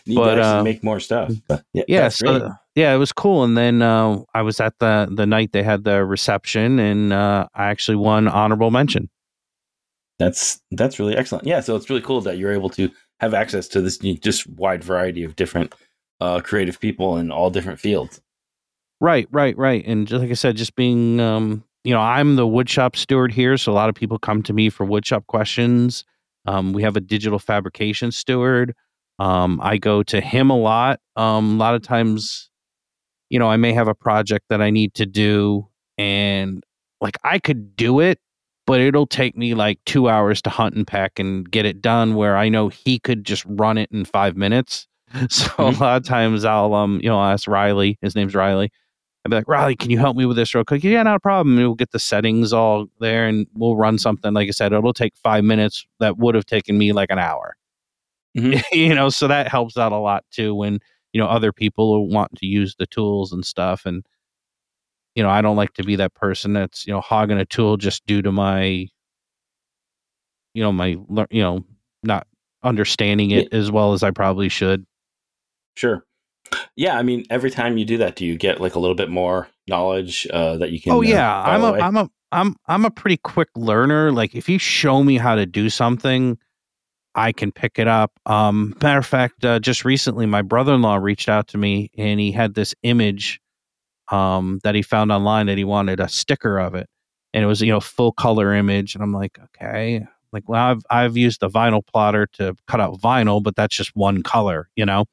need 0.06 0.16
But, 0.16 0.36
to 0.36 0.44
uh, 0.44 0.62
make 0.62 0.82
more 0.82 1.00
stuff. 1.00 1.32
But 1.48 1.64
yeah, 1.72 1.84
yeah 1.88 2.08
so 2.08 2.50
yeah 2.74 2.94
it 2.94 2.98
was 2.98 3.12
cool 3.12 3.44
and 3.44 3.56
then 3.56 3.82
uh, 3.82 4.18
i 4.34 4.42
was 4.42 4.60
at 4.60 4.78
the 4.80 5.08
the 5.10 5.26
night 5.26 5.52
they 5.52 5.62
had 5.62 5.84
the 5.84 6.04
reception 6.04 6.78
and 6.78 7.12
uh, 7.12 7.46
i 7.54 7.66
actually 7.66 7.96
won 7.96 8.26
honorable 8.28 8.70
mention 8.70 9.08
That's 10.18 10.60
that's 10.72 10.98
really 10.98 11.16
excellent. 11.16 11.46
Yeah, 11.46 11.60
so 11.60 11.74
it's 11.76 11.88
really 11.90 12.02
cool 12.02 12.20
that 12.22 12.38
you're 12.38 12.52
able 12.52 12.70
to 12.70 12.90
have 13.20 13.34
access 13.34 13.68
to 13.68 13.80
this 13.80 13.98
just 13.98 14.46
wide 14.48 14.82
variety 14.84 15.24
of 15.24 15.36
different 15.36 15.74
uh, 16.20 16.40
creative 16.40 16.78
people 16.80 17.16
in 17.18 17.30
all 17.30 17.50
different 17.50 17.80
fields. 17.80 18.20
right 19.00 19.26
right 19.32 19.56
right 19.58 19.84
and 19.86 20.06
just 20.06 20.20
like 20.20 20.30
i 20.30 20.34
said 20.34 20.56
just 20.56 20.74
being 20.76 21.20
um 21.20 21.62
you 21.82 21.92
know 21.92 22.00
i'm 22.00 22.36
the 22.36 22.46
woodshop 22.46 22.96
steward 22.96 23.32
here 23.32 23.56
so 23.56 23.72
a 23.72 23.74
lot 23.74 23.88
of 23.88 23.94
people 23.94 24.18
come 24.18 24.42
to 24.42 24.52
me 24.52 24.70
for 24.70 24.86
woodshop 24.86 25.26
questions 25.26 26.04
um, 26.46 26.72
we 26.72 26.82
have 26.82 26.96
a 26.96 27.00
digital 27.00 27.38
fabrication 27.38 28.12
steward. 28.12 28.74
Um, 29.20 29.60
i 29.62 29.76
go 29.76 30.02
to 30.02 30.20
him 30.20 30.50
a 30.50 30.56
lot. 30.58 31.00
Um, 31.16 31.54
a 31.54 31.58
lot 31.58 31.74
of 31.76 31.82
times 31.82 32.50
you 33.30 33.38
know 33.38 33.48
i 33.48 33.56
may 33.56 33.72
have 33.72 33.88
a 33.88 33.94
project 33.94 34.46
that 34.48 34.60
i 34.62 34.70
need 34.70 34.94
to 34.94 35.06
do 35.06 35.66
and 35.98 36.62
like 37.00 37.16
i 37.24 37.38
could 37.38 37.76
do 37.76 38.00
it 38.00 38.18
but 38.66 38.80
it'll 38.80 39.06
take 39.06 39.36
me 39.36 39.54
like 39.54 39.78
two 39.84 40.08
hours 40.08 40.40
to 40.42 40.50
hunt 40.50 40.74
and 40.74 40.86
peck 40.86 41.18
and 41.18 41.50
get 41.50 41.66
it 41.66 41.82
done 41.82 42.14
where 42.14 42.36
i 42.36 42.48
know 42.48 42.68
he 42.68 42.98
could 42.98 43.24
just 43.24 43.44
run 43.46 43.76
it 43.78 43.90
in 43.92 44.04
five 44.04 44.36
minutes. 44.36 44.86
So 45.28 45.52
a 45.58 45.70
lot 45.70 45.98
of 45.98 46.04
times 46.04 46.44
i'll 46.44 46.74
um 46.74 46.98
you 47.00 47.08
know 47.08 47.20
I'll 47.20 47.32
ask 47.32 47.46
riley 47.46 47.98
his 48.02 48.16
name's 48.16 48.34
riley 48.34 48.72
i'd 49.24 49.30
be 49.30 49.36
like 49.36 49.48
riley 49.48 49.76
can 49.76 49.90
you 49.90 49.98
help 49.98 50.16
me 50.16 50.26
with 50.26 50.36
this 50.36 50.54
real 50.54 50.64
quick? 50.64 50.84
Yeah 50.84 51.02
not 51.02 51.16
a 51.16 51.20
problem. 51.20 51.56
And 51.58 51.66
we'll 51.66 51.74
get 51.74 51.92
the 51.92 51.98
settings 51.98 52.52
all 52.52 52.86
there 53.00 53.26
and 53.26 53.46
we'll 53.54 53.76
run 53.76 53.98
something. 53.98 54.32
Like 54.34 54.48
i 54.48 54.50
said 54.52 54.72
it'll 54.72 54.92
take 54.92 55.16
five 55.16 55.44
minutes. 55.44 55.86
That 56.00 56.18
would 56.18 56.34
have 56.34 56.46
taken 56.46 56.78
me 56.78 56.92
like 56.92 57.10
an 57.10 57.18
hour. 57.18 57.56
Mhm. 58.36 58.62
you 58.72 58.94
know 58.94 59.08
so 59.10 59.28
that 59.28 59.48
helps 59.48 59.76
out 59.78 59.92
a 59.92 59.98
lot 59.98 60.24
too 60.32 60.54
when 60.54 60.80
you 61.12 61.20
know 61.20 61.28
other 61.28 61.52
people 61.52 62.08
want 62.08 62.36
to 62.38 62.46
use 62.46 62.76
the 62.76 62.86
tools 62.86 63.32
and 63.32 63.44
stuff. 63.46 63.86
And 63.86 64.04
you 65.14 65.22
know 65.22 65.30
i 65.30 65.40
don't 65.40 65.56
like 65.56 65.72
to 65.74 65.84
be 65.84 65.96
that 65.96 66.14
person 66.14 66.52
that's 66.52 66.86
you 66.86 66.92
know 66.92 67.00
hogging 67.00 67.38
a 67.38 67.44
tool 67.44 67.76
just 67.76 68.04
due 68.06 68.22
to 68.22 68.32
my 68.32 68.88
you 70.54 70.62
know 70.62 70.72
my 70.72 70.96
you 71.30 71.42
know 71.42 71.64
not 72.02 72.26
understanding 72.62 73.30
it 73.32 73.52
as 73.52 73.70
well 73.70 73.92
as 73.92 74.02
i 74.02 74.10
probably 74.10 74.48
should. 74.48 74.86
Sure. 75.76 76.04
Yeah, 76.76 76.98
I 76.98 77.02
mean, 77.02 77.24
every 77.30 77.50
time 77.50 77.78
you 77.78 77.84
do 77.84 77.98
that, 77.98 78.16
do 78.16 78.26
you 78.26 78.36
get 78.36 78.60
like 78.60 78.74
a 78.74 78.78
little 78.78 78.96
bit 78.96 79.08
more 79.08 79.48
knowledge 79.66 80.26
uh, 80.32 80.56
that 80.58 80.70
you 80.70 80.80
can? 80.80 80.92
oh 80.92 80.98
uh, 80.98 81.02
yeah 81.02 81.42
i'm 81.42 81.60
file 81.60 81.64
a 81.64 81.68
away? 81.70 81.80
i'm 81.80 81.96
a 81.96 82.10
i'm 82.32 82.56
i'm 82.66 82.84
a 82.84 82.90
pretty 82.90 83.16
quick 83.16 83.48
learner 83.56 84.12
like 84.12 84.34
if 84.34 84.48
you 84.48 84.58
show 84.58 85.02
me 85.02 85.16
how 85.16 85.34
to 85.34 85.46
do 85.46 85.70
something 85.70 86.36
i 87.14 87.32
can 87.32 87.50
pick 87.50 87.78
it 87.78 87.88
up 87.88 88.12
um 88.26 88.76
matter 88.82 88.98
of 88.98 89.06
fact 89.06 89.44
uh, 89.44 89.58
just 89.58 89.84
recently 89.84 90.26
my 90.26 90.42
brother-in-law 90.42 90.96
reached 90.96 91.28
out 91.28 91.48
to 91.48 91.58
me 91.58 91.90
and 91.96 92.20
he 92.20 92.30
had 92.32 92.54
this 92.54 92.74
image 92.82 93.40
um 94.10 94.60
that 94.64 94.74
he 94.74 94.82
found 94.82 95.10
online 95.10 95.46
that 95.46 95.56
he 95.56 95.64
wanted 95.64 96.00
a 96.00 96.08
sticker 96.08 96.58
of 96.58 96.74
it 96.74 96.88
and 97.32 97.42
it 97.42 97.46
was 97.46 97.62
you 97.62 97.72
know 97.72 97.80
full 97.80 98.12
color 98.12 98.52
image 98.52 98.94
and 98.94 99.02
i'm 99.02 99.12
like 99.12 99.38
okay 99.42 100.04
like 100.32 100.46
well 100.48 100.62
i've 100.62 100.82
i've 100.90 101.16
used 101.16 101.42
a 101.42 101.48
vinyl 101.48 101.84
plotter 101.86 102.26
to 102.26 102.54
cut 102.68 102.80
out 102.80 103.00
vinyl 103.00 103.42
but 103.42 103.56
that's 103.56 103.74
just 103.74 103.92
one 103.94 104.22
color 104.22 104.68
you 104.76 104.84
know 104.84 105.06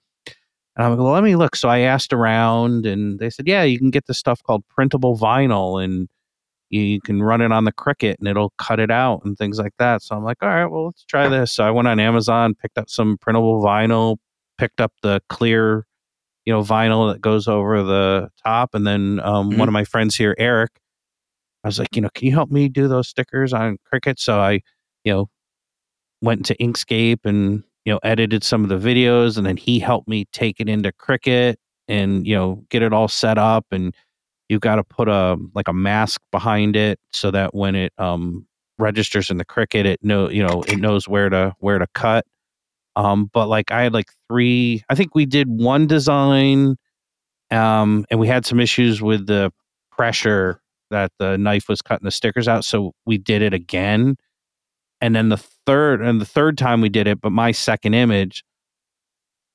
and 0.81 0.87
I'm 0.87 0.97
like, 0.97 1.03
well, 1.03 1.13
let 1.13 1.23
me 1.23 1.35
look. 1.35 1.55
So 1.55 1.69
I 1.69 1.79
asked 1.81 2.11
around, 2.11 2.87
and 2.87 3.19
they 3.19 3.29
said, 3.29 3.47
yeah, 3.47 3.61
you 3.61 3.77
can 3.77 3.91
get 3.91 4.07
this 4.07 4.17
stuff 4.17 4.41
called 4.41 4.63
printable 4.67 5.15
vinyl, 5.15 5.83
and 5.83 6.09
you, 6.71 6.99
can 7.01 7.21
run 7.21 7.41
it 7.41 7.51
on 7.51 7.65
the 7.65 7.71
Cricut, 7.71 8.15
and 8.17 8.27
it'll 8.27 8.53
cut 8.57 8.79
it 8.79 8.89
out 8.89 9.23
and 9.23 9.37
things 9.37 9.59
like 9.59 9.73
that. 9.77 10.01
So 10.01 10.15
I'm 10.15 10.23
like, 10.23 10.37
all 10.41 10.49
right, 10.49 10.65
well, 10.65 10.87
let's 10.87 11.05
try 11.05 11.27
this. 11.27 11.51
So 11.51 11.63
I 11.63 11.69
went 11.69 11.87
on 11.87 11.99
Amazon, 11.99 12.55
picked 12.55 12.79
up 12.79 12.89
some 12.89 13.19
printable 13.19 13.61
vinyl, 13.61 14.17
picked 14.57 14.81
up 14.81 14.91
the 15.03 15.21
clear, 15.29 15.85
you 16.45 16.53
know, 16.53 16.63
vinyl 16.63 17.13
that 17.13 17.21
goes 17.21 17.47
over 17.47 17.83
the 17.83 18.29
top, 18.43 18.73
and 18.73 18.87
then 18.87 19.19
um, 19.23 19.57
one 19.57 19.67
of 19.67 19.73
my 19.73 19.83
friends 19.83 20.15
here, 20.15 20.33
Eric, 20.39 20.71
I 21.63 21.67
was 21.67 21.77
like, 21.77 21.95
you 21.95 22.01
know, 22.01 22.09
can 22.15 22.25
you 22.25 22.33
help 22.33 22.49
me 22.49 22.69
do 22.69 22.87
those 22.87 23.07
stickers 23.07 23.53
on 23.53 23.77
Cricut? 23.93 24.17
So 24.17 24.39
I, 24.39 24.61
you 25.03 25.13
know, 25.13 25.29
went 26.23 26.47
to 26.47 26.57
Inkscape 26.57 27.19
and 27.25 27.63
you 27.85 27.93
know 27.93 27.99
edited 28.03 28.43
some 28.43 28.63
of 28.63 28.69
the 28.69 28.77
videos, 28.77 29.37
and 29.37 29.45
then 29.45 29.57
he 29.57 29.79
helped 29.79 30.07
me 30.07 30.25
take 30.33 30.59
it 30.59 30.69
into 30.69 30.91
Cricut 30.91 31.55
and 31.87 32.25
you 32.25 32.35
know 32.35 32.63
get 32.69 32.81
it 32.81 32.93
all 32.93 33.07
set 33.07 33.37
up 33.37 33.65
and 33.71 33.95
you've 34.49 34.61
got 34.61 34.75
to 34.75 34.83
put 34.83 35.07
a 35.07 35.37
like 35.53 35.67
a 35.67 35.73
mask 35.73 36.21
behind 36.31 36.75
it 36.75 36.99
so 37.11 37.31
that 37.31 37.53
when 37.53 37.75
it 37.75 37.93
um 37.97 38.45
registers 38.79 39.29
in 39.29 39.37
the 39.37 39.45
Cricut 39.45 39.85
it 39.85 39.99
know 40.03 40.29
you 40.29 40.45
know 40.45 40.63
it 40.67 40.77
knows 40.79 41.07
where 41.07 41.29
to 41.29 41.53
where 41.59 41.79
to 41.79 41.87
cut. 41.93 42.25
Um 42.95 43.29
but 43.33 43.47
like 43.47 43.71
i 43.71 43.83
had 43.83 43.93
like 43.93 44.11
three 44.29 44.83
i 44.89 44.95
think 44.95 45.15
we 45.15 45.25
did 45.25 45.47
one 45.49 45.87
design 45.87 46.75
um 47.51 48.05
and 48.11 48.19
we 48.19 48.27
had 48.27 48.45
some 48.45 48.59
issues 48.59 49.01
with 49.01 49.27
the 49.27 49.51
pressure 49.91 50.61
that 50.89 51.11
the 51.19 51.37
knife 51.37 51.69
was 51.69 51.81
cutting 51.81 52.05
the 52.05 52.11
stickers 52.11 52.47
out 52.47 52.65
so 52.65 52.93
we 53.05 53.17
did 53.17 53.41
it 53.41 53.53
again 53.53 54.15
and 55.01 55.15
then 55.15 55.29
the 55.29 55.37
third 55.65 56.01
and 56.01 56.21
the 56.21 56.25
third 56.25 56.57
time 56.57 56.79
we 56.79 56.89
did 56.89 57.07
it 57.07 57.19
but 57.19 57.31
my 57.31 57.51
second 57.51 57.93
image 57.93 58.43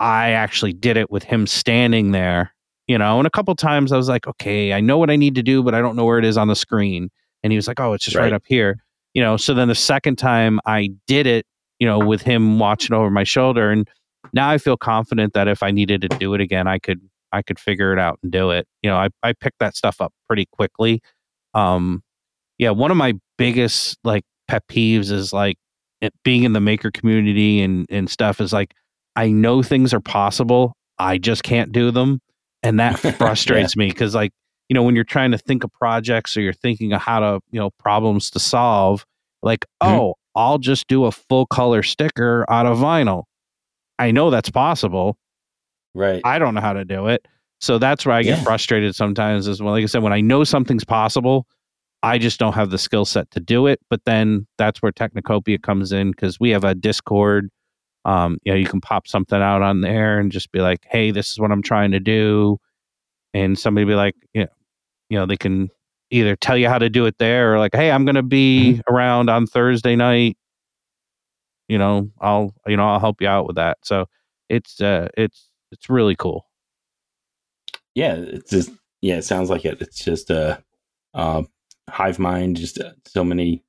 i 0.01 0.31
actually 0.31 0.73
did 0.73 0.97
it 0.97 1.11
with 1.11 1.23
him 1.23 1.47
standing 1.47 2.11
there 2.11 2.53
you 2.87 2.99
know 2.99 3.19
and 3.19 3.27
a 3.27 3.31
couple 3.31 3.55
times 3.55 3.93
i 3.93 3.97
was 3.97 4.09
like 4.09 4.27
okay 4.27 4.73
i 4.73 4.81
know 4.81 4.99
what 4.99 5.11
i 5.11 5.17
need 5.17 5.35
to 5.35 5.43
do 5.43 5.63
but 5.63 5.75
i 5.75 5.81
don't 5.81 5.97
know 5.97 6.05
where 6.05 6.19
it 6.19 6.25
is 6.25 6.37
on 6.37 6.49
the 6.49 6.57
screen. 6.57 7.09
And 7.43 7.53
he 7.53 7.57
was 7.57 7.69
like 7.69 7.79
oh 7.79 7.93
it's 7.93 8.05
just 8.05 8.17
right, 8.17 8.25
right. 8.25 8.33
up 8.33 8.43
here 8.47 8.83
you 9.15 9.23
know 9.23 9.37
so 9.37 9.55
then 9.55 9.69
the 9.69 9.75
second 9.75 10.17
time 10.17 10.59
i 10.67 10.91
did 11.07 11.27
it 11.29 11.47
you 11.79 11.87
know 11.87 11.99
with 11.99 12.23
him 12.23 12.59
watching 12.59 12.95
over 12.95 13.09
my 13.09 13.23
shoulder 13.23 13.71
and 13.71 13.89
now 14.33 14.51
i 14.51 14.59
feel 14.59 14.77
confident 14.77 15.33
that 15.35 15.47
if 15.47 15.63
i 15.63 15.71
needed 15.71 16.01
to 16.01 16.09
do 16.09 16.35
it 16.35 16.41
again 16.41 16.67
i 16.67 16.79
could 16.79 17.01
i 17.33 17.41
could 17.41 17.59
figure 17.59 17.93
it 17.93 17.99
out 18.01 18.19
and 18.23 18.33
do 18.33 18.51
it. 18.51 18.67
You 18.83 18.91
know 18.91 18.97
i, 18.97 19.09
I 19.23 19.33
picked 19.33 19.61
that 19.61 19.77
stuff 19.77 20.01
up 20.01 20.13
pretty 20.27 20.47
quickly. 20.47 21.01
Um 21.55 22.03
yeah 22.59 22.71
one 22.71 22.91
of 22.91 22.97
my 22.97 23.15
biggest 23.39 23.99
like 24.03 24.25
pet 24.49 24.67
peeves 24.69 25.11
is 25.11 25.33
like 25.33 25.59
it, 26.01 26.13
being 26.25 26.45
in 26.45 26.53
the 26.53 26.61
maker 26.61 26.91
community 26.91 27.61
and 27.61 27.87
and 27.91 28.11
stuff 28.11 28.41
is 28.41 28.53
like 28.53 28.75
i 29.15 29.29
know 29.29 29.63
things 29.63 29.95
are 29.95 30.01
possible 30.01 30.77
i 30.99 31.19
just 31.19 31.43
can't 31.43 31.73
do 31.73 31.91
them 31.91 32.21
and 32.63 32.81
that 32.81 32.99
frustrates 33.19 33.75
yeah. 33.77 33.81
me 33.81 33.89
because 33.89 34.15
like 34.15 34.33
you 34.69 34.75
know 34.75 34.83
when 34.83 34.95
you're 34.95 35.05
trying 35.05 35.31
to 35.31 35.39
think 35.39 35.65
of 35.65 35.73
projects 35.73 36.37
or 36.37 36.41
you're 36.41 36.53
thinking 36.53 36.93
of 36.93 37.01
how 37.01 37.21
to 37.21 37.41
you 37.51 37.59
know 37.59 37.71
problems 37.79 38.31
to 38.31 38.39
solve 38.39 39.05
like 39.43 39.65
mm-hmm. 39.83 39.95
oh 39.95 40.15
i'll 40.35 40.59
just 40.59 40.87
do 40.89 41.05
a 41.05 41.13
full 41.13 41.47
color 41.47 41.83
sticker 41.83 42.45
out 42.51 42.67
of 42.67 42.79
vinyl 42.79 43.25
i 43.99 44.11
know 44.11 44.31
that's 44.31 44.51
possible 44.51 45.17
right 45.95 46.21
i 46.25 46.39
don't 46.39 46.55
know 46.55 46.61
how 46.61 46.73
to 46.73 46.85
do 46.85 47.07
it 47.07 47.27
so 47.61 47.79
that's 47.79 48.05
where 48.05 48.15
i 48.15 48.23
get 48.23 48.39
yeah. 48.39 48.45
frustrated 48.45 48.95
sometimes 48.95 49.49
as 49.49 49.63
well 49.63 49.73
like 49.73 49.83
i 49.83 49.87
said 49.87 50.03
when 50.03 50.13
i 50.13 50.21
know 50.21 50.45
something's 50.45 50.85
possible 50.85 51.47
i 52.03 52.19
just 52.19 52.39
don't 52.39 52.55
have 52.55 52.71
the 52.71 52.79
skill 52.79 53.05
set 53.05 53.31
to 53.31 53.41
do 53.41 53.67
it 53.67 53.81
but 53.91 54.01
then 54.05 54.47
that's 54.59 54.83
where 54.83 54.93
technocopia 54.93 55.61
comes 55.61 55.93
in 55.93 56.11
because 56.11 56.39
we 56.41 56.51
have 56.51 56.65
a 56.65 56.75
discord 56.75 57.51
um, 58.07 58.39
you 58.45 58.53
know, 58.53 58.57
you 58.57 58.67
can 58.67 58.81
pop 58.81 59.09
something 59.09 59.43
out 59.43 59.63
on 59.63 59.81
there 59.81 60.21
and 60.21 60.31
just 60.31 60.53
be 60.53 60.61
like, 60.61 60.87
"Hey, 60.89 61.11
this 61.11 61.33
is 61.33 61.41
what 61.41 61.51
I'm 61.51 61.61
trying 61.61 61.91
to 61.91 61.99
do," 61.99 62.59
and 63.35 63.59
somebody 63.59 63.85
be 63.85 63.97
like, 63.97 64.15
"Yeah, 64.33 64.43
you, 64.43 64.45
know, 64.45 64.51
you 65.09 65.19
know, 65.19 65.27
they 65.27 65.37
can 65.37 65.71
either 66.13 66.37
tell 66.37 66.57
you 66.57 66.69
how 66.69 66.79
to 66.79 66.89
do 66.89 67.07
it 67.07 67.19
there 67.19 67.53
or 67.53 67.59
like, 67.59 67.75
"Hey, 67.75 67.91
I'm 67.91 68.05
going 68.05 68.15
to 68.15 68.23
be 68.23 68.75
mm-hmm. 68.75 68.95
around 68.95 69.29
on 69.29 69.49
Thursday 69.49 69.97
night. 69.97 70.39
You 71.69 71.79
know, 71.79 72.13
I'll 72.21 72.55
you 72.69 72.77
know 72.77 72.89
I'll 72.89 73.01
help 73.01 73.21
you 73.21 73.27
out 73.27 73.49
with 73.49 73.57
that." 73.57 73.79
So 73.83 74.07
it's 74.49 74.81
uh, 74.81 75.09
it's 75.17 75.51
it's 75.73 75.91
really 75.91 76.15
cool. 76.15 76.47
Yeah, 77.97 78.15
it's 78.15 78.51
just 78.51 78.71
yeah, 79.01 79.17
it 79.17 79.25
sounds 79.25 79.51
like 79.51 79.65
it. 79.65 79.83
It's 79.83 80.05
just 80.05 80.31
a 80.31 80.63
uh, 81.13 81.19
uh, 81.19 81.43
hive 81.88 82.18
mind. 82.18 82.57
Just 82.57 82.79
uh, 82.79 82.92
so 83.07 83.25
many, 83.25 83.64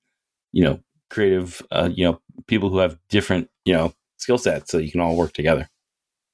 you 0.52 0.64
know, 0.64 0.80
creative, 1.10 1.62
uh, 1.72 1.90
you 1.94 2.06
know, 2.06 2.20
people 2.48 2.70
who 2.70 2.78
have 2.80 2.98
different, 3.10 3.50
you 3.66 3.74
know, 3.74 3.94
skill 4.18 4.38
sets 4.38 4.72
so 4.72 4.78
you 4.78 4.92
can 4.92 5.02
all 5.02 5.16
work 5.16 5.34
together. 5.34 5.70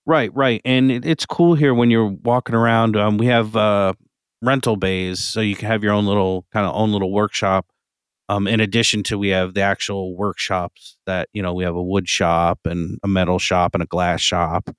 Right, 0.06 0.34
right. 0.36 0.62
And 0.66 0.92
it, 0.92 1.06
it's 1.06 1.26
cool 1.26 1.56
here 1.56 1.74
when 1.74 1.90
you're 1.90 2.08
walking 2.08 2.56
around. 2.56 2.98
Um, 2.98 3.18
we 3.18 3.28
have 3.28 3.56
uh, 3.56 3.94
rental 4.42 4.76
bays, 4.76 5.20
so 5.20 5.40
you 5.40 5.56
can 5.56 5.68
have 5.68 5.84
your 5.84 5.94
own 5.94 6.06
little 6.06 6.46
kind 6.52 6.66
of 6.66 6.76
own 6.76 6.92
little 6.92 7.12
workshop. 7.12 7.68
Um, 8.30 8.48
in 8.48 8.60
addition 8.60 9.04
to 9.04 9.18
we 9.18 9.30
have 9.30 9.54
the 9.54 9.62
actual 9.62 10.16
workshops 10.16 10.98
that 11.06 11.30
you 11.34 11.42
know 11.42 11.54
we 11.54 11.64
have 11.64 11.76
a 11.76 11.84
wood 11.84 12.08
shop 12.08 12.60
and 12.66 12.98
a 13.04 13.08
metal 13.08 13.40
shop 13.40 13.76
and 13.76 13.84
a 13.84 13.86
glass 13.88 14.22
shop. 14.22 14.70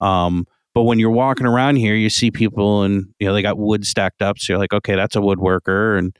Um, 0.00 0.46
but 0.74 0.82
when 0.84 0.98
you're 0.98 1.10
walking 1.10 1.46
around 1.46 1.76
here, 1.76 1.94
you 1.94 2.08
see 2.10 2.30
people 2.30 2.82
and 2.82 3.06
you 3.18 3.26
know 3.26 3.34
they 3.34 3.42
got 3.42 3.58
wood 3.58 3.86
stacked 3.86 4.22
up, 4.22 4.38
so 4.38 4.52
you're 4.52 4.60
like, 4.60 4.72
okay, 4.72 4.96
that's 4.96 5.16
a 5.16 5.20
woodworker, 5.20 5.98
and 5.98 6.16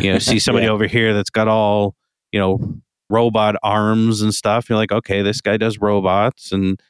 you 0.00 0.12
know 0.12 0.18
see 0.18 0.38
somebody 0.40 0.66
yeah. 0.66 0.72
over 0.72 0.86
here 0.86 1.14
that's 1.14 1.30
got 1.30 1.48
all 1.48 1.94
you 2.32 2.40
know 2.40 2.80
robot 3.08 3.56
arms 3.62 4.22
and 4.22 4.34
stuff. 4.34 4.68
You're 4.68 4.78
like, 4.78 4.92
okay, 4.92 5.22
this 5.22 5.40
guy 5.40 5.56
does 5.56 5.78
robots 5.78 6.52
and 6.52 6.80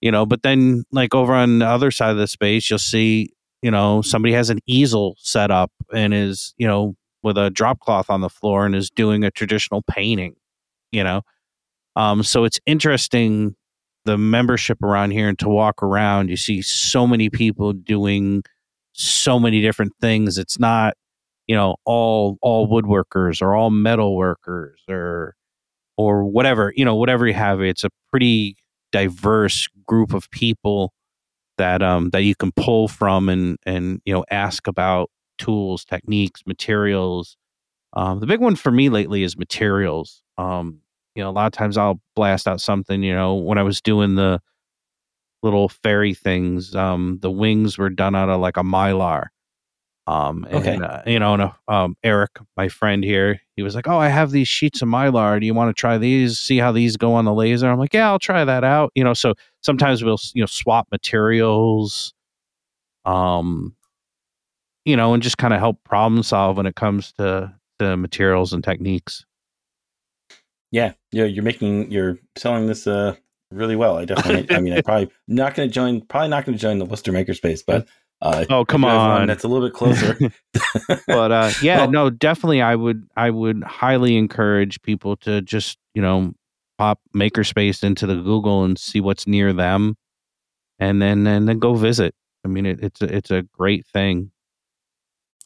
you 0.00 0.12
know, 0.12 0.24
but 0.24 0.42
then 0.42 0.84
like 0.92 1.14
over 1.14 1.34
on 1.34 1.58
the 1.58 1.66
other 1.66 1.90
side 1.90 2.10
of 2.10 2.18
the 2.18 2.28
space, 2.28 2.70
you'll 2.70 2.78
see, 2.78 3.30
you 3.62 3.70
know, 3.70 4.00
somebody 4.00 4.32
has 4.32 4.48
an 4.48 4.60
easel 4.66 5.16
set 5.18 5.50
up 5.50 5.72
and 5.92 6.14
is, 6.14 6.54
you 6.56 6.66
know, 6.66 6.94
with 7.22 7.36
a 7.36 7.50
drop 7.50 7.80
cloth 7.80 8.08
on 8.08 8.20
the 8.20 8.28
floor 8.28 8.64
and 8.64 8.76
is 8.76 8.90
doing 8.90 9.24
a 9.24 9.30
traditional 9.30 9.82
painting, 9.82 10.36
you 10.92 11.02
know. 11.02 11.22
Um, 11.96 12.22
so 12.22 12.44
it's 12.44 12.60
interesting 12.64 13.56
the 14.04 14.16
membership 14.16 14.82
around 14.82 15.10
here 15.10 15.28
and 15.28 15.38
to 15.40 15.48
walk 15.48 15.82
around, 15.82 16.30
you 16.30 16.36
see 16.36 16.62
so 16.62 17.06
many 17.06 17.28
people 17.28 17.72
doing 17.72 18.44
so 18.92 19.38
many 19.38 19.60
different 19.60 19.92
things. 20.00 20.38
It's 20.38 20.60
not, 20.60 20.94
you 21.48 21.56
know, 21.56 21.76
all 21.86 22.38
all 22.42 22.68
woodworkers 22.68 23.42
or 23.42 23.56
all 23.56 23.70
metal 23.70 24.16
workers 24.16 24.80
or 24.88 25.36
or 25.96 26.24
whatever, 26.24 26.72
you 26.76 26.84
know, 26.84 26.96
whatever 26.96 27.26
you 27.26 27.34
have. 27.34 27.60
It's 27.62 27.84
a 27.84 27.90
pretty 28.10 28.56
diverse 28.92 29.68
group 29.86 30.14
of 30.14 30.30
people 30.30 30.92
that 31.58 31.82
um 31.82 32.10
that 32.10 32.22
you 32.22 32.34
can 32.34 32.52
pull 32.52 32.88
from 32.88 33.28
and 33.28 33.58
and 33.66 34.00
you 34.04 34.14
know 34.14 34.24
ask 34.30 34.66
about 34.66 35.10
tools, 35.38 35.84
techniques, 35.84 36.42
materials. 36.46 37.36
Um, 37.94 38.20
the 38.20 38.26
big 38.26 38.40
one 38.40 38.56
for 38.56 38.70
me 38.72 38.88
lately 38.90 39.22
is 39.22 39.38
materials. 39.38 40.22
Um, 40.38 40.80
you 41.14 41.22
know, 41.22 41.30
a 41.30 41.32
lot 41.32 41.46
of 41.46 41.52
times 41.52 41.78
I'll 41.78 42.00
blast 42.16 42.48
out 42.48 42.60
something. 42.60 43.02
You 43.02 43.14
know, 43.14 43.34
when 43.36 43.58
I 43.58 43.62
was 43.62 43.80
doing 43.80 44.14
the 44.16 44.40
little 45.42 45.68
fairy 45.68 46.14
things, 46.14 46.74
um, 46.74 47.18
the 47.22 47.30
wings 47.30 47.78
were 47.78 47.90
done 47.90 48.14
out 48.14 48.28
of 48.28 48.40
like 48.40 48.56
a 48.56 48.62
mylar. 48.62 49.26
Um, 50.08 50.46
and, 50.48 50.54
okay. 50.54 50.76
Uh, 50.76 51.02
you 51.06 51.18
know, 51.18 51.34
and 51.34 51.42
uh, 51.42 51.52
um, 51.68 51.94
Eric, 52.02 52.38
my 52.56 52.68
friend 52.68 53.04
here, 53.04 53.42
he 53.56 53.62
was 53.62 53.74
like, 53.74 53.86
"Oh, 53.86 53.98
I 53.98 54.08
have 54.08 54.30
these 54.30 54.48
sheets 54.48 54.80
of 54.80 54.88
mylar. 54.88 55.38
Do 55.38 55.44
you 55.44 55.52
want 55.52 55.68
to 55.68 55.78
try 55.78 55.98
these? 55.98 56.38
See 56.38 56.56
how 56.56 56.72
these 56.72 56.96
go 56.96 57.12
on 57.12 57.26
the 57.26 57.34
laser?" 57.34 57.68
I'm 57.68 57.78
like, 57.78 57.92
"Yeah, 57.92 58.08
I'll 58.08 58.18
try 58.18 58.42
that 58.42 58.64
out." 58.64 58.90
You 58.94 59.04
know, 59.04 59.12
so 59.12 59.34
sometimes 59.60 60.02
we'll 60.02 60.18
you 60.32 60.42
know 60.42 60.46
swap 60.46 60.88
materials, 60.90 62.14
um, 63.04 63.76
you 64.86 64.96
know, 64.96 65.12
and 65.12 65.22
just 65.22 65.36
kind 65.36 65.52
of 65.52 65.60
help 65.60 65.84
problem 65.84 66.22
solve 66.22 66.56
when 66.56 66.64
it 66.64 66.74
comes 66.74 67.12
to 67.18 67.52
the 67.78 67.96
materials 67.98 68.54
and 68.54 68.64
techniques. 68.64 69.26
Yeah, 70.70 70.94
yeah, 71.12 71.24
you're 71.24 71.44
making 71.44 71.90
you're 71.90 72.16
selling 72.34 72.66
this 72.66 72.86
uh 72.86 73.14
really 73.50 73.76
well. 73.76 73.98
I 73.98 74.06
definitely, 74.06 74.56
I 74.56 74.60
mean, 74.60 74.72
I 74.72 74.80
probably 74.80 75.10
not 75.26 75.54
going 75.54 75.68
to 75.68 75.72
join, 75.72 76.00
probably 76.00 76.28
not 76.28 76.46
going 76.46 76.56
to 76.56 76.60
join 76.62 76.78
the 76.78 76.86
Worcester 76.86 77.12
Makerspace, 77.12 77.62
but 77.66 77.86
uh, 78.20 78.44
oh 78.50 78.64
come 78.64 78.84
on, 78.84 79.26
that's 79.26 79.44
a 79.44 79.48
little 79.48 79.66
bit 79.66 79.74
closer. 79.74 80.16
but 81.06 81.32
uh, 81.32 81.50
yeah, 81.62 81.78
well, 81.78 81.90
no, 81.90 82.10
definitely, 82.10 82.62
I 82.62 82.74
would 82.74 83.08
I 83.16 83.30
would 83.30 83.62
highly 83.62 84.16
encourage 84.16 84.82
people 84.82 85.16
to 85.18 85.40
just 85.42 85.78
you 85.94 86.02
know 86.02 86.32
pop 86.78 87.00
Makerspace 87.14 87.82
into 87.82 88.06
the 88.06 88.16
Google 88.16 88.64
and 88.64 88.78
see 88.78 89.00
what's 89.00 89.26
near 89.26 89.52
them, 89.52 89.96
and 90.78 91.00
then 91.00 91.26
and 91.26 91.48
then 91.48 91.58
go 91.58 91.74
visit. 91.74 92.14
I 92.44 92.48
mean, 92.48 92.66
it, 92.66 92.80
it's 92.82 93.02
a, 93.02 93.16
it's 93.16 93.30
a 93.30 93.42
great 93.42 93.86
thing. 93.86 94.30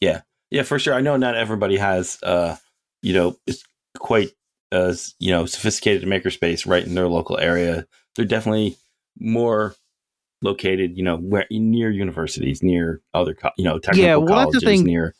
Yeah, 0.01 0.21
yeah, 0.51 0.63
for 0.63 0.79
sure. 0.79 0.93
I 0.93 1.01
know 1.01 1.17
not 1.17 1.35
everybody 1.35 1.77
has 1.77 2.17
uh, 2.23 2.55
you 3.03 3.13
know, 3.13 3.37
it's 3.45 3.63
quite 3.99 4.31
as 4.71 5.13
you 5.19 5.29
know 5.29 5.45
sophisticated 5.45 6.07
makerspace 6.09 6.65
right 6.65 6.83
in 6.83 6.95
their 6.95 7.07
local 7.07 7.37
area. 7.37 7.85
They're 8.15 8.25
definitely 8.25 8.77
more 9.19 9.75
located, 10.43 10.97
you 10.97 11.03
know, 11.03 11.17
where 11.17 11.45
near 11.49 11.89
universities, 11.89 12.61
near 12.61 13.01
other, 13.13 13.33
co- 13.33 13.51
you 13.57 13.63
know, 13.63 13.79
technical 13.79 14.03
yeah, 14.03 14.15
well, 14.15 14.27
colleges, 14.27 14.53
that's 14.53 14.63
the 14.63 14.69
thing. 14.69 14.83
near. 14.83 15.15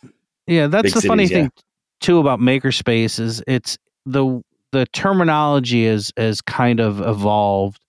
Yeah, 0.45 0.67
that's 0.67 0.93
the 0.93 1.01
cities, 1.01 1.07
funny 1.07 1.23
yeah. 1.23 1.29
thing 1.29 1.51
too 2.03 2.19
about 2.19 2.39
makerspace 2.39 3.19
is 3.19 3.41
it's 3.47 3.77
the 4.05 4.41
the 4.71 4.85
terminology 4.87 5.85
is 5.85 6.11
is 6.17 6.41
kind 6.41 6.79
of 6.79 7.01
evolved. 7.01 7.79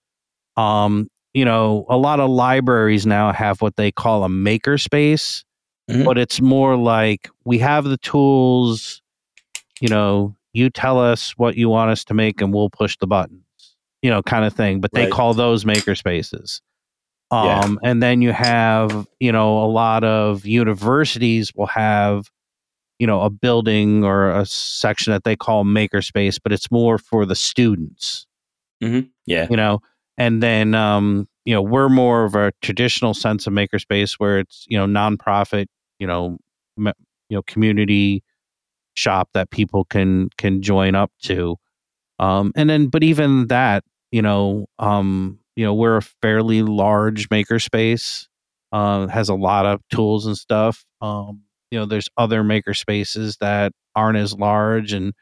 Um, 0.56 1.08
you 1.34 1.44
know, 1.44 1.84
a 1.90 1.96
lot 1.96 2.20
of 2.20 2.30
libraries 2.30 3.04
now 3.04 3.32
have 3.32 3.60
what 3.60 3.76
they 3.76 3.90
call 3.90 4.24
a 4.24 4.28
makerspace, 4.28 5.44
mm-hmm. 5.90 6.04
but 6.04 6.16
it's 6.16 6.40
more 6.40 6.76
like 6.76 7.28
we 7.44 7.58
have 7.58 7.84
the 7.84 7.98
tools. 7.98 9.02
You 9.80 9.88
know, 9.88 10.34
you 10.52 10.70
tell 10.70 10.98
us 11.00 11.32
what 11.32 11.56
you 11.56 11.68
want 11.68 11.90
us 11.90 12.04
to 12.04 12.14
make, 12.14 12.40
and 12.40 12.54
we'll 12.54 12.70
push 12.70 12.96
the 12.96 13.08
buttons. 13.08 13.42
You 14.00 14.10
know, 14.10 14.22
kind 14.22 14.44
of 14.44 14.52
thing. 14.54 14.80
But 14.80 14.92
they 14.92 15.04
right. 15.04 15.12
call 15.12 15.34
those 15.34 15.64
makerspaces. 15.64 16.60
Um, 17.34 17.78
yeah. 17.82 17.90
And 17.90 18.02
then 18.02 18.22
you 18.22 18.32
have, 18.32 19.06
you 19.20 19.32
know, 19.32 19.64
a 19.64 19.66
lot 19.66 20.04
of 20.04 20.46
universities 20.46 21.52
will 21.54 21.66
have, 21.66 22.30
you 22.98 23.06
know, 23.06 23.22
a 23.22 23.30
building 23.30 24.04
or 24.04 24.30
a 24.30 24.46
section 24.46 25.12
that 25.12 25.24
they 25.24 25.36
call 25.36 25.64
makerspace, 25.64 26.38
but 26.42 26.52
it's 26.52 26.70
more 26.70 26.98
for 26.98 27.26
the 27.26 27.34
students. 27.34 28.26
Mm-hmm. 28.82 29.08
Yeah. 29.26 29.46
You 29.50 29.56
know, 29.56 29.80
and 30.16 30.42
then, 30.42 30.74
um, 30.74 31.26
you 31.44 31.54
know, 31.54 31.62
we're 31.62 31.88
more 31.88 32.24
of 32.24 32.34
a 32.34 32.52
traditional 32.62 33.14
sense 33.14 33.46
of 33.46 33.52
makerspace 33.52 34.14
where 34.14 34.38
it's, 34.38 34.64
you 34.68 34.78
know, 34.78 34.86
nonprofit, 34.86 35.66
you 35.98 36.06
know, 36.06 36.38
you 37.28 37.36
know 37.36 37.42
community 37.42 38.22
shop 38.94 39.28
that 39.34 39.50
people 39.50 39.84
can 39.84 40.28
can 40.38 40.62
join 40.62 40.94
up 40.94 41.10
to 41.20 41.56
um 42.18 42.52
and 42.54 42.70
then 42.70 42.86
but 42.86 43.02
even 43.02 43.48
that 43.48 43.82
you 44.12 44.22
know 44.22 44.66
um 44.78 45.38
you 45.56 45.64
know 45.64 45.74
we're 45.74 45.96
a 45.96 46.02
fairly 46.22 46.62
large 46.62 47.28
makerspace 47.28 48.26
uh 48.72 49.06
has 49.08 49.28
a 49.28 49.34
lot 49.34 49.66
of 49.66 49.80
tools 49.90 50.26
and 50.26 50.36
stuff 50.36 50.84
um 51.00 51.42
you 51.70 51.78
know 51.78 51.86
there's 51.86 52.08
other 52.16 52.42
maker 52.44 52.74
spaces 52.74 53.36
that 53.40 53.72
aren't 53.96 54.18
as 54.18 54.34
large 54.34 54.92
and 54.92 55.12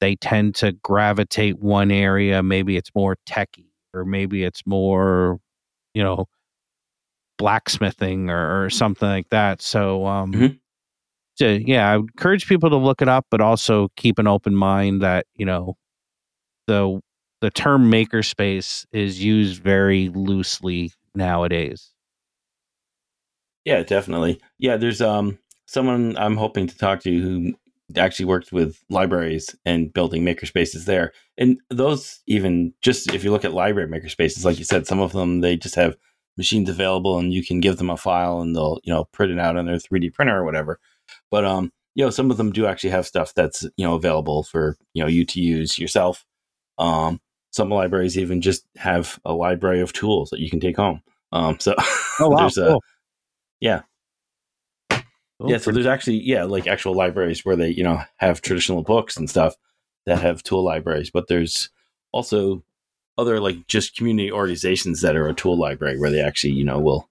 they 0.00 0.16
tend 0.16 0.54
to 0.56 0.72
gravitate 0.72 1.58
one 1.60 1.90
area 1.90 2.42
maybe 2.42 2.76
it's 2.76 2.90
more 2.94 3.16
techy 3.26 3.72
or 3.94 4.04
maybe 4.04 4.44
it's 4.44 4.62
more 4.66 5.38
you 5.94 6.02
know 6.02 6.26
blacksmithing 7.38 8.28
or, 8.28 8.64
or 8.64 8.70
something 8.70 9.08
like 9.08 9.28
that 9.30 9.62
so 9.62 10.04
um 10.06 10.32
Mhm. 10.32 10.58
so 11.36 11.48
yeah 11.48 11.90
i 11.92 11.96
encourage 11.96 12.46
people 12.48 12.70
to 12.70 12.76
look 12.76 13.02
it 13.02 13.08
up 13.08 13.26
but 13.30 13.40
also 13.40 13.88
keep 13.96 14.18
an 14.18 14.26
open 14.26 14.54
mind 14.56 15.02
that 15.02 15.26
you 15.34 15.46
know 15.46 15.76
the 16.66 17.00
the 17.40 17.50
term 17.50 17.90
makerspace 17.90 18.86
is 18.92 19.22
used 19.22 19.62
very 19.62 20.08
loosely 20.10 20.92
nowadays 21.14 21.92
Yeah, 23.64 23.82
definitely. 23.82 24.40
Yeah, 24.58 24.76
there's 24.76 25.00
um 25.00 25.38
someone 25.66 26.16
I'm 26.16 26.36
hoping 26.36 26.66
to 26.66 26.76
talk 26.78 27.00
to 27.02 27.20
who 27.20 27.54
actually 27.96 28.26
works 28.26 28.52
with 28.52 28.82
libraries 28.88 29.54
and 29.64 29.92
building 29.92 30.22
makerspaces 30.24 30.84
there. 30.84 31.12
And 31.38 31.58
those 31.70 32.20
even 32.26 32.72
just 32.82 33.12
if 33.12 33.24
you 33.24 33.30
look 33.30 33.44
at 33.44 33.52
library 33.52 33.88
makerspaces, 33.88 34.44
like 34.44 34.58
you 34.58 34.64
said, 34.64 34.86
some 34.86 35.00
of 35.00 35.12
them 35.12 35.40
they 35.40 35.56
just 35.56 35.74
have 35.74 35.96
machines 36.36 36.68
available 36.70 37.18
and 37.18 37.32
you 37.34 37.44
can 37.44 37.60
give 37.60 37.76
them 37.76 37.90
a 37.90 37.96
file 37.96 38.40
and 38.40 38.56
they'll, 38.56 38.78
you 38.84 38.92
know, 38.92 39.04
print 39.12 39.32
it 39.32 39.38
out 39.38 39.56
on 39.56 39.66
their 39.66 39.78
3D 39.78 40.10
printer 40.10 40.38
or 40.38 40.44
whatever. 40.44 40.78
But 41.30 41.44
um, 41.44 41.72
you 41.94 42.04
know, 42.04 42.10
some 42.10 42.30
of 42.30 42.36
them 42.36 42.52
do 42.52 42.66
actually 42.66 42.90
have 42.90 43.06
stuff 43.06 43.34
that's, 43.34 43.62
you 43.76 43.84
know, 43.86 43.94
available 43.94 44.44
for, 44.44 44.76
you 44.94 45.02
know, 45.02 45.08
you 45.08 45.24
to 45.26 45.40
use 45.40 45.78
yourself. 45.78 46.24
Um, 46.78 47.20
some 47.50 47.70
libraries 47.70 48.18
even 48.18 48.40
just 48.40 48.64
have 48.76 49.18
a 49.24 49.32
library 49.32 49.80
of 49.80 49.92
tools 49.92 50.30
that 50.30 50.40
you 50.40 50.50
can 50.50 50.60
take 50.60 50.76
home. 50.76 51.02
Um, 51.32 51.58
so 51.58 51.74
there's 52.18 52.58
a 52.58 52.68
cool. 52.68 52.84
yeah. 53.60 53.82
Cool. 55.40 55.50
Yeah, 55.50 55.58
so 55.58 55.70
there's 55.70 55.86
actually 55.86 56.16
yeah, 56.16 56.44
like 56.44 56.66
actual 56.66 56.94
libraries 56.94 57.44
where 57.44 57.56
they, 57.56 57.70
you 57.70 57.82
know, 57.82 58.02
have 58.16 58.42
traditional 58.42 58.82
books 58.82 59.16
and 59.16 59.28
stuff 59.28 59.56
that 60.04 60.20
have 60.20 60.42
tool 60.42 60.62
libraries, 60.62 61.10
but 61.10 61.28
there's 61.28 61.70
also 62.12 62.62
other 63.16 63.40
like 63.40 63.66
just 63.66 63.96
community 63.96 64.30
organizations 64.30 65.00
that 65.00 65.16
are 65.16 65.28
a 65.28 65.34
tool 65.34 65.56
library 65.56 65.98
where 65.98 66.10
they 66.10 66.20
actually, 66.20 66.52
you 66.52 66.64
know, 66.64 66.78
will 66.78 67.08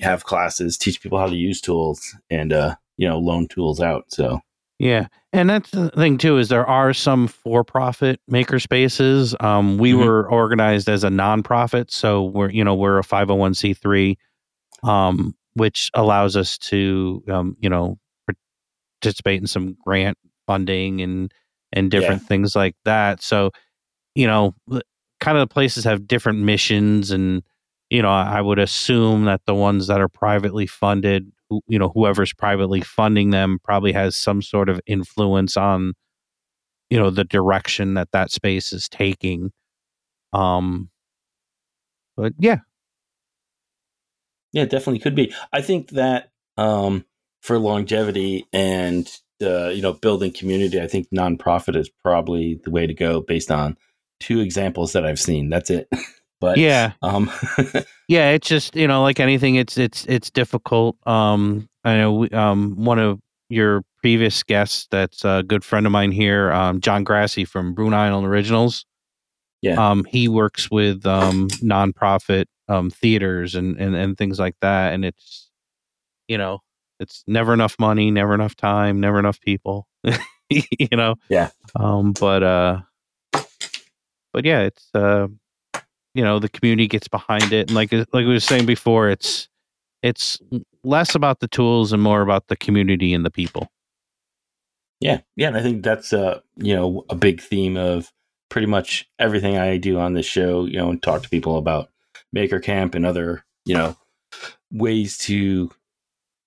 have 0.00 0.24
classes, 0.24 0.76
teach 0.76 1.00
people 1.00 1.18
how 1.18 1.26
to 1.26 1.36
use 1.36 1.60
tools 1.60 2.16
and 2.30 2.52
uh, 2.52 2.74
you 2.96 3.06
know, 3.06 3.18
loan 3.18 3.46
tools 3.46 3.80
out. 3.80 4.06
So, 4.08 4.40
Yeah, 4.78 5.06
and 5.32 5.48
that's 5.48 5.70
the 5.70 5.88
thing 5.90 6.18
too 6.18 6.36
is 6.36 6.48
there 6.48 6.66
are 6.66 6.92
some 6.92 7.28
for-profit 7.28 8.20
maker 8.28 8.58
spaces. 8.58 9.34
Um, 9.40 9.78
we 9.78 9.92
Mhm. 9.92 10.04
were 10.04 10.30
organized 10.30 10.88
as 10.88 11.02
a 11.02 11.08
nonprofit, 11.08 11.90
so 11.90 12.24
we're 12.24 12.50
you 12.50 12.62
know 12.62 12.74
we're 12.74 12.98
a 12.98 13.04
five 13.04 13.28
hundred 13.28 13.40
one 13.40 13.54
c 13.54 13.72
three, 13.72 14.18
um, 14.84 15.34
which 15.54 15.90
allows 15.94 16.36
us 16.36 16.58
to 16.58 17.22
um, 17.28 17.56
you 17.60 17.70
know 17.70 17.98
participate 19.02 19.40
in 19.40 19.46
some 19.46 19.76
grant 19.84 20.18
funding 20.46 21.00
and 21.02 21.32
and 21.72 21.90
different 21.90 22.22
things 22.28 22.56
like 22.56 22.76
that. 22.84 23.22
So 23.22 23.52
you 24.14 24.26
know, 24.26 24.54
kind 25.20 25.38
of 25.38 25.48
the 25.48 25.52
places 25.52 25.84
have 25.84 26.06
different 26.08 26.40
missions, 26.40 27.10
and 27.12 27.42
you 27.90 28.02
know 28.02 28.10
I 28.10 28.40
would 28.42 28.58
assume 28.58 29.24
that 29.26 29.42
the 29.46 29.54
ones 29.54 29.86
that 29.88 30.00
are 30.00 30.08
privately 30.08 30.66
funded 30.66 31.32
you 31.66 31.78
know 31.78 31.90
whoever's 31.90 32.32
privately 32.32 32.80
funding 32.80 33.30
them 33.30 33.58
probably 33.62 33.92
has 33.92 34.16
some 34.16 34.42
sort 34.42 34.68
of 34.68 34.80
influence 34.86 35.56
on 35.56 35.94
you 36.90 36.98
know 36.98 37.10
the 37.10 37.24
direction 37.24 37.94
that 37.94 38.08
that 38.12 38.30
space 38.30 38.72
is 38.72 38.88
taking 38.88 39.52
um 40.32 40.90
but 42.16 42.32
yeah 42.38 42.58
yeah, 44.56 44.64
definitely 44.64 45.00
could 45.00 45.14
be. 45.14 45.34
I 45.52 45.60
think 45.60 45.90
that 45.90 46.30
um 46.56 47.04
for 47.42 47.58
longevity 47.58 48.46
and 48.54 49.06
uh, 49.42 49.68
you 49.68 49.82
know, 49.82 49.92
building 49.92 50.32
community, 50.32 50.80
I 50.80 50.86
think 50.86 51.08
nonprofit 51.10 51.76
is 51.76 51.90
probably 51.90 52.58
the 52.64 52.70
way 52.70 52.86
to 52.86 52.94
go 52.94 53.20
based 53.20 53.50
on 53.50 53.76
two 54.18 54.40
examples 54.40 54.94
that 54.94 55.04
I've 55.04 55.20
seen. 55.20 55.50
That's 55.50 55.68
it. 55.68 55.88
but 56.40 56.58
yeah 56.58 56.92
um 57.02 57.30
yeah 58.08 58.30
it's 58.30 58.48
just 58.48 58.74
you 58.76 58.86
know 58.86 59.02
like 59.02 59.20
anything 59.20 59.54
it's 59.56 59.76
it's 59.78 60.04
it's 60.06 60.30
difficult 60.30 60.96
um 61.06 61.68
i 61.84 61.96
know 61.96 62.12
we, 62.12 62.30
um 62.30 62.74
one 62.76 62.98
of 62.98 63.18
your 63.48 63.82
previous 64.02 64.42
guests 64.42 64.86
that's 64.90 65.24
a 65.24 65.42
good 65.46 65.64
friend 65.64 65.86
of 65.86 65.92
mine 65.92 66.12
here 66.12 66.52
um 66.52 66.80
john 66.80 67.04
Grassy 67.04 67.44
from 67.44 67.74
brune 67.74 67.94
island 67.94 68.26
originals 68.26 68.84
Yeah. 69.62 69.90
um 69.90 70.04
he 70.04 70.28
works 70.28 70.70
with 70.70 71.06
um 71.06 71.48
nonprofit 71.62 72.46
um 72.68 72.90
theaters 72.90 73.54
and 73.54 73.78
and, 73.78 73.94
and 73.96 74.18
things 74.18 74.38
like 74.38 74.56
that 74.60 74.92
and 74.94 75.04
it's 75.04 75.50
you 76.28 76.36
know 76.38 76.60
it's 77.00 77.22
never 77.26 77.52
enough 77.54 77.76
money 77.78 78.10
never 78.10 78.34
enough 78.34 78.56
time 78.56 79.00
never 79.00 79.18
enough 79.18 79.40
people 79.40 79.86
you 80.50 80.88
know 80.92 81.14
Yeah. 81.28 81.50
um 81.74 82.12
but 82.12 82.42
uh 82.42 82.80
but 84.32 84.44
yeah 84.44 84.60
it's 84.62 84.88
uh 84.94 85.28
you 86.16 86.24
know 86.24 86.38
the 86.38 86.48
community 86.48 86.88
gets 86.88 87.08
behind 87.08 87.52
it 87.52 87.68
and 87.68 87.74
like 87.74 87.92
like 87.92 88.12
we 88.12 88.26
were 88.26 88.40
saying 88.40 88.66
before 88.66 89.08
it's 89.08 89.48
it's 90.02 90.40
less 90.84 91.14
about 91.14 91.40
the 91.40 91.48
tools 91.48 91.92
and 91.92 92.02
more 92.02 92.22
about 92.22 92.48
the 92.48 92.56
community 92.56 93.12
and 93.12 93.24
the 93.24 93.30
people 93.30 93.68
Yeah, 95.00 95.20
yeah, 95.36 95.48
and 95.48 95.56
I 95.56 95.62
think 95.62 95.82
that's 95.82 96.12
a 96.12 96.42
you 96.56 96.74
know, 96.74 97.04
a 97.10 97.14
big 97.14 97.40
theme 97.40 97.76
of 97.76 98.12
pretty 98.48 98.66
much 98.66 99.08
everything 99.18 99.56
I 99.56 99.76
do 99.76 99.98
on 99.98 100.14
this 100.14 100.26
show, 100.26 100.64
you 100.64 100.78
know, 100.78 100.90
and 100.90 101.02
talk 101.02 101.22
to 101.22 101.28
people 101.28 101.58
about 101.58 101.90
Maker 102.32 102.60
Camp 102.60 102.94
and 102.94 103.04
other, 103.04 103.44
you 103.64 103.74
know, 103.74 103.96
ways 104.72 105.18
to 105.18 105.70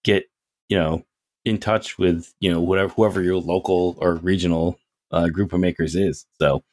get, 0.03 0.25
you 0.69 0.77
know, 0.77 1.05
in 1.45 1.57
touch 1.59 1.97
with, 1.97 2.33
you 2.39 2.51
know, 2.51 2.61
whatever 2.61 2.93
whoever 2.93 3.21
your 3.21 3.37
local 3.37 3.95
or 3.99 4.15
regional 4.15 4.79
uh, 5.11 5.27
group 5.27 5.53
of 5.53 5.59
makers 5.59 5.95
is. 5.95 6.25
So, 6.41 6.63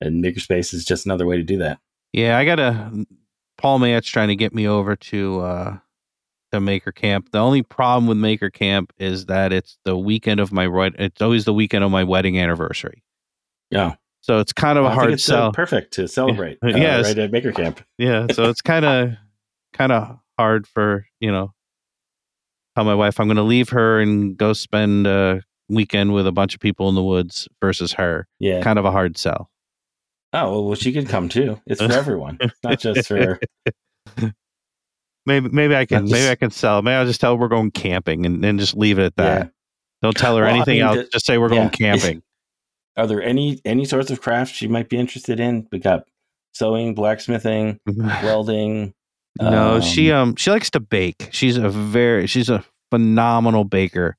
and 0.00 0.24
Makerspace 0.24 0.74
is 0.74 0.84
just 0.84 1.06
another 1.06 1.26
way 1.26 1.36
to 1.36 1.42
do 1.42 1.58
that. 1.58 1.78
Yeah 2.12 2.36
i 2.38 2.44
got 2.44 2.58
a 2.60 3.06
paul 3.58 3.78
mayette's 3.78 4.08
trying 4.08 4.28
to 4.28 4.36
get 4.36 4.54
me 4.54 4.66
over 4.66 4.96
to 4.96 5.40
uh 5.40 5.76
to 6.52 6.60
maker 6.60 6.92
camp 6.92 7.30
the 7.32 7.38
only 7.38 7.62
problem 7.62 8.06
with 8.06 8.16
maker 8.18 8.50
camp 8.50 8.92
is 8.98 9.26
that 9.26 9.52
it's 9.52 9.78
the 9.84 9.96
weekend 9.96 10.40
of 10.40 10.52
my 10.52 10.66
wed- 10.68 10.94
it's 10.98 11.22
always 11.22 11.44
the 11.44 11.54
weekend 11.54 11.82
of 11.84 11.90
my 11.90 12.04
wedding 12.04 12.38
anniversary 12.38 13.02
Yeah, 13.70 13.94
so 14.20 14.38
it's 14.38 14.52
kind 14.52 14.78
of 14.78 14.84
a 14.84 14.88
I 14.88 14.94
hard 14.94 15.10
it's 15.12 15.28
uh, 15.28 15.32
sell 15.32 15.52
perfect 15.52 15.94
to 15.94 16.06
celebrate. 16.08 16.58
uh, 16.64 16.68
Yes. 16.68 17.06
right 17.06 17.18
at 17.18 17.30
Maker 17.32 17.52
Camp. 17.52 17.80
yeah 17.98 18.26
so 18.32 18.50
it's 18.50 18.60
kind 18.60 18.84
of 18.84 19.12
kind 19.72 19.92
of 19.92 20.18
hard 20.38 20.66
for 20.66 21.06
you 21.20 21.32
know 21.32 21.54
tell 22.76 22.84
my 22.84 22.94
wife 22.94 23.18
i'm 23.20 23.26
going 23.28 23.36
to 23.36 23.42
leave 23.42 23.68
her 23.70 24.00
and 24.00 24.36
go 24.36 24.52
spend 24.52 25.06
a 25.06 25.40
weekend 25.68 26.12
with 26.12 26.26
a 26.26 26.32
bunch 26.32 26.52
of 26.54 26.60
people 26.60 26.88
in 26.90 26.94
the 26.94 27.02
woods 27.02 27.48
versus 27.62 27.92
her 27.94 28.26
Yeah. 28.40 28.60
kind 28.60 28.78
of 28.78 28.84
a 28.84 28.90
hard 28.90 29.16
sell 29.16 29.48
Oh 30.32 30.62
well, 30.62 30.74
she 30.76 30.92
could 30.92 31.08
come 31.08 31.28
too. 31.28 31.60
It's 31.66 31.80
for 31.82 31.92
everyone, 31.92 32.38
not 32.64 32.78
just 32.80 33.06
for. 33.08 33.38
maybe 35.26 35.48
maybe 35.50 35.76
i 35.76 35.84
can 35.86 36.04
Not 36.04 36.10
maybe 36.12 36.28
i 36.28 36.34
can 36.34 36.50
sell 36.50 36.82
maybe 36.82 36.94
i'll 36.96 37.06
just 37.06 37.20
tell 37.20 37.34
her 37.34 37.40
we're 37.40 37.46
going 37.48 37.70
camping 37.70 38.26
and 38.26 38.42
then 38.42 38.58
just 38.58 38.76
leave 38.76 38.98
it 38.98 39.04
at 39.04 39.16
that 39.16 39.38
Yeah. 39.44 39.48
don't 40.02 40.16
tell 40.16 40.36
her 40.36 40.42
Well, 40.42 40.52
I 40.52 40.56
anything 40.56 40.78
mean, 40.78 40.82
else 40.82 40.96
the- 40.96 41.08
just 41.12 41.26
say 41.26 41.38
we're 41.38 41.48
going 41.48 41.70
camping 41.70 42.22
Are 42.96 43.06
there 43.06 43.22
any 43.22 43.60
any 43.64 43.84
sorts 43.84 44.10
of 44.10 44.20
crafts 44.20 44.52
she 44.54 44.66
might 44.66 44.88
be 44.88 44.96
interested 44.98 45.38
in? 45.40 45.68
We 45.70 45.78
got 45.78 46.04
sewing, 46.54 46.94
blacksmithing, 46.94 47.78
welding. 47.86 48.94
no 49.40 49.80
she 49.80 50.10
um, 50.10 50.30
um 50.30 50.36
she 50.36 50.50
likes 50.50 50.70
to 50.70 50.80
bake 50.80 51.28
she's 51.30 51.56
a 51.56 51.68
very 51.68 52.26
she's 52.26 52.48
a 52.50 52.64
phenomenal 52.90 53.62
baker 53.64 54.16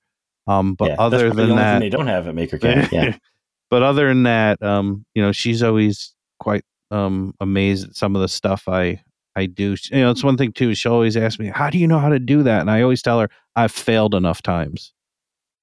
um 0.48 0.74
but 0.74 0.90
yeah, 0.92 0.96
other 1.00 1.30
than 1.32 1.56
that 1.58 1.80
they 1.80 1.90
don't 1.90 2.08
have 2.08 2.28
at 2.30 2.34
Maker 2.36 2.58
Camp. 2.58 2.92
Yeah, 2.94 3.18
but 3.74 3.82
other 3.82 4.08
than 4.08 4.22
that, 4.22 4.62
um, 4.62 5.04
you 5.16 5.24
know, 5.24 5.32
she's 5.32 5.64
always 5.64 6.14
quite 6.40 6.64
um 6.92 7.34
amazed 7.40 7.90
at 7.90 7.96
some 7.96 8.16
of 8.16 8.22
the 8.22 8.28
stuff 8.28 8.68
I 8.68 9.02
I 9.36 9.48
do. 9.48 9.76
You 9.90 10.02
know, 10.02 10.12
it's 10.12 10.24
one 10.24 10.38
thing 10.38 10.52
too. 10.52 10.76
She 10.76 10.88
always 10.88 11.18
asks 11.18 11.40
me, 11.40 11.48
"How 11.48 11.72
do 11.72 11.80
you 11.80 11.88
know 11.88 11.98
how 11.98 12.10
to 12.10 12.20
do 12.20 12.44
that?" 12.44 12.62
And 12.62 12.70
I 12.70 12.84
always 12.84 13.02
tell 13.02 13.20
her, 13.20 13.30
"I've 13.56 13.72
failed 13.72 14.14
enough 14.14 14.44
times." 14.44 14.94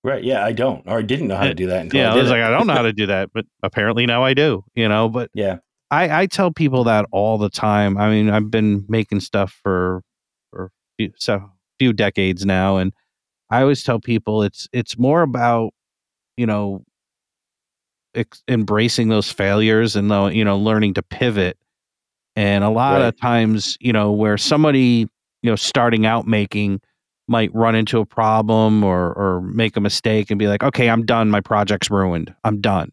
right. 0.03 0.24
Yeah, 0.24 0.45
I 0.45 0.51
don't 0.51 0.82
or 0.89 0.99
I 0.99 1.03
didn't 1.03 1.28
know 1.28 1.37
how 1.37 1.45
to 1.45 1.55
do 1.55 1.68
that 1.68 1.82
until 1.82 2.01
yeah, 2.01 2.11
I 2.11 2.16
I 2.16 2.20
was 2.20 2.30
it. 2.30 2.32
like, 2.32 2.43
I 2.43 2.51
don't 2.51 2.66
know 2.66 2.72
how 2.72 2.82
to 2.82 2.93
do 2.93 3.07
that, 3.07 3.30
but 3.32 3.45
apparently 3.62 4.07
now 4.07 4.24
I 4.24 4.34
do. 4.34 4.64
You 4.74 4.89
know, 4.89 5.09
but 5.09 5.30
yeah, 5.32 5.59
I 5.93 6.22
I 6.22 6.26
tell 6.26 6.51
people 6.51 6.82
that 6.84 7.07
all 7.12 7.39
the 7.39 7.49
time. 7.49 7.97
I 7.97 8.11
mean, 8.11 8.28
I've 8.28 8.51
been 8.51 8.87
making 8.89 9.20
stuff 9.20 9.57
for 9.62 10.03
for 10.51 10.64
a 10.64 10.70
few, 10.99 11.12
so 11.16 11.49
few 11.78 11.93
decades 11.93 12.45
now, 12.45 12.76
and 12.78 12.93
I 13.51 13.62
always 13.62 13.84
tell 13.84 14.01
people 14.01 14.43
it's 14.43 14.66
it's 14.72 14.99
more 14.99 15.22
about 15.22 15.70
you 16.37 16.47
know 16.47 16.82
ex- 18.14 18.42
embracing 18.48 19.08
those 19.08 19.30
failures 19.30 19.96
and 19.96 20.08
you 20.34 20.44
know 20.44 20.58
learning 20.58 20.94
to 20.94 21.02
pivot. 21.02 21.56
And 22.36 22.62
a 22.64 22.70
lot 22.70 23.00
Right. 23.00 23.06
of 23.08 23.20
times, 23.20 23.76
you 23.80 23.92
know, 23.92 24.12
where 24.12 24.38
somebody 24.38 25.08
you 25.42 25.50
know 25.50 25.56
starting 25.56 26.06
out 26.06 26.26
making 26.26 26.80
might 27.28 27.54
run 27.54 27.74
into 27.74 28.00
a 28.00 28.06
problem 28.06 28.82
or 28.84 29.12
or 29.14 29.40
make 29.40 29.76
a 29.76 29.80
mistake 29.80 30.30
and 30.30 30.38
be 30.38 30.46
like, 30.48 30.62
okay, 30.62 30.88
I'm 30.88 31.04
done. 31.04 31.30
My 31.30 31.40
project's 31.40 31.90
ruined. 31.90 32.34
I'm 32.44 32.61
done. 32.61 32.92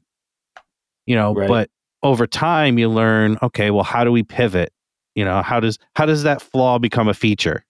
You 1.05 1.15
know, 1.15 1.33
Right. 1.33 1.47
but 1.47 1.69
over 2.03 2.27
time 2.27 2.77
you 2.77 2.89
learn, 2.89 3.37
okay, 3.41 3.71
well, 3.71 3.83
how 3.83 4.03
do 4.03 4.11
we 4.11 4.23
pivot? 4.23 4.71
You 5.15 5.25
know, 5.25 5.41
how 5.41 5.59
does 5.59 5.77
how 5.95 6.05
does 6.05 6.23
that 6.23 6.41
flaw 6.41 6.77
become 6.79 7.07
a 7.07 7.13
feature? 7.13 7.63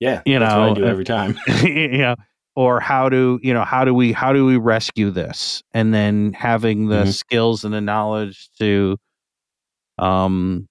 Yeah, 0.00 0.22
You 0.24 0.38
that's 0.38 0.54
what 0.54 0.64
know, 0.64 0.70
I 0.70 0.74
do 0.74 0.84
uh, 0.86 0.88
every 0.88 1.04
time. 1.04 1.38
you 1.62 1.98
know, 1.98 2.16
or 2.60 2.78
how 2.78 3.08
do 3.08 3.40
you 3.42 3.54
know 3.54 3.64
how 3.64 3.86
do 3.86 3.94
we 3.94 4.12
how 4.12 4.34
do 4.34 4.44
we 4.44 4.58
rescue 4.58 5.10
this? 5.10 5.62
And 5.72 5.94
then 5.94 6.34
having 6.34 6.88
the 6.88 7.04
Mhm. 7.04 7.14
skills 7.14 7.64
and 7.64 7.72
the 7.72 7.80
knowledge 7.80 8.50
to, 8.58 8.98
um, 9.98 10.68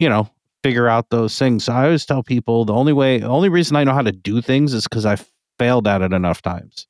you 0.00 0.08
know, 0.08 0.28
figure 0.64 0.88
out 0.88 1.10
those 1.10 1.38
things. 1.38 1.64
So 1.64 1.72
I 1.72 1.84
always 1.84 2.04
tell 2.04 2.24
people 2.24 2.64
the 2.64 2.74
only 2.74 2.92
way, 2.92 3.18
the 3.18 3.28
only 3.28 3.48
reason 3.48 3.76
I 3.76 3.84
know 3.84 3.92
how 3.94 4.02
to 4.02 4.12
do 4.12 4.42
things 4.42 4.74
is 4.74 4.84
because 4.88 5.06
I 5.06 5.16
failed 5.60 5.86
at 5.86 6.02
it 6.02 6.12
enough 6.12 6.42
times. 6.42 6.88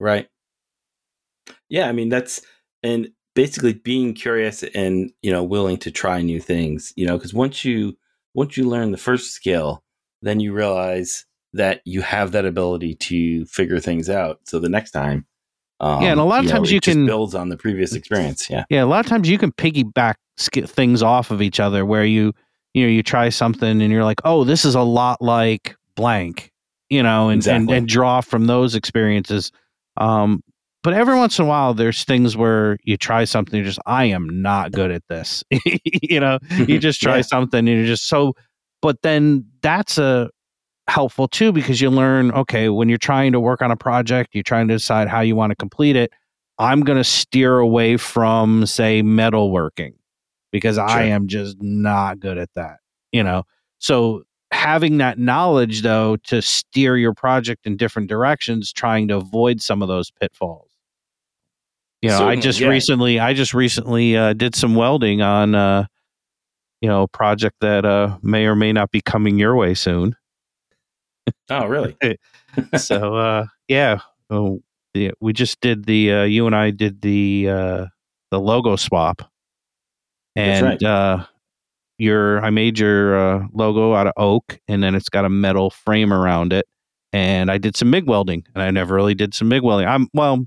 Right. 0.00 0.28
Yeah, 1.68 1.88
I 1.88 1.92
mean 1.92 2.08
that's 2.08 2.42
and 2.82 3.08
basically 3.34 3.74
being 3.74 4.14
curious 4.14 4.62
and 4.62 5.10
you 5.22 5.30
know 5.30 5.42
willing 5.42 5.78
to 5.78 5.90
try 5.90 6.22
new 6.22 6.40
things. 6.40 6.92
You 6.96 7.06
know, 7.06 7.16
because 7.16 7.34
once 7.34 7.64
you 7.64 7.96
once 8.34 8.56
you 8.56 8.68
learn 8.68 8.92
the 8.92 8.98
first 8.98 9.32
skill, 9.32 9.82
then 10.22 10.40
you 10.40 10.52
realize 10.52 11.26
that 11.54 11.80
you 11.84 12.02
have 12.02 12.32
that 12.32 12.44
ability 12.44 12.94
to 12.94 13.44
figure 13.46 13.80
things 13.80 14.08
out. 14.10 14.40
So 14.44 14.58
the 14.58 14.68
next 14.68 14.90
time, 14.90 15.26
um, 15.80 16.02
Yeah, 16.02 16.10
and 16.12 16.20
a 16.20 16.24
lot 16.24 16.40
of 16.40 16.46
know, 16.46 16.52
times 16.56 16.70
it 16.70 16.74
you 16.74 16.80
just 16.80 16.94
can- 16.96 17.06
builds 17.06 17.34
on 17.34 17.48
the 17.48 17.56
previous 17.56 17.94
experience. 17.94 18.48
Yeah. 18.50 18.64
Yeah, 18.68 18.84
a 18.84 18.86
lot 18.86 19.00
of 19.04 19.06
times 19.06 19.28
you 19.28 19.38
can 19.38 19.52
piggyback 19.52 20.14
things 20.38 21.02
off 21.02 21.30
of 21.30 21.40
each 21.42 21.58
other 21.60 21.84
where 21.86 22.04
you 22.04 22.32
you 22.74 22.84
know 22.84 22.90
you 22.90 23.02
try 23.02 23.28
something 23.28 23.80
and 23.82 23.90
you're 23.92 24.04
like, 24.04 24.20
oh, 24.24 24.44
this 24.44 24.64
is 24.64 24.74
a 24.74 24.82
lot 24.82 25.20
like 25.22 25.74
blank, 25.96 26.52
you 26.90 27.02
know, 27.02 27.28
and 27.30 27.44
and, 27.46 27.70
and 27.70 27.88
draw 27.88 28.20
from 28.20 28.46
those 28.46 28.74
experiences. 28.74 29.50
Um, 29.96 30.42
but 30.84 30.92
every 30.94 31.16
once 31.16 31.38
in 31.38 31.44
a 31.44 31.48
while, 31.48 31.74
there's 31.74 32.04
things 32.04 32.36
where 32.36 32.78
you 32.84 32.96
try 32.96 33.24
something, 33.24 33.56
you're 33.56 33.64
just, 33.66 33.80
I 33.84 34.04
am 34.04 34.42
not 34.42 34.70
good 34.70 34.92
at 34.92 35.02
this. 35.08 35.42
you 35.84 36.20
know, 36.20 36.38
you 36.66 36.78
just 36.88 37.00
try 37.00 37.16
Yeah. 37.16 37.22
something 37.22 37.58
and 37.60 37.68
you're 37.68 37.86
just 37.86 38.06
so. 38.06 38.34
But 38.80 39.02
then 39.02 39.44
that's 39.60 39.98
a 39.98 40.30
helpful 40.88 41.28
too 41.28 41.52
because 41.52 41.80
you 41.80 41.90
learn, 41.90 42.32
okay, 42.32 42.68
when 42.68 42.88
you're 42.88 42.98
trying 42.98 43.32
to 43.32 43.40
work 43.40 43.62
on 43.62 43.70
a 43.70 43.76
project, 43.76 44.30
you're 44.32 44.42
trying 44.42 44.68
to 44.68 44.74
decide 44.74 45.08
how 45.08 45.20
you 45.20 45.36
want 45.36 45.50
to 45.50 45.56
complete 45.56 45.96
it. 45.96 46.12
I'm 46.58 46.80
going 46.80 46.98
to 46.98 47.04
steer 47.04 47.58
away 47.58 47.96
from, 47.96 48.66
say, 48.66 49.02
metalworking 49.02 49.94
because 50.50 50.78
I 50.78 51.04
am 51.04 51.28
just 51.28 51.58
not 51.60 52.18
good 52.18 52.38
at 52.38 52.48
that. 52.54 52.78
You 53.12 53.22
know, 53.22 53.44
so 53.78 54.24
having 54.50 54.98
that 54.98 55.18
knowledge 55.18 55.82
though 55.82 56.16
to 56.16 56.42
steer 56.42 56.96
your 56.96 57.14
project 57.14 57.66
in 57.66 57.76
different 57.76 58.08
directions, 58.08 58.72
trying 58.72 59.08
to 59.08 59.16
avoid 59.16 59.60
some 59.60 59.82
of 59.82 59.88
those 59.88 60.10
pitfalls. 60.10 60.70
You 62.00 62.10
know, 62.10 62.28
I 62.28 62.36
just 62.36 62.60
yeah. 62.60 62.68
recently, 62.68 63.18
I 63.18 63.34
just 63.34 63.54
recently 63.54 64.16
uh, 64.16 64.32
did 64.32 64.54
some 64.54 64.74
welding 64.74 65.20
on, 65.20 65.54
uh, 65.54 65.86
you 66.80 66.88
know, 66.88 67.02
a 67.02 67.08
project 67.08 67.56
that 67.60 67.84
uh, 67.84 68.18
may 68.22 68.46
or 68.46 68.54
may 68.54 68.72
not 68.72 68.90
be 68.92 69.00
coming 69.00 69.38
your 69.38 69.56
way 69.56 69.74
soon 69.74 70.14
Oh, 71.50 71.66
really? 71.66 71.96
so 72.76 73.14
uh 73.16 73.46
yeah 73.68 74.00
oh, 74.30 74.60
yeah 74.94 75.10
we 75.20 75.32
just 75.32 75.60
did 75.60 75.84
the 75.86 76.12
uh 76.12 76.22
you 76.24 76.46
and 76.46 76.56
i 76.56 76.70
did 76.70 77.02
the 77.02 77.48
uh 77.48 77.86
the 78.30 78.40
logo 78.40 78.74
swap 78.76 79.22
and 80.36 80.64
right. 80.66 80.82
uh 80.82 81.24
your 81.98 82.42
i 82.44 82.50
made 82.50 82.78
your 82.78 83.16
uh, 83.18 83.46
logo 83.52 83.94
out 83.94 84.06
of 84.06 84.12
oak 84.16 84.58
and 84.68 84.82
then 84.82 84.94
it's 84.94 85.08
got 85.08 85.24
a 85.24 85.28
metal 85.28 85.70
frame 85.70 86.12
around 86.12 86.52
it 86.52 86.66
and 87.12 87.50
i 87.50 87.58
did 87.58 87.76
some 87.76 87.90
mig 87.90 88.06
welding 88.06 88.44
and 88.54 88.62
i 88.62 88.70
never 88.70 88.94
really 88.94 89.14
did 89.14 89.34
some 89.34 89.48
mig 89.48 89.62
welding 89.62 89.86
i'm 89.86 90.08
well 90.14 90.44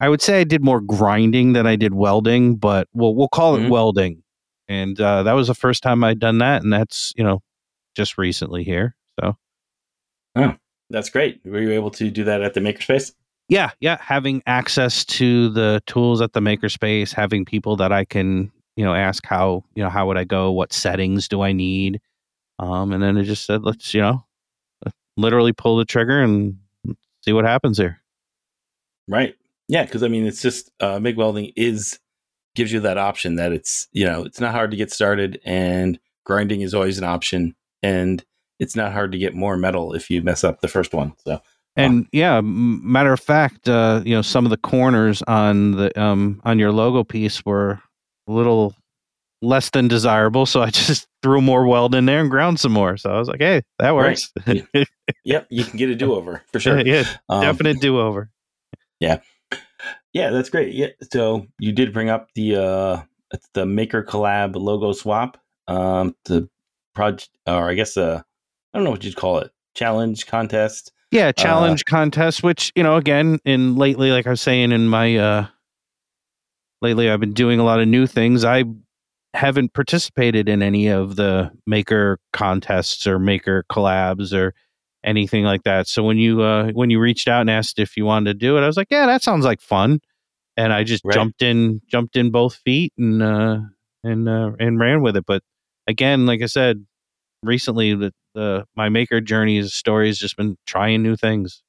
i 0.00 0.08
would 0.08 0.20
say 0.22 0.40
i 0.40 0.44
did 0.44 0.62
more 0.64 0.80
grinding 0.80 1.52
than 1.52 1.66
i 1.66 1.76
did 1.76 1.94
welding 1.94 2.56
but 2.56 2.88
we'll, 2.92 3.14
we'll 3.14 3.28
call 3.28 3.56
it 3.56 3.60
Mhm. 3.60 3.70
welding 3.70 4.22
and 4.68 5.00
uh 5.00 5.22
that 5.22 5.32
was 5.34 5.46
the 5.48 5.54
first 5.54 5.82
time 5.82 6.02
i'd 6.04 6.18
done 6.18 6.38
that 6.38 6.62
and 6.62 6.72
that's 6.72 7.12
you 7.16 7.24
know 7.24 7.40
just 7.94 8.18
recently 8.18 8.62
here 8.64 8.94
so 9.20 9.36
Oh, 10.36 10.54
that's 10.90 11.10
great. 11.10 11.40
Were 11.44 11.60
you 11.60 11.72
able 11.72 11.90
to 11.92 12.10
do 12.10 12.24
that 12.24 12.42
at 12.42 12.54
the 12.54 12.60
makerspace? 12.60 13.12
yeah 13.48 13.70
yeah 13.78 13.96
having 14.00 14.42
access 14.48 15.04
to 15.04 15.48
the 15.50 15.80
tools 15.86 16.20
at 16.20 16.32
the 16.32 16.40
makerspace 16.40 17.14
having 17.14 17.44
people 17.44 17.76
that 17.76 17.92
i 17.92 18.04
can 18.04 18.50
you 18.74 18.84
know 18.84 18.92
ask 18.92 19.24
how 19.24 19.62
you 19.76 19.84
know 19.84 19.88
how 19.88 20.04
would 20.04 20.16
i 20.16 20.24
go 20.24 20.50
what 20.50 20.72
settings 20.72 21.28
do 21.28 21.42
i 21.42 21.52
need 21.52 22.00
um 22.58 22.90
and 22.92 23.00
then 23.00 23.16
it 23.16 23.22
just 23.22 23.46
said 23.46 23.62
let's 23.62 23.94
you 23.94 24.00
know 24.00 24.24
literally 25.16 25.52
pull 25.52 25.76
the 25.76 25.84
trigger 25.84 26.20
and 26.20 26.58
see 27.22 27.32
what 27.32 27.44
happens 27.44 27.78
here 27.78 28.02
Right. 29.08 29.34
Yeah, 29.68 29.84
because 29.84 30.02
I 30.02 30.08
mean, 30.08 30.26
it's 30.26 30.42
just 30.42 30.70
uh, 30.80 30.98
MIG 30.98 31.16
welding 31.16 31.52
is 31.56 31.98
gives 32.54 32.72
you 32.72 32.80
that 32.80 32.98
option 32.98 33.36
that 33.36 33.52
it's 33.52 33.88
you 33.92 34.04
know 34.04 34.24
it's 34.24 34.40
not 34.40 34.52
hard 34.52 34.70
to 34.70 34.76
get 34.76 34.92
started, 34.92 35.40
and 35.44 35.98
grinding 36.24 36.60
is 36.60 36.74
always 36.74 36.98
an 36.98 37.04
option, 37.04 37.54
and 37.82 38.24
it's 38.58 38.76
not 38.76 38.92
hard 38.92 39.12
to 39.12 39.18
get 39.18 39.34
more 39.34 39.56
metal 39.56 39.92
if 39.92 40.10
you 40.10 40.22
mess 40.22 40.44
up 40.44 40.60
the 40.60 40.68
first 40.68 40.94
one. 40.94 41.12
So 41.26 41.40
and 41.78 42.06
yeah 42.10 42.40
matter 42.42 43.12
of 43.12 43.20
fact 43.20 43.68
uh 43.68 44.00
you 44.02 44.14
know 44.14 44.22
some 44.22 44.46
of 44.46 44.50
the 44.50 44.56
corners 44.56 45.20
on 45.22 45.72
the 45.72 46.00
um 46.00 46.40
on 46.44 46.58
your 46.58 46.72
logo 46.72 47.04
piece 47.04 47.44
were 47.44 47.72
a 48.26 48.32
little 48.32 48.74
less 49.42 49.68
than 49.68 49.86
desirable 49.86 50.46
so 50.46 50.62
i 50.62 50.70
just 50.70 51.06
threw 51.22 51.42
more 51.42 51.66
weld 51.66 51.94
in 51.94 52.06
there 52.06 52.20
and 52.22 52.30
ground 52.30 52.58
some 52.58 52.72
more 52.72 52.96
so 52.96 53.10
i 53.10 53.18
was 53.18 53.28
like 53.28 53.40
hey 53.42 53.60
that 53.78 53.90
Right. 53.90 54.18
works 54.46 54.56
yep, 55.24 55.46
you 55.50 55.64
can 55.64 55.76
get 55.76 55.90
a 55.90 55.94
do 55.94 56.14
over 56.14 56.42
for 56.50 56.58
sure. 56.60 56.80
yeah 56.86 57.04
Um, 57.28 57.42
definite 57.42 57.78
do-over 57.78 58.30
Yeah, 58.98 59.18
yeah, 60.14 60.30
that's 60.30 60.48
great. 60.48 60.72
Yeah, 60.74 60.88
so 61.12 61.46
you 61.58 61.72
did 61.72 61.92
bring 61.92 62.08
up 62.08 62.28
the 62.34 62.56
uh 62.56 63.02
the 63.52 63.66
Maker 63.66 64.02
Collab 64.02 64.56
logo 64.56 64.92
swap, 64.92 65.36
um, 65.68 66.16
the 66.24 66.48
project, 66.94 67.28
or 67.46 67.68
I 67.68 67.74
guess 67.74 67.96
uh, 67.98 68.22
I 68.72 68.78
don't 68.78 68.84
know 68.84 68.90
what 68.90 69.04
you'd 69.04 69.16
call 69.16 69.38
it, 69.38 69.50
challenge 69.74 70.26
contest. 70.26 70.92
Yeah, 71.10 71.32
challenge 71.32 71.84
contest, 71.84 72.42
which 72.42 72.72
you 72.74 72.82
know, 72.82 72.96
again, 72.96 73.38
in 73.44 73.76
lately, 73.76 74.10
like 74.10 74.26
I 74.26 74.30
was 74.30 74.40
saying 74.40 74.72
in 74.72 74.88
my 74.88 75.16
uh 75.16 75.46
lately, 76.82 77.10
I've 77.10 77.20
been 77.20 77.32
doing 77.32 77.58
a 77.60 77.64
lot 77.64 77.80
of 77.80 77.88
new 77.88 78.06
things. 78.06 78.44
I 78.44 78.64
haven't 79.34 79.72
participated 79.74 80.48
in 80.48 80.62
any 80.62 80.88
of 80.88 81.16
the 81.16 81.50
maker 81.66 82.18
contests 82.32 83.06
or 83.06 83.18
maker 83.18 83.64
collabs 83.70 84.32
or 84.32 84.54
anything 85.04 85.44
like 85.44 85.62
that. 85.64 85.86
So 85.86 86.02
when 86.02 86.18
you 86.18 86.42
uh 86.42 86.70
when 86.72 86.90
you 86.90 86.98
reached 87.00 87.28
out 87.28 87.42
and 87.42 87.50
asked 87.50 87.78
if 87.78 87.96
you 87.96 88.04
wanted 88.04 88.32
to 88.32 88.34
do 88.34 88.56
it, 88.58 88.62
I 88.62 88.66
was 88.66 88.76
like, 88.76 88.88
yeah, 88.90 89.06
that 89.06 89.22
sounds 89.22 89.44
like 89.44 89.60
fun. 89.60 90.00
And 90.56 90.72
I 90.72 90.84
just 90.84 91.04
Right. 91.04 91.14
jumped 91.14 91.42
in, 91.42 91.82
jumped 91.86 92.16
in 92.16 92.30
both 92.30 92.56
feet 92.56 92.92
and 92.98 93.22
uh 93.22 93.58
and 94.02 94.28
uh 94.28 94.52
and 94.58 94.78
ran 94.80 95.02
with 95.02 95.16
it. 95.16 95.24
But 95.26 95.42
again, 95.86 96.26
like 96.26 96.42
I 96.42 96.46
said, 96.46 96.84
recently 97.42 97.94
the, 97.94 98.12
the 98.36 98.66
my 98.76 98.88
maker 98.88 99.20
journey's 99.20 99.72
story 99.72 100.06
has 100.06 100.18
just 100.18 100.36
been 100.36 100.56
trying 100.66 101.02
new 101.02 101.16
things. 101.16 101.62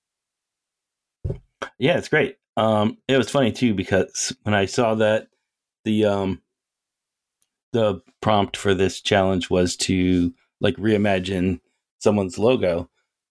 Yeah, 1.79 1.97
it's 1.97 2.09
great. 2.09 2.37
Um, 2.57 2.97
it 3.07 3.17
was 3.17 3.29
funny 3.29 3.51
too 3.51 3.73
because 3.73 4.35
when 4.43 4.53
I 4.53 4.65
saw 4.65 4.93
that 4.95 5.29
the 5.85 6.05
um 6.05 6.41
the 7.73 8.01
prompt 8.21 8.57
for 8.57 8.73
this 8.73 9.01
challenge 9.01 9.49
was 9.49 9.75
to 9.77 10.33
like 10.59 10.75
reimagine 10.75 11.61
someone's 11.99 12.37
logo, 12.37 12.89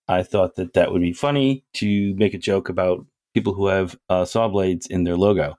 I 0.08 0.22
thought 0.22 0.56
that 0.56 0.72
that 0.72 0.92
would 0.92 1.02
be 1.02 1.12
funny 1.12 1.64
to 1.74 2.14
make 2.14 2.34
a 2.34 2.38
joke 2.38 2.68
about 2.68 3.04
people 3.34 3.52
who 3.52 3.66
have 3.66 3.96
uh, 4.08 4.24
saw 4.24 4.48
blades 4.48 4.86
in 4.86 5.04
their 5.04 5.16
logo, 5.16 5.58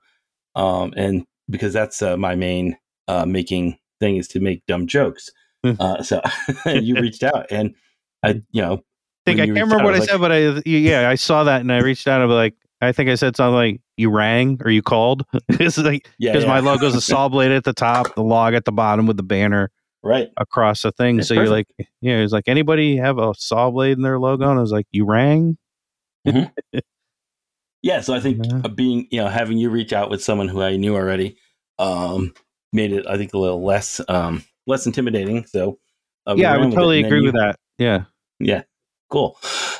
um, 0.55 0.93
and 0.97 1.25
because 1.49 1.73
that's 1.73 2.01
uh, 2.01 2.17
my 2.17 2.35
main 2.35 2.77
uh, 3.07 3.25
making 3.25 3.77
thing 3.99 4.17
is 4.17 4.27
to 4.29 4.39
make 4.39 4.65
dumb 4.65 4.87
jokes. 4.87 5.29
Hmm. 5.75 5.81
uh, 5.81 6.03
so 6.03 6.21
you 6.65 6.95
reached 6.95 7.23
out, 7.23 7.47
and 7.51 7.75
I, 8.23 8.41
you 8.51 8.61
know, 8.61 8.73
I 8.75 8.79
think 9.25 9.39
I 9.39 9.45
can't 9.45 9.59
remember 9.59 9.77
out, 9.77 9.83
what 9.83 9.93
I 9.95 9.99
was 9.99 10.09
said, 10.09 10.19
but 10.19 10.31
I 10.31 10.61
yeah 10.65 11.09
I 11.09 11.15
saw 11.15 11.43
that 11.43 11.61
and 11.61 11.71
I 11.71 11.79
reached 11.79 12.07
out 12.07 12.21
and 12.21 12.23
I 12.23 12.25
was 12.27 12.35
like 12.35 12.55
I 12.81 12.91
think 12.91 13.09
I 13.09 13.15
said 13.15 13.35
something 13.35 13.55
like 13.55 13.81
you 13.97 14.09
rang 14.09 14.61
or 14.63 14.71
you 14.71 14.81
called. 14.81 15.25
it's 15.49 15.77
like 15.77 16.07
yeah, 16.19 16.31
because 16.31 16.45
my 16.45 16.59
yeah. 16.59 16.65
logo's 16.65 16.95
a 16.95 17.01
saw 17.01 17.27
blade 17.27 17.51
at 17.51 17.63
the 17.63 17.73
top, 17.73 18.15
the 18.15 18.23
log 18.23 18.53
at 18.53 18.65
the 18.65 18.71
bottom 18.71 19.07
with 19.07 19.17
the 19.17 19.23
banner 19.23 19.71
right. 20.03 20.29
across 20.37 20.81
the 20.81 20.91
thing. 20.91 21.21
So 21.21 21.33
you're 21.33 21.49
like, 21.49 21.67
yeah, 22.01 22.17
it's 22.19 22.33
like 22.33 22.47
anybody 22.47 22.97
have 22.97 23.17
a 23.17 23.33
saw 23.35 23.69
blade 23.71 23.97
in 23.97 24.03
their 24.03 24.19
logo? 24.19 24.49
And 24.49 24.57
I 24.57 24.61
was 24.61 24.71
like, 24.71 24.87
you 24.91 25.05
rang. 25.05 25.57
Yeah, 27.83 28.01
so 28.01 28.13
I 28.13 28.19
think 28.19 28.43
Yeah. 28.43 28.61
uh, 28.65 28.69
being, 28.69 29.07
you 29.11 29.21
know, 29.21 29.27
having 29.27 29.59
you 29.59 29.69
reach 29.69 29.93
out 29.93 30.09
with 30.09 30.23
someone 30.23 30.47
who 30.47 30.61
I 30.61 30.77
knew 30.77 30.95
already, 30.95 31.37
um, 31.77 32.33
made 32.73 32.91
it, 32.91 33.05
I 33.07 33.17
think, 33.17 33.33
a 33.33 33.37
little 33.37 33.63
less, 33.63 34.01
um, 34.09 34.43
less 34.67 34.85
intimidating. 34.85 35.45
So, 35.45 35.79
uh, 36.27 36.35
yeah, 36.37 36.53
I 36.53 36.57
would 36.57 36.71
totally 36.73 37.03
agree 37.03 37.19
you- 37.19 37.25
with 37.25 37.35
that. 37.35 37.57
Yeah, 37.77 38.03
Yeah, 38.39 38.63
cool. 39.09 39.39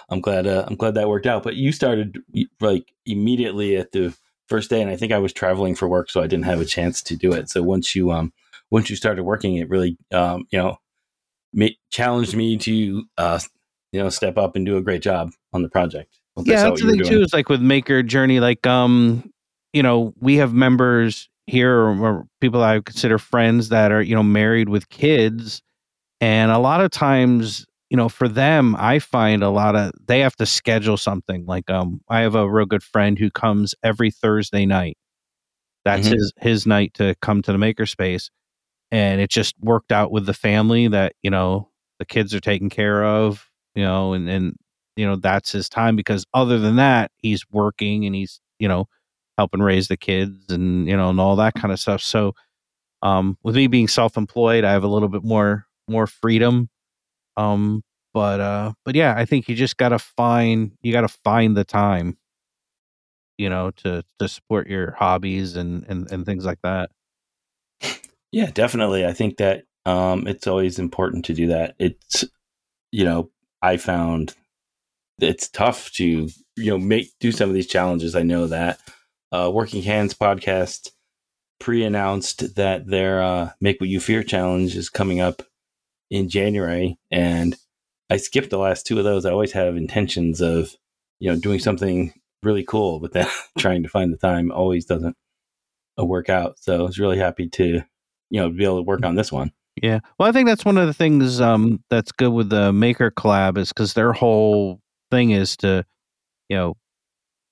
I'm 0.10 0.22
glad. 0.22 0.48
Uh, 0.48 0.64
I'm 0.68 0.76
glad 0.76 0.96
that 0.96 1.10
worked 1.10 1.28
out. 1.28 1.44
But 1.44 1.56
you 1.56 1.72
started 1.72 2.18
like 2.62 2.94
immediately 3.06 3.76
at 3.76 3.92
the 3.92 4.16
first 4.48 4.70
day, 4.70 4.82
and 4.82 4.90
I 4.90 4.96
think 4.96 5.12
I 5.12 5.18
was 5.20 5.34
traveling 5.34 5.76
for 5.76 5.88
work, 5.88 6.10
so 6.10 6.22
I 6.22 6.28
didn't 6.28 6.46
have 6.46 6.62
a 6.62 6.66
chance 6.66 7.02
to 7.04 7.16
do 7.16 7.34
it. 7.34 7.50
So 7.50 7.62
once 7.62 7.96
you, 7.96 8.12
um, 8.12 8.32
once 8.72 8.90
you 8.90 8.96
started 8.96 9.24
working, 9.24 9.56
it 9.58 9.70
really, 9.70 9.98
um, 10.14 10.46
you 10.52 10.60
know, 10.60 10.78
ma- 11.54 11.68
challenged 11.90 12.36
me 12.36 12.58
to 12.58 13.04
uh, 13.18 13.40
you 13.92 14.02
know 14.02 14.10
step 14.10 14.38
up 14.38 14.56
and 14.56 14.66
do 14.66 14.78
a 14.78 14.82
great 14.82 15.02
job 15.02 15.32
on 15.54 15.62
the 15.64 15.70
project. 15.70 16.18
yeah, 16.46 16.64
that's 16.64 16.82
the 16.82 16.92
thing 16.92 17.04
too. 17.04 17.22
Is 17.22 17.34
like 17.34 17.50
with 17.50 17.62
Maker 17.62 18.04
Journey, 18.04 18.40
like 18.40 18.66
um, 18.68 19.32
you 19.74 19.84
know, 19.84 20.14
we 20.20 20.38
have 20.38 20.54
members 20.54 21.30
here 21.48 21.80
or 21.80 22.26
people 22.42 22.64
I 22.64 22.80
consider 22.82 23.18
friends 23.18 23.70
that 23.70 23.92
are 23.92 24.02
you 24.02 24.16
know 24.16 24.24
married 24.24 24.70
with 24.70 24.90
kids, 24.90 25.62
and 26.22 26.52
a 26.52 26.60
lot 26.60 26.82
of 26.82 26.92
times 26.92 27.66
you 27.90 27.96
know, 27.96 28.10
for 28.10 28.28
them, 28.28 28.76
I 28.78 29.00
find 29.00 29.44
a 29.44 29.50
lot 29.50 29.76
of 29.76 29.92
they 30.06 30.20
have 30.20 30.36
to 30.38 30.46
schedule 30.46 30.98
something. 30.98 31.46
Like, 31.46 31.70
um, 31.70 32.02
I 32.10 32.22
have 32.22 32.36
a 32.36 32.50
real 32.50 32.66
good 32.66 32.84
friend 32.84 33.18
who 33.18 33.32
comes 33.32 33.74
every 33.84 34.12
Thursday 34.12 34.66
night. 34.66 34.98
That's 35.86 36.08
mm-hmm. 36.08 36.16
his 36.16 36.34
his 36.38 36.68
night 36.68 36.94
to 36.96 37.16
come 37.22 37.42
to 37.44 37.52
the 37.52 37.58
makerspace, 37.58 38.30
and 38.92 39.22
it 39.22 39.30
just 39.30 39.56
worked 39.62 39.92
out 39.92 40.12
with 40.12 40.26
the 40.26 40.34
family 40.34 40.88
that 40.90 41.14
you 41.24 41.30
know 41.30 41.70
the 42.00 42.06
kids 42.06 42.36
are 42.36 42.42
taken 42.42 42.70
care 42.70 43.06
of, 43.06 43.48
you 43.74 43.84
know, 43.84 44.14
and 44.14 44.30
and 44.30 44.56
you 44.98 45.06
know 45.06 45.16
that's 45.16 45.52
his 45.54 45.70
time 45.70 45.96
because 45.96 46.26
other 46.34 46.60
than 46.60 46.76
that, 46.76 47.12
he's 47.18 47.44
working 47.52 48.06
and 48.06 48.16
he's 48.16 48.42
you 48.60 48.68
know 48.68 48.88
helping 49.38 49.62
raise 49.62 49.88
the 49.88 49.98
kids 49.98 50.52
and 50.52 50.88
you 50.88 50.98
know 50.98 51.10
and 51.10 51.20
all 51.20 51.36
that 51.38 51.56
kind 51.56 51.72
of 51.74 51.80
stuff. 51.80 52.02
So, 52.02 52.34
um, 53.04 53.38
with 53.44 53.56
me 53.56 53.68
being 53.68 53.88
self 53.88 54.18
employed, 54.18 54.64
I 54.64 54.72
have 54.74 54.84
a 54.84 54.88
little 54.88 55.10
bit 55.10 55.24
more 55.24 55.68
more 55.88 56.08
freedom 56.08 56.70
um, 57.38 57.84
but 58.14 58.40
uh, 58.40 58.74
but 58.84 58.96
yeah, 58.96 59.14
I 59.16 59.26
think 59.26 59.48
you 59.48 59.56
just 59.56 59.78
gotta 59.78 60.00
find 60.00 60.72
you 60.82 60.92
gotta 60.92 61.08
find 61.08 61.56
the 61.56 61.64
time, 61.64 62.18
you 63.38 63.50
know, 63.50 63.72
to 63.78 64.04
to 64.20 64.28
support 64.28 64.68
your 64.68 64.92
hobbies 64.94 65.56
and 65.56 65.86
and 65.88 66.12
and 66.12 66.26
things 66.26 66.46
like 66.46 66.60
that. 66.64 66.90
Yeah, 68.32 68.52
definitely. 68.52 69.06
I 69.06 69.14
think 69.14 69.38
that 69.38 69.64
um, 69.86 70.28
it's 70.28 70.48
always 70.48 70.80
important 70.80 71.26
to 71.26 71.34
do 71.34 71.48
that. 71.48 71.76
It's 71.80 72.26
you 72.92 73.06
know, 73.06 73.32
I 73.62 73.78
found 73.78 74.36
it's 75.20 75.50
tough 75.50 75.92
to 75.94 76.30
you 76.58 76.72
know 76.72 76.78
make 76.78 77.12
do 77.20 77.32
some 77.32 77.50
of 77.50 77.56
these 77.56 77.68
challenges. 77.68 78.16
I 78.16 78.24
know 78.24 78.48
that 78.48 78.80
uh, 79.32 79.52
Working 79.54 79.84
Hands 79.84 80.14
podcast 80.14 80.90
pre-announced 81.60 82.56
that 82.56 82.88
their 82.88 83.22
uh, 83.22 83.52
Make 83.60 83.80
What 83.80 83.90
You 83.90 84.00
Fear 84.00 84.24
challenge 84.24 84.76
is 84.76 84.90
coming 84.90 85.20
up 85.20 85.42
in 86.10 86.30
January, 86.30 86.98
and 87.12 87.56
I 88.10 88.18
skipped 88.18 88.50
the 88.50 88.58
last 88.58 88.86
two 88.86 88.98
of 88.98 89.04
those. 89.04 89.26
I 89.26 89.32
always 89.32 89.52
have 89.52 89.76
intentions 89.76 90.42
of, 90.42 90.74
you 91.20 91.32
know, 91.32 91.40
doing 91.40 91.60
something 91.60 92.14
really 92.44 92.64
cool, 92.64 93.00
but 93.00 93.14
then 93.14 93.28
trying 93.58 93.84
to 93.84 93.90
find 93.90 94.14
the 94.14 94.18
time 94.18 94.52
always 94.52 94.86
doesn't 94.86 95.16
uh, 96.00 96.06
work 96.06 96.30
out. 96.30 96.60
So 96.60 96.80
I 96.80 96.82
was 96.82 97.00
really 97.00 97.18
happy 97.18 97.50
to, 97.50 97.84
you 98.30 98.40
know, 98.40 98.50
be 98.50 98.64
able 98.64 98.78
to 98.78 98.84
work 98.84 99.06
on 99.06 99.16
this 99.16 99.32
one. 99.32 99.52
Yeah. 99.82 100.00
Well, 100.18 100.28
I 100.28 100.32
think 100.32 100.48
that's 100.48 100.66
one 100.66 100.78
of 100.78 100.88
the 100.88 100.94
things 100.94 101.40
um, 101.40 101.84
that's 101.90 102.12
good 102.12 102.32
with 102.32 102.50
the 102.50 102.74
Maker 102.74 103.12
Collab 103.12 103.58
is 103.58 103.70
because 103.70 103.94
their 103.94 104.12
whole 104.12 104.80
thing 105.12 105.32
is 105.32 105.56
to, 105.58 105.86
you 106.50 106.58
know, 106.58 106.78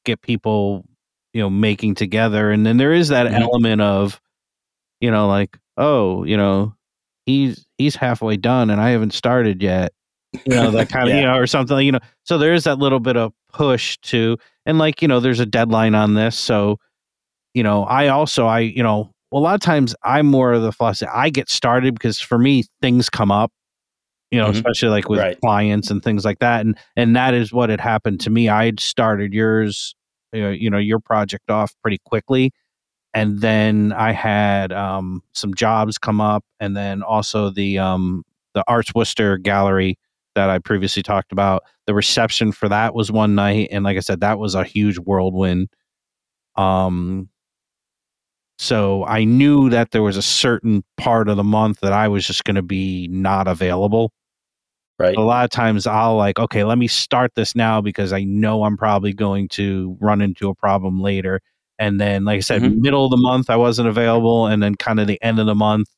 get 0.06 0.22
people, 0.22 0.86
you 1.36 1.42
know, 1.42 1.50
making 1.50 1.96
together. 1.96 2.50
And 2.50 2.66
then 2.66 2.78
there 2.78 2.94
is 2.94 3.10
that 3.10 3.28
mm-hmm. 3.28 3.42
element 3.42 3.82
of, 3.82 4.22
you 5.02 5.12
know, 5.12 5.28
like, 5.28 5.58
oh, 5.76 6.24
you 6.24 6.38
know, 6.38 6.74
he's 7.26 7.68
he's 7.78 7.94
halfway 7.94 8.38
done 8.38 8.70
and 8.70 8.80
I 8.80 8.92
haven't 8.92 9.14
started 9.14 9.62
yet. 9.62 9.92
You 10.46 10.56
know, 10.56 10.72
that 10.72 10.88
kind 10.94 11.10
of, 11.10 11.14
yeah. 11.14 11.20
you 11.20 11.28
know, 11.28 11.38
or 11.38 11.46
something, 11.46 11.78
you 11.86 11.92
know. 11.92 12.00
So 12.24 12.38
there 12.38 12.54
is 12.54 12.64
that 12.64 12.80
little 12.80 13.02
bit 13.02 13.18
of 13.18 13.34
push 13.52 13.98
to, 14.04 14.38
and 14.66 14.78
like, 14.78 15.02
you 15.02 15.10
know, 15.10 15.20
there's 15.20 15.42
a 15.42 15.46
deadline 15.46 15.94
on 15.94 16.14
this. 16.14 16.38
So, 16.38 16.80
you 17.54 17.64
know, 17.64 17.84
I 17.84 18.08
also, 18.08 18.46
I, 18.46 18.60
you 18.60 18.82
know, 18.82 19.12
a 19.34 19.38
lot 19.38 19.56
of 19.56 19.60
times 19.60 19.94
I'm 20.04 20.28
more 20.28 20.54
of 20.54 20.62
the 20.62 20.72
philosophy, 20.72 21.12
I 21.14 21.30
get 21.32 21.50
started 21.50 21.96
because 21.96 22.18
for 22.18 22.40
me, 22.40 22.64
things 22.82 23.10
come 23.10 23.30
up, 23.30 23.52
you 24.32 24.40
know, 24.40 24.46
mm-hmm. 24.46 24.56
especially 24.56 24.90
like 24.90 25.10
with 25.10 25.20
right. 25.20 25.38
clients 25.42 25.92
and 25.92 26.02
things 26.02 26.24
like 26.24 26.40
that. 26.40 26.62
And, 26.62 26.78
and 26.96 27.14
that 27.18 27.34
is 27.34 27.52
what 27.52 27.70
had 27.70 27.82
happened 27.82 28.22
to 28.22 28.30
me. 28.30 28.48
I 28.48 28.64
had 28.64 28.80
started 28.80 29.34
yours, 29.34 29.96
you 30.36 30.70
know, 30.70 30.78
your 30.78 31.00
project 31.00 31.50
off 31.50 31.74
pretty 31.82 32.00
quickly 32.06 32.52
and 33.16 33.40
then 33.40 33.94
I 33.94 34.12
had 34.12 34.74
um, 34.74 35.24
some 35.34 35.54
jobs 35.54 35.98
come 35.98 36.20
up, 36.20 36.44
and 36.60 36.76
then 36.76 37.02
also 37.02 37.50
the 37.50 37.80
um, 37.80 38.24
the 38.54 38.64
Arts 38.68 38.94
Worcester 38.94 39.38
Gallery 39.38 39.98
that 40.36 40.50
I 40.50 40.60
previously 40.60 41.02
talked 41.02 41.32
about. 41.32 41.64
The 41.88 41.94
reception 41.94 42.52
for 42.52 42.68
that 42.68 42.94
was 42.94 43.14
one 43.14 43.34
night, 43.34 43.70
and 43.72 43.86
like 43.86 43.96
I 43.96 44.02
said, 44.02 44.20
that 44.20 44.38
was 44.38 44.54
a 44.54 44.66
huge 44.66 44.98
whirlwind. 45.00 45.70
Um, 46.58 47.30
so 48.60 49.06
I 49.06 49.24
knew 49.24 49.70
that 49.70 49.92
there 49.92 50.04
was 50.04 50.18
a 50.18 50.22
certain 50.22 50.84
part 50.98 51.30
of 51.30 51.38
the 51.38 51.44
month 51.44 51.80
that 51.82 51.94
I 51.94 52.10
was 52.10 52.28
just 52.28 52.44
going 52.44 52.56
to 52.56 52.62
be 52.62 53.08
not 53.10 53.48
available. 53.48 54.12
Right. 54.98 55.18
A 55.18 55.22
lot 55.22 55.44
of 55.44 55.50
times 55.50 55.86
I'll 55.88 56.16
like, 56.16 56.40
okay, 56.40 56.64
let 56.64 56.78
me 56.78 56.88
start 56.88 57.32
this 57.36 57.54
now 57.54 57.82
because 57.82 58.14
I 58.14 58.24
know 58.24 58.64
I'm 58.64 58.78
probably 58.78 59.14
going 59.14 59.50
to 59.50 59.98
run 60.00 60.22
into 60.22 60.50
a 60.50 60.56
problem 60.56 61.02
later 61.02 61.42
and 61.78 62.00
then, 62.00 62.26
like 62.26 62.38
I 62.38 62.42
said, 62.42 62.62
mm-hmm. 62.62 62.82
middle 62.82 63.06
of 63.06 63.12
the 63.12 63.18
month, 63.18 63.50
I 63.50 63.58
wasn't 63.58 63.90
available. 63.90 64.48
And 64.48 64.64
then, 64.64 64.76
kind 64.76 65.00
of 65.00 65.08
the 65.08 65.22
end 65.22 65.40
of 65.40 65.46
the 65.46 65.56
month, 65.56 65.90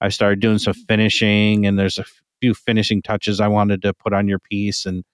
I 0.00 0.08
started 0.08 0.40
doing 0.40 0.58
some 0.58 0.74
finishing. 0.74 1.66
And 1.66 1.78
there's 1.78 1.98
a 1.98 2.04
few 2.40 2.54
finishing 2.54 3.02
touches 3.02 3.40
I 3.40 3.48
wanted 3.48 3.82
to 3.82 3.94
put 3.94 4.12
on 4.12 4.28
your 4.28 4.38
piece. 4.38 4.84
And, 4.84 5.04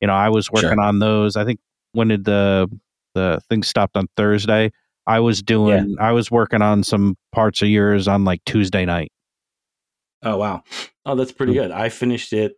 you 0.00 0.06
know, 0.06 0.14
I 0.14 0.28
was 0.28 0.50
working 0.50 0.70
sure. 0.70 0.80
on 0.80 0.98
those. 0.98 1.36
I 1.36 1.44
think 1.44 1.60
when 1.92 2.08
did 2.08 2.24
the 2.24 2.68
the 3.14 3.40
thing 3.48 3.62
stopped 3.62 3.96
on 3.96 4.08
Thursday? 4.16 4.72
I 5.06 5.20
was 5.20 5.42
doing, 5.42 5.96
yeah. 5.98 6.06
I 6.06 6.12
was 6.12 6.30
working 6.30 6.62
on 6.62 6.84
some 6.84 7.16
parts 7.32 7.60
of 7.60 7.68
yours 7.68 8.06
on 8.06 8.24
like 8.24 8.40
Tuesday 8.46 8.84
night. 8.84 9.10
Oh, 10.22 10.36
wow. 10.36 10.62
Oh, 11.04 11.16
that's 11.16 11.32
pretty 11.32 11.54
mm-hmm. 11.54 11.62
good. 11.62 11.70
I 11.72 11.88
finished 11.88 12.32
it 12.32 12.52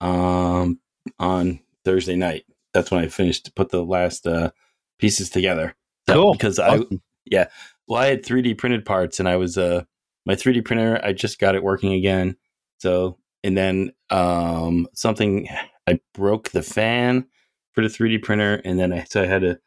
um, 0.00 0.78
on 1.18 1.60
Thursday 1.84 2.16
night. 2.16 2.44
That's 2.72 2.90
when 2.90 3.02
I 3.02 3.08
finished 3.08 3.46
to 3.46 3.52
put 3.52 3.70
the 3.70 3.84
last 3.84 4.26
uh, 4.26 4.50
pieces 4.98 5.30
together. 5.30 5.74
Cool. 6.08 6.32
Because 6.32 6.58
I, 6.58 6.80
yeah, 7.24 7.46
well, 7.88 8.00
I 8.00 8.06
had 8.06 8.24
3D 8.24 8.58
printed 8.58 8.84
parts, 8.84 9.18
and 9.18 9.28
I 9.28 9.36
was 9.36 9.58
uh 9.58 9.82
my 10.26 10.34
3D 10.34 10.64
printer. 10.64 11.00
I 11.02 11.12
just 11.12 11.38
got 11.38 11.54
it 11.54 11.62
working 11.62 11.92
again. 11.92 12.36
So, 12.78 13.18
and 13.42 13.56
then 13.56 13.92
um 14.10 14.86
something 14.94 15.48
I 15.86 16.00
broke 16.14 16.50
the 16.50 16.62
fan 16.62 17.26
for 17.72 17.82
the 17.82 17.88
3D 17.88 18.22
printer, 18.22 18.60
and 18.64 18.78
then 18.78 18.92
I 18.92 19.04
so 19.04 19.22
I 19.22 19.26
had 19.26 19.42
to 19.42 19.58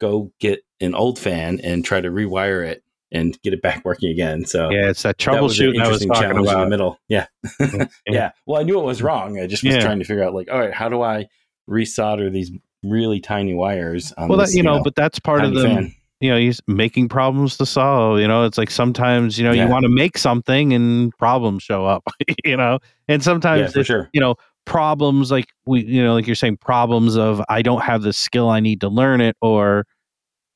go 0.00 0.32
get 0.40 0.64
an 0.80 0.94
old 0.94 1.18
fan 1.18 1.60
and 1.62 1.84
try 1.84 2.00
to 2.00 2.10
rewire 2.10 2.66
it 2.66 2.82
and 3.12 3.40
get 3.42 3.52
it 3.52 3.62
back 3.62 3.82
working 3.84 4.10
again. 4.10 4.44
So 4.44 4.70
yeah, 4.70 4.88
it's 4.90 5.02
that 5.02 5.18
troubleshooting 5.18 5.76
that 5.76 5.86
I 5.86 5.88
was 5.88 6.04
talking 6.04 6.30
about. 6.30 6.54
in 6.54 6.60
the 6.60 6.66
middle. 6.66 6.98
Yeah. 7.08 7.26
yeah. 7.60 7.86
yeah. 8.06 8.30
Well, 8.46 8.60
I 8.60 8.64
knew 8.64 8.78
it 8.78 8.84
was 8.84 9.02
wrong. 9.02 9.38
I 9.38 9.46
just 9.46 9.62
was 9.64 9.74
yeah. 9.74 9.80
trying 9.80 9.98
to 9.98 10.04
figure 10.04 10.24
out 10.24 10.34
like, 10.34 10.50
all 10.50 10.58
right, 10.58 10.72
how 10.72 10.88
do 10.88 11.02
I 11.02 11.26
resolder 11.68 12.32
these 12.32 12.50
really 12.82 13.20
tiny 13.20 13.54
wires. 13.54 14.12
well, 14.16 14.38
this, 14.38 14.50
that, 14.50 14.54
you, 14.54 14.58
you 14.58 14.62
know, 14.62 14.78
know, 14.78 14.82
but 14.82 14.94
that's 14.94 15.18
part 15.18 15.44
of 15.44 15.54
the. 15.54 15.62
Fan. 15.62 15.94
You 16.22 16.28
know, 16.28 16.36
he's 16.36 16.60
making 16.66 17.08
problems 17.08 17.56
to 17.56 17.64
solve. 17.64 18.20
You 18.20 18.28
know, 18.28 18.44
it's 18.44 18.58
like 18.58 18.70
sometimes 18.70 19.38
you 19.38 19.44
know 19.44 19.52
yeah. 19.52 19.64
you 19.64 19.70
want 19.70 19.84
to 19.84 19.88
make 19.88 20.18
something 20.18 20.74
and 20.74 21.16
problems 21.16 21.62
show 21.62 21.86
up. 21.86 22.06
you 22.44 22.58
know, 22.58 22.78
and 23.08 23.22
sometimes 23.22 23.72
for 23.72 23.82
sure. 23.82 24.10
you 24.12 24.20
know 24.20 24.34
problems 24.66 25.30
like 25.30 25.48
we 25.66 25.84
you 25.84 26.02
know 26.02 26.14
like 26.14 26.26
you're 26.26 26.36
saying 26.36 26.56
problems 26.56 27.16
of 27.16 27.42
I 27.48 27.62
don't 27.62 27.80
have 27.80 28.02
the 28.02 28.12
skill 28.12 28.48
I 28.48 28.60
need 28.60 28.82
to 28.82 28.88
learn 28.88 29.20
it 29.20 29.36
or 29.40 29.86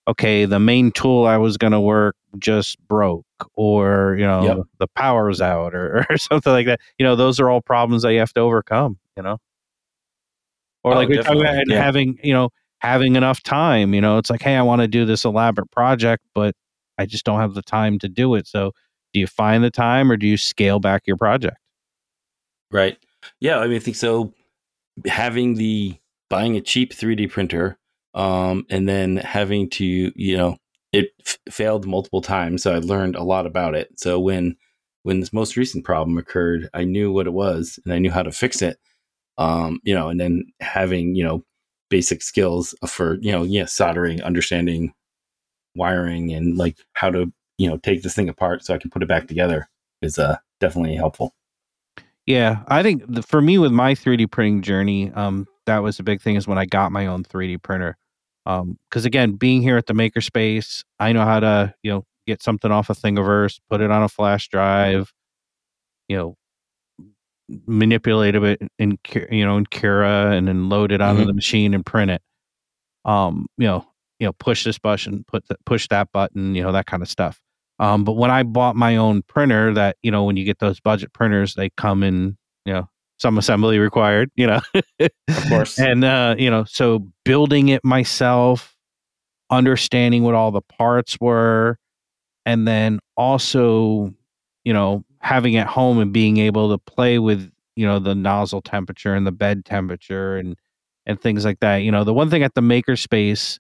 okay 0.07 0.44
the 0.44 0.61
main 0.61 0.92
tool 0.92 1.26
I 1.26 1.38
was 1.38 1.57
going 1.57 1.72
to 1.72 1.80
work 1.80 2.14
just 2.39 2.78
broke 2.89 3.26
or 3.55 4.16
you 4.18 4.26
know 4.26 4.45
yep. 4.45 4.59
the 4.78 4.89
power's 4.89 5.41
out 5.41 5.74
or, 5.74 6.07
or 6.11 6.18
something 6.18 6.53
like 6.53 6.66
that. 6.66 6.80
You 6.99 7.05
know, 7.05 7.16
those 7.16 7.41
are 7.41 7.51
all 7.51 7.61
problems 7.61 8.03
that 8.03 8.12
you 8.12 8.18
have 8.18 8.32
to 8.35 8.41
overcome. 8.41 8.99
You 9.16 9.22
know 9.22 9.39
or 10.85 10.93
oh, 10.93 10.97
like 10.97 11.09
we 11.09 11.16
talk 11.16 11.35
about 11.35 11.64
yeah. 11.66 11.82
having 11.82 12.18
you 12.22 12.32
know 12.32 12.51
having 12.78 13.16
enough 13.16 13.43
time 13.43 13.95
you 13.95 14.01
know 14.01 14.18
it's 14.18 14.30
like 14.30 14.43
hey 14.43 14.55
i 14.55 14.62
want 14.62 14.80
to 14.80 14.87
do 14.87 15.05
this 15.05 15.24
elaborate 15.24 15.70
project 15.70 16.22
but 16.35 16.55
i 16.99 17.07
just 17.07 17.24
don't 17.24 17.41
have 17.41 17.55
the 17.55 17.62
time 17.62 17.99
to 17.99 18.09
do 18.09 18.35
it 18.35 18.47
so 18.47 18.70
do 19.12 19.20
you 19.20 19.26
find 19.26 19.64
the 19.64 19.70
time 19.70 20.12
or 20.12 20.16
do 20.16 20.26
you 20.26 20.37
scale 20.37 20.78
back 20.78 21.03
your 21.07 21.16
project 21.16 21.57
right 22.70 22.99
yeah 23.41 23.59
i 23.59 23.66
mean 23.66 23.76
i 23.76 23.80
think 23.80 23.97
so 23.97 24.32
having 25.07 25.55
the 25.55 25.97
buying 26.28 26.57
a 26.57 26.61
cheap 26.61 26.93
3d 26.93 27.30
printer 27.30 27.78
um, 28.14 28.64
and 28.70 28.89
then 28.89 29.16
having 29.16 29.68
to 29.68 30.12
you 30.14 30.37
know 30.37 30.57
it 30.95 31.11
f- 31.26 31.38
failed 31.51 31.86
multiple 31.86 32.22
times 32.22 32.62
so 32.62 32.74
i 32.74 32.78
learned 32.78 33.16
a 33.16 33.22
lot 33.22 33.47
about 33.47 33.74
it 33.74 33.88
so 33.99 34.18
when 34.18 34.57
when 35.03 35.20
this 35.20 35.32
most 35.32 35.57
recent 35.57 35.84
problem 35.84 36.16
occurred 36.18 36.68
i 36.74 36.84
knew 36.84 37.12
what 37.12 37.26
it 37.26 37.32
was 37.32 37.78
and 37.84 37.92
i 37.92 37.99
knew 37.99 38.11
how 38.11 38.22
to 38.22 38.32
fix 38.32 38.62
it 38.62 38.78
um, 39.38 39.80
you 39.82 39.95
know, 39.95 40.09
and 40.09 40.20
then 40.20 40.45
having, 40.61 41.14
you 41.14 41.24
know, 41.24 41.45
basic 41.90 42.22
skills 42.22 42.74
for, 42.86 43.18
you 43.20 43.32
know, 43.32 43.42
yeah, 43.42 43.66
soldering, 43.66 44.22
understanding 44.22 44.92
wiring 45.76 46.32
and 46.32 46.57
like 46.57 46.78
how 46.95 47.11
to, 47.11 47.32
you 47.59 47.68
know, 47.68 47.76
take 47.78 48.03
this 48.03 48.14
thing 48.14 48.28
apart 48.28 48.64
so 48.64 48.74
I 48.74 48.78
can 48.78 48.90
put 48.90 49.03
it 49.03 49.09
back 49.09 49.26
together 49.26 49.68
is 50.03 50.18
uh, 50.18 50.36
definitely 50.61 50.95
helpful. 50.95 51.34
Yeah, 52.26 52.62
I 52.68 52.82
think 52.82 53.05
the, 53.07 53.22
for 53.22 53.42
me 53.42 53.59
with 53.59 53.72
my 53.72 53.95
3D 53.95 54.30
printing 54.30 54.62
journey, 54.62 55.12
um, 55.12 55.47
that 55.66 55.82
was 55.82 55.99
a 55.99 56.03
big 56.03 56.22
thing 56.22 56.36
is 56.36 56.49
when 56.49 56.59
I 56.59 56.64
got 56.64 56.92
my 56.92 57.07
own 57.07 57.24
3D 57.24 57.62
printer. 57.62 57.97
Um, 58.47 58.78
because 58.90 59.05
again, 59.05 59.32
being 59.32 59.62
here 59.62 59.76
at 59.76 59.86
the 59.86 59.95
makerspace, 59.95 60.84
I 61.01 61.12
know 61.12 61.24
how 61.24 61.40
to, 61.40 61.74
you 61.82 61.90
know, 61.92 62.05
get 62.26 62.42
something 62.42 62.70
off 62.70 62.90
a 62.90 62.95
Thingiverse, 62.95 63.59
put 63.70 63.80
it 63.80 63.90
on 63.90 64.03
a 64.03 64.09
flash 64.09 64.49
drive, 64.49 65.12
you 66.09 66.16
know, 66.16 66.36
manipulate 67.66 68.34
it 68.34 68.61
in 68.78 68.99
you 69.30 69.45
know 69.45 69.57
in 69.59 69.66
Cura 69.66 70.32
and 70.32 70.49
then 70.49 70.68
load 70.68 70.92
it 70.92 71.01
onto 71.01 71.22
Mhm. 71.22 71.26
the 71.26 71.32
machine 71.34 71.74
and 71.74 71.84
print 71.84 72.11
it. 72.11 72.22
Um, 73.05 73.47
you 73.59 73.66
know, 73.66 73.86
you 74.18 74.26
know, 74.26 74.32
push 74.34 74.64
this 74.64 74.78
button, 74.78 75.24
put 75.28 75.47
the, 75.49 75.57
push 75.66 75.88
that 75.88 76.11
button, 76.12 76.55
you 76.55 76.62
know, 76.62 76.72
that 76.72 76.86
kind 76.86 77.03
of 77.03 77.09
stuff. 77.09 77.40
Um, 77.78 78.05
but 78.05 78.12
when 78.14 78.30
I 78.30 78.45
bought 78.45 78.76
my 78.76 78.97
own 78.97 79.22
printer, 79.22 79.74
that 79.74 79.97
you 80.03 80.11
know, 80.11 80.24
when 80.24 80.36
you 80.36 80.45
get 80.45 80.59
those 80.61 80.80
budget 80.80 81.12
printers, 81.12 81.55
they 81.55 81.70
come 81.70 82.03
in, 82.03 82.36
you 82.66 82.72
know, 82.74 82.88
some 83.24 83.38
assembly 83.38 83.78
required, 83.78 84.30
you 84.36 84.46
know, 84.46 84.60
Of 85.00 85.48
course. 85.48 85.78
and 85.78 86.04
uh, 86.04 86.34
you 86.38 86.50
know, 86.50 86.64
so 86.64 87.08
building 87.24 87.70
it 87.70 87.82
myself, 87.82 88.76
understanding 89.48 90.24
what 90.24 90.34
all 90.34 90.50
the 90.50 90.60
parts 90.60 91.18
were, 91.18 91.78
and 92.44 92.68
then 92.68 93.00
also, 93.16 94.12
you 94.62 94.74
know, 94.74 95.06
having 95.20 95.54
it 95.54 95.66
home 95.66 96.00
and 96.00 96.12
being 96.12 96.36
able 96.36 96.68
to 96.68 96.76
play 96.76 97.18
with, 97.18 97.50
you 97.76 97.86
know, 97.86 97.98
the 97.98 98.14
nozzle 98.14 98.60
temperature 98.60 99.14
and 99.14 99.26
the 99.26 99.32
bed 99.32 99.64
temperature 99.64 100.36
and 100.36 100.54
and 101.06 101.18
things 101.18 101.46
like 101.46 101.60
that. 101.60 101.76
You 101.76 101.92
know, 101.92 102.04
the 102.04 102.12
one 102.12 102.28
thing 102.28 102.42
at 102.42 102.52
the 102.52 102.60
makerspace, 102.60 103.58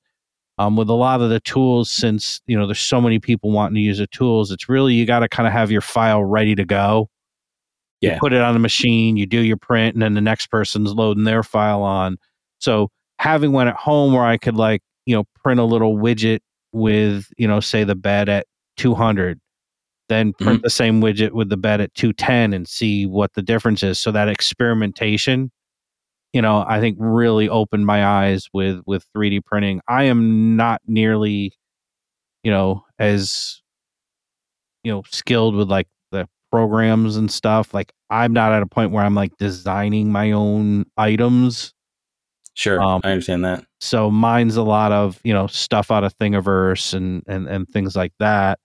um, 0.58 0.76
with 0.76 0.90
a 0.90 0.94
lot 0.94 1.22
of 1.22 1.30
the 1.30 1.40
tools, 1.40 1.90
since 1.90 2.42
you 2.46 2.58
know 2.58 2.66
there's 2.66 2.80
so 2.80 3.00
many 3.00 3.18
people 3.18 3.50
wanting 3.50 3.76
to 3.76 3.80
use 3.80 3.96
the 3.96 4.06
tools, 4.08 4.50
it's 4.50 4.68
really 4.68 4.92
you 4.92 5.06
got 5.06 5.20
to 5.20 5.28
kind 5.30 5.46
of 5.46 5.54
have 5.54 5.70
your 5.70 5.80
file 5.80 6.22
ready 6.22 6.54
to 6.54 6.66
go. 6.66 7.08
You 8.12 8.18
put 8.18 8.32
it 8.32 8.40
on 8.40 8.54
the 8.54 8.60
machine, 8.60 9.16
you 9.16 9.26
do 9.26 9.40
your 9.40 9.56
print, 9.56 9.94
and 9.94 10.02
then 10.02 10.14
the 10.14 10.20
next 10.20 10.48
person's 10.48 10.92
loading 10.92 11.24
their 11.24 11.42
file 11.42 11.82
on. 11.82 12.16
So 12.60 12.90
having 13.18 13.52
one 13.52 13.68
at 13.68 13.76
home 13.76 14.12
where 14.12 14.24
I 14.24 14.36
could 14.36 14.56
like 14.56 14.82
you 15.06 15.14
know 15.14 15.24
print 15.42 15.60
a 15.60 15.64
little 15.64 15.96
widget 15.96 16.40
with 16.72 17.28
you 17.36 17.46
know 17.46 17.60
say 17.60 17.84
the 17.84 17.94
bed 17.94 18.28
at 18.28 18.46
200 18.76 19.38
then 20.08 20.34
print 20.34 20.58
mm-hmm. 20.58 20.62
the 20.62 20.70
same 20.70 21.00
widget 21.00 21.32
with 21.32 21.48
the 21.48 21.56
bed 21.56 21.80
at 21.80 21.94
210 21.94 22.52
and 22.52 22.68
see 22.68 23.06
what 23.06 23.32
the 23.32 23.40
difference 23.40 23.82
is. 23.82 23.98
So 23.98 24.12
that 24.12 24.28
experimentation 24.28 25.50
you 26.34 26.42
know 26.42 26.64
i 26.68 26.80
think 26.80 26.96
really 27.00 27.48
opened 27.48 27.86
my 27.86 28.04
eyes 28.04 28.48
with 28.52 28.80
with 28.86 29.06
3d 29.16 29.44
printing. 29.44 29.80
I 29.88 30.04
am 30.04 30.56
not 30.56 30.82
nearly 30.86 31.52
you 32.42 32.50
know 32.50 32.84
as 32.98 33.62
you 34.82 34.92
know 34.92 35.02
skilled 35.10 35.54
with 35.54 35.70
like 35.70 35.88
programs 36.54 37.16
and 37.16 37.30
stuff 37.32 37.74
like 37.74 37.92
i'm 38.10 38.32
not 38.32 38.52
at 38.52 38.62
a 38.62 38.66
point 38.66 38.92
where 38.92 39.04
i'm 39.04 39.14
like 39.14 39.36
designing 39.38 40.12
my 40.12 40.30
own 40.30 40.84
items 40.96 41.72
Sure. 42.56 42.80
Um, 42.80 43.00
I 43.02 43.10
understand 43.10 43.44
that. 43.44 43.64
so 43.80 44.08
mine's 44.12 44.56
a 44.56 44.62
lot 44.62 44.92
of 44.92 45.20
you 45.24 45.32
know 45.32 45.48
stuff 45.48 45.90
out 45.90 46.04
of 46.04 46.16
thingiverse 46.18 46.94
and 46.94 47.24
and 47.26 47.48
and 47.48 47.68
things 47.68 47.96
like 47.96 48.12
that 48.20 48.60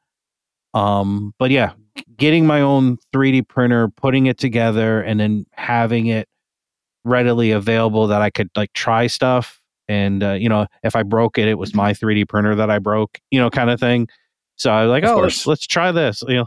um 0.76 1.34
but 1.40 1.50
yeah 1.50 1.72
getting 2.16 2.46
my 2.46 2.62
own 2.62 2.98
3d 3.16 3.48
printer 3.48 3.88
putting 3.88 4.28
it 4.28 4.38
together 4.38 5.02
and 5.02 5.20
then 5.20 5.44
having 5.54 6.06
it 6.06 6.28
readily 7.04 7.50
available 7.50 8.06
that 8.06 8.22
i 8.22 8.30
could 8.30 8.50
like 8.56 8.72
try 8.74 9.08
stuff 9.08 9.60
and 9.88 10.22
uh, 10.22 10.34
you 10.34 10.48
know 10.48 10.68
if 10.84 10.96
i 10.96 11.02
broke 11.02 11.40
it 11.40 11.48
it 11.48 11.58
was 11.58 11.74
my 11.74 11.92
3d 11.94 12.30
printer 12.30 12.54
that 12.54 12.70
i 12.70 12.78
broke 12.78 13.18
you 13.32 13.40
know 13.40 13.50
kind 13.50 13.72
of 13.72 13.80
thing 13.80 14.08
so 14.56 14.70
i 14.72 14.84
was 14.84 14.92
like 14.92 15.04
Of 15.04 15.10
oh 15.10 15.22
let's, 15.22 15.38
course. 15.38 15.48
let's 15.48 15.66
try 15.66 15.92
this 15.92 16.22
you 16.28 16.36
know 16.36 16.46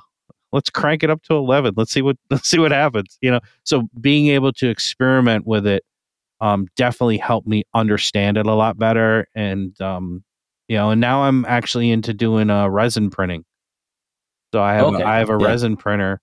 let's 0.53 0.71
crank 0.71 1.03
it 1.03 1.11
up 1.11 1.23
to 1.23 1.35
11 1.35 1.75
let's 1.77 1.93
see 1.93 2.03
what 2.03 2.17
let's 2.31 2.49
see 2.49 2.59
what 2.59 2.73
happens 2.73 3.19
you 3.21 3.31
know 3.31 3.41
so 3.65 3.89
being 4.01 4.29
able 4.29 4.53
to 4.53 4.69
experiment 4.69 5.47
with 5.47 5.67
it 5.67 5.85
um, 6.43 6.67
definitely 6.75 7.19
helped 7.19 7.47
me 7.47 7.63
understand 7.73 8.37
it 8.37 8.47
a 8.47 8.53
lot 8.53 8.77
better. 8.77 9.29
And 9.35 9.81
um, 9.81 10.25
you 10.69 10.77
know, 10.77 10.91
and 10.91 11.01
now 11.01 11.23
I'm 11.23 11.45
actually 11.45 11.91
into 11.91 12.13
doing 12.13 12.51
uh, 12.51 12.69
resin 12.69 13.11
printing. 13.11 13.45
So 14.53 14.61
I 14.61 14.75
have 14.75 14.87
Okay, 14.87 15.03
I 15.05 15.19
have 15.19 15.31
a 15.31 15.39
yeah. 15.39 15.47
resin 15.47 15.77
printer. 15.77 16.21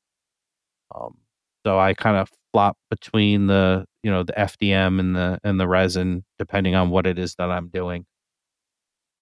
Um, 0.94 1.18
so 1.66 1.80
I 1.80 1.94
kind 1.94 2.18
of 2.18 2.30
flop 2.52 2.78
between 2.90 3.48
the 3.48 3.86
you 4.04 4.12
know 4.12 4.24
the 4.24 4.34
FDM 4.34 5.00
and 5.00 5.16
the 5.16 5.40
and 5.46 5.58
the 5.58 5.68
resin 5.70 6.26
depending 6.38 6.76
on 6.76 6.90
what 6.90 7.08
it 7.08 7.18
is 7.18 7.36
that 7.36 7.50
I'm 7.50 7.70
doing. 7.70 8.06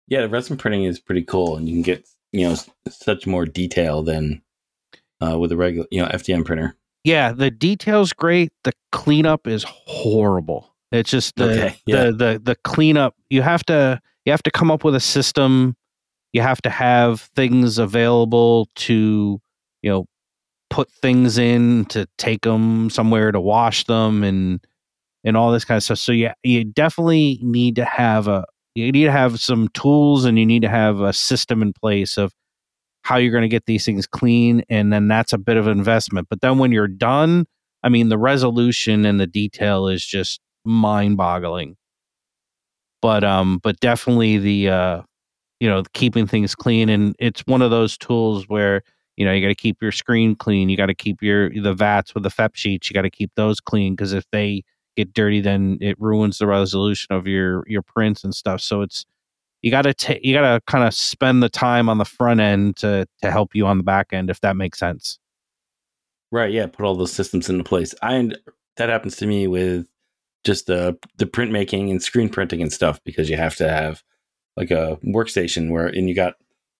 Yeah, 0.07 0.21
the 0.21 0.29
resin 0.29 0.57
printing 0.57 0.85
is 0.85 0.99
pretty 0.99 1.23
cool, 1.23 1.57
and 1.57 1.69
you 1.69 1.75
can 1.75 1.83
get 1.83 2.07
you 2.31 2.49
know 2.49 2.55
such 2.89 3.27
more 3.27 3.45
detail 3.45 4.01
than 4.01 4.41
uh, 5.22 5.38
with 5.38 5.51
a 5.51 5.57
regular 5.57 5.88
you 5.91 6.01
know 6.01 6.07
FDM 6.09 6.45
printer. 6.45 6.76
Yeah, 7.03 7.32
the 7.32 7.51
detail's 7.51 8.13
great. 8.13 8.51
The 8.63 8.74
cleanup 8.91 9.47
is 9.47 9.63
horrible. 9.68 10.74
It's 10.91 11.09
just 11.09 11.36
the 11.36 11.51
Okay, 11.51 11.78
yeah. 11.86 12.05
the, 12.05 12.11
the 12.11 12.41
the 12.43 12.55
cleanup. 12.63 13.15
You 13.30 13.41
have 13.41 13.63
to 13.65 14.01
you 14.26 14.32
have 14.32 14.43
to 14.43 14.51
come 14.51 14.72
up 14.72 14.84
with 14.84 14.95
a 14.95 14.99
system. 14.99 15.76
You 16.34 16.41
have 16.41 16.61
to 16.63 16.70
have 16.70 17.22
things 17.36 17.78
available 17.78 18.68
to 18.76 19.41
you 19.82 19.89
know 19.89 20.05
put 20.70 20.91
things 20.91 21.38
in 21.38 21.86
to 21.86 22.07
take 22.18 22.41
them 22.41 22.89
somewhere 22.89 23.32
to 23.32 23.39
wash 23.39 23.86
them 23.86 24.24
and 24.24 24.59
and 25.24 25.36
all 25.36 25.51
this 25.51 25.65
kind 25.65 25.78
of 25.78 25.84
stuff. 25.84 25.99
So 25.99 26.11
yeah, 26.11 26.34
you 26.43 26.63
definitely 26.63 27.39
need 27.41 27.76
to 27.78 27.86
have 27.86 28.28
a 28.28 28.45
you 28.76 28.91
need 28.91 29.05
to 29.05 29.11
have 29.11 29.39
some 29.39 29.70
tools 29.70 30.26
and 30.26 30.38
you 30.38 30.45
need 30.45 30.61
to 30.61 30.70
have 30.70 31.01
a 31.01 31.11
system 31.11 31.61
in 31.61 31.74
place 31.74 32.18
of 32.18 32.34
how 33.07 33.15
you're 33.17 33.31
going 33.31 33.41
to 33.43 33.47
get 33.47 33.65
these 33.65 33.85
things 33.85 34.05
clean 34.05 34.63
and 34.69 34.91
then 34.91 35.07
that's 35.07 35.31
a 35.31 35.37
bit 35.37 35.55
of 35.57 35.67
investment. 35.67 36.27
But 36.29 36.41
then 36.41 36.57
when 36.57 36.71
you're 36.71 36.87
done 36.87 37.45
i 37.83 37.89
mean 37.89 38.09
the 38.09 38.17
resolution 38.17 39.05
and 39.05 39.19
the 39.19 39.27
detail 39.27 39.87
is 39.87 40.05
just 40.05 40.41
mind-boggling. 40.65 41.77
But 43.01 43.23
um 43.23 43.59
but 43.63 43.79
definitely 43.79 44.37
the 44.39 44.69
uh 44.69 45.01
you 45.59 45.69
know 45.69 45.83
keeping 45.93 46.27
things 46.27 46.55
clean 46.55 46.89
and 46.89 47.15
it's 47.19 47.41
one 47.47 47.61
of 47.61 47.71
those 47.71 47.97
tools 47.97 48.45
where 48.49 48.81
you 49.15 49.25
know 49.25 49.31
you 49.31 49.41
got 49.41 49.47
to 49.47 49.55
keep 49.55 49.81
your 49.81 49.91
screen 49.93 50.35
clean 50.35 50.69
you 50.69 50.77
got 50.77 50.87
to 50.87 50.95
keep 50.95 51.21
your 51.21 51.49
the 51.49 51.73
vats 51.73 52.13
with 52.13 52.23
the 52.23 52.29
fep 52.29 52.55
sheets 52.55 52.89
you 52.89 52.93
got 52.93 53.03
to 53.03 53.09
keep 53.09 53.31
those 53.35 53.59
clean 53.59 53.93
because 53.93 54.13
if 54.13 54.25
they 54.31 54.63
get 54.97 55.13
dirty 55.13 55.39
then 55.41 55.77
it 55.79 55.95
ruins 55.99 56.39
the 56.39 56.47
resolution 56.47 57.07
of 57.11 57.27
your 57.27 57.63
your 57.67 57.83
prints 57.83 58.23
and 58.23 58.35
stuff. 58.35 58.59
So 58.59 58.81
it's 58.81 59.05
you 59.61 59.71
got 59.71 59.83
to 59.83 59.93
take 59.93 60.23
you 60.23 60.33
got 60.33 60.53
to 60.53 60.61
kind 60.67 60.83
of 60.85 60.93
spend 60.93 61.41
the 61.41 61.49
time 61.49 61.89
on 61.89 61.97
the 61.97 62.05
front 62.05 62.39
end 62.39 62.75
to 62.77 63.07
to 63.21 63.31
help 63.31 63.55
you 63.55 63.65
on 63.65 63.77
the 63.77 63.83
back 63.83 64.07
end 64.11 64.29
if 64.29 64.39
that 64.41 64.55
makes 64.55 64.79
sense 64.79 65.19
Right. 66.29 66.51
Yeah. 66.51 66.67
Put 66.67 66.83
all 66.85 66.95
those 66.95 67.13
systems 67.13 67.49
into 67.49 67.63
place. 67.63 67.95
I 68.01 68.15
and 68.15 68.37
that 68.75 68.89
happens 68.89 69.15
to 69.17 69.25
me 69.25 69.47
with 69.47 69.87
just 70.43 70.67
the 70.67 70.97
the 71.17 71.25
printmaking 71.25 71.89
and 71.89 72.03
screen 72.03 72.27
printing 72.27 72.61
and 72.61 72.71
stuff 72.71 72.99
because 73.05 73.29
you 73.29 73.37
have 73.37 73.55
to 73.55 73.69
have 73.69 74.03
like 74.57 74.69
a 74.69 74.97
workstation 75.05 75.71
where 75.71 75.87
and 75.87 76.09
you 76.09 76.13
got 76.15 76.33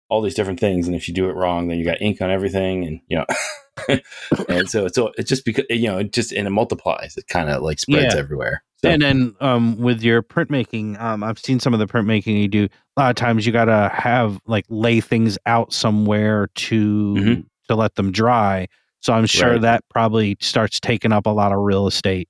all 0.10 0.22
these 0.22 0.36
different 0.36 0.60
things 0.60 0.86
and 0.86 0.96
if 0.98 1.08
you 1.08 1.14
do 1.14 1.30
it 1.30 1.34
wrong 1.34 1.68
then 1.70 1.78
you 1.78 1.86
got 1.86 2.02
ink 2.02 2.22
on 2.22 2.30
everything 2.30 2.86
and 2.86 3.00
you 3.08 3.18
know 3.18 4.00
and 4.50 4.70
so 4.70 4.88
so 4.90 5.12
it's 5.18 5.30
just 5.30 5.46
because 5.46 5.66
you 5.70 5.88
know 5.88 5.98
it 6.00 6.12
just 6.12 6.34
and 6.34 6.46
it 6.48 6.52
multiplies 6.52 7.16
it 7.18 7.28
kind 7.28 7.50
of 7.50 7.62
like 7.62 7.80
spreads 7.80 8.14
Yeah. 8.16 8.20
everywhere 8.20 8.64
so, 8.78 8.90
and 8.90 9.02
then 9.02 9.36
um 9.42 9.78
with 9.78 10.02
your 10.04 10.22
printmaking 10.22 11.00
um 11.02 11.24
i've 11.24 11.40
seen 11.40 11.60
some 11.60 11.74
of 11.74 11.80
the 11.80 11.88
printmaking 11.88 12.40
you 12.42 12.48
do 12.48 12.66
a 12.96 13.02
lot 13.02 13.10
of 13.10 13.16
times 13.16 13.46
you 13.46 13.52
got 13.52 13.66
to 13.66 13.90
have 13.94 14.40
like 14.46 14.66
lay 14.70 15.00
things 15.02 15.38
out 15.46 15.74
somewhere 15.74 16.48
to 16.56 17.14
Mhm. 17.16 17.46
to 17.68 17.76
let 17.76 17.96
them 17.96 18.12
dry 18.12 18.68
so 19.02 19.14
i'm 19.14 19.26
sure 19.26 19.54
Right. 19.54 19.62
that 19.62 19.84
probably 19.90 20.38
starts 20.42 20.80
taking 20.80 21.12
up 21.12 21.26
a 21.26 21.32
lot 21.32 21.52
of 21.52 21.60
real 21.60 21.88
estate 21.88 22.30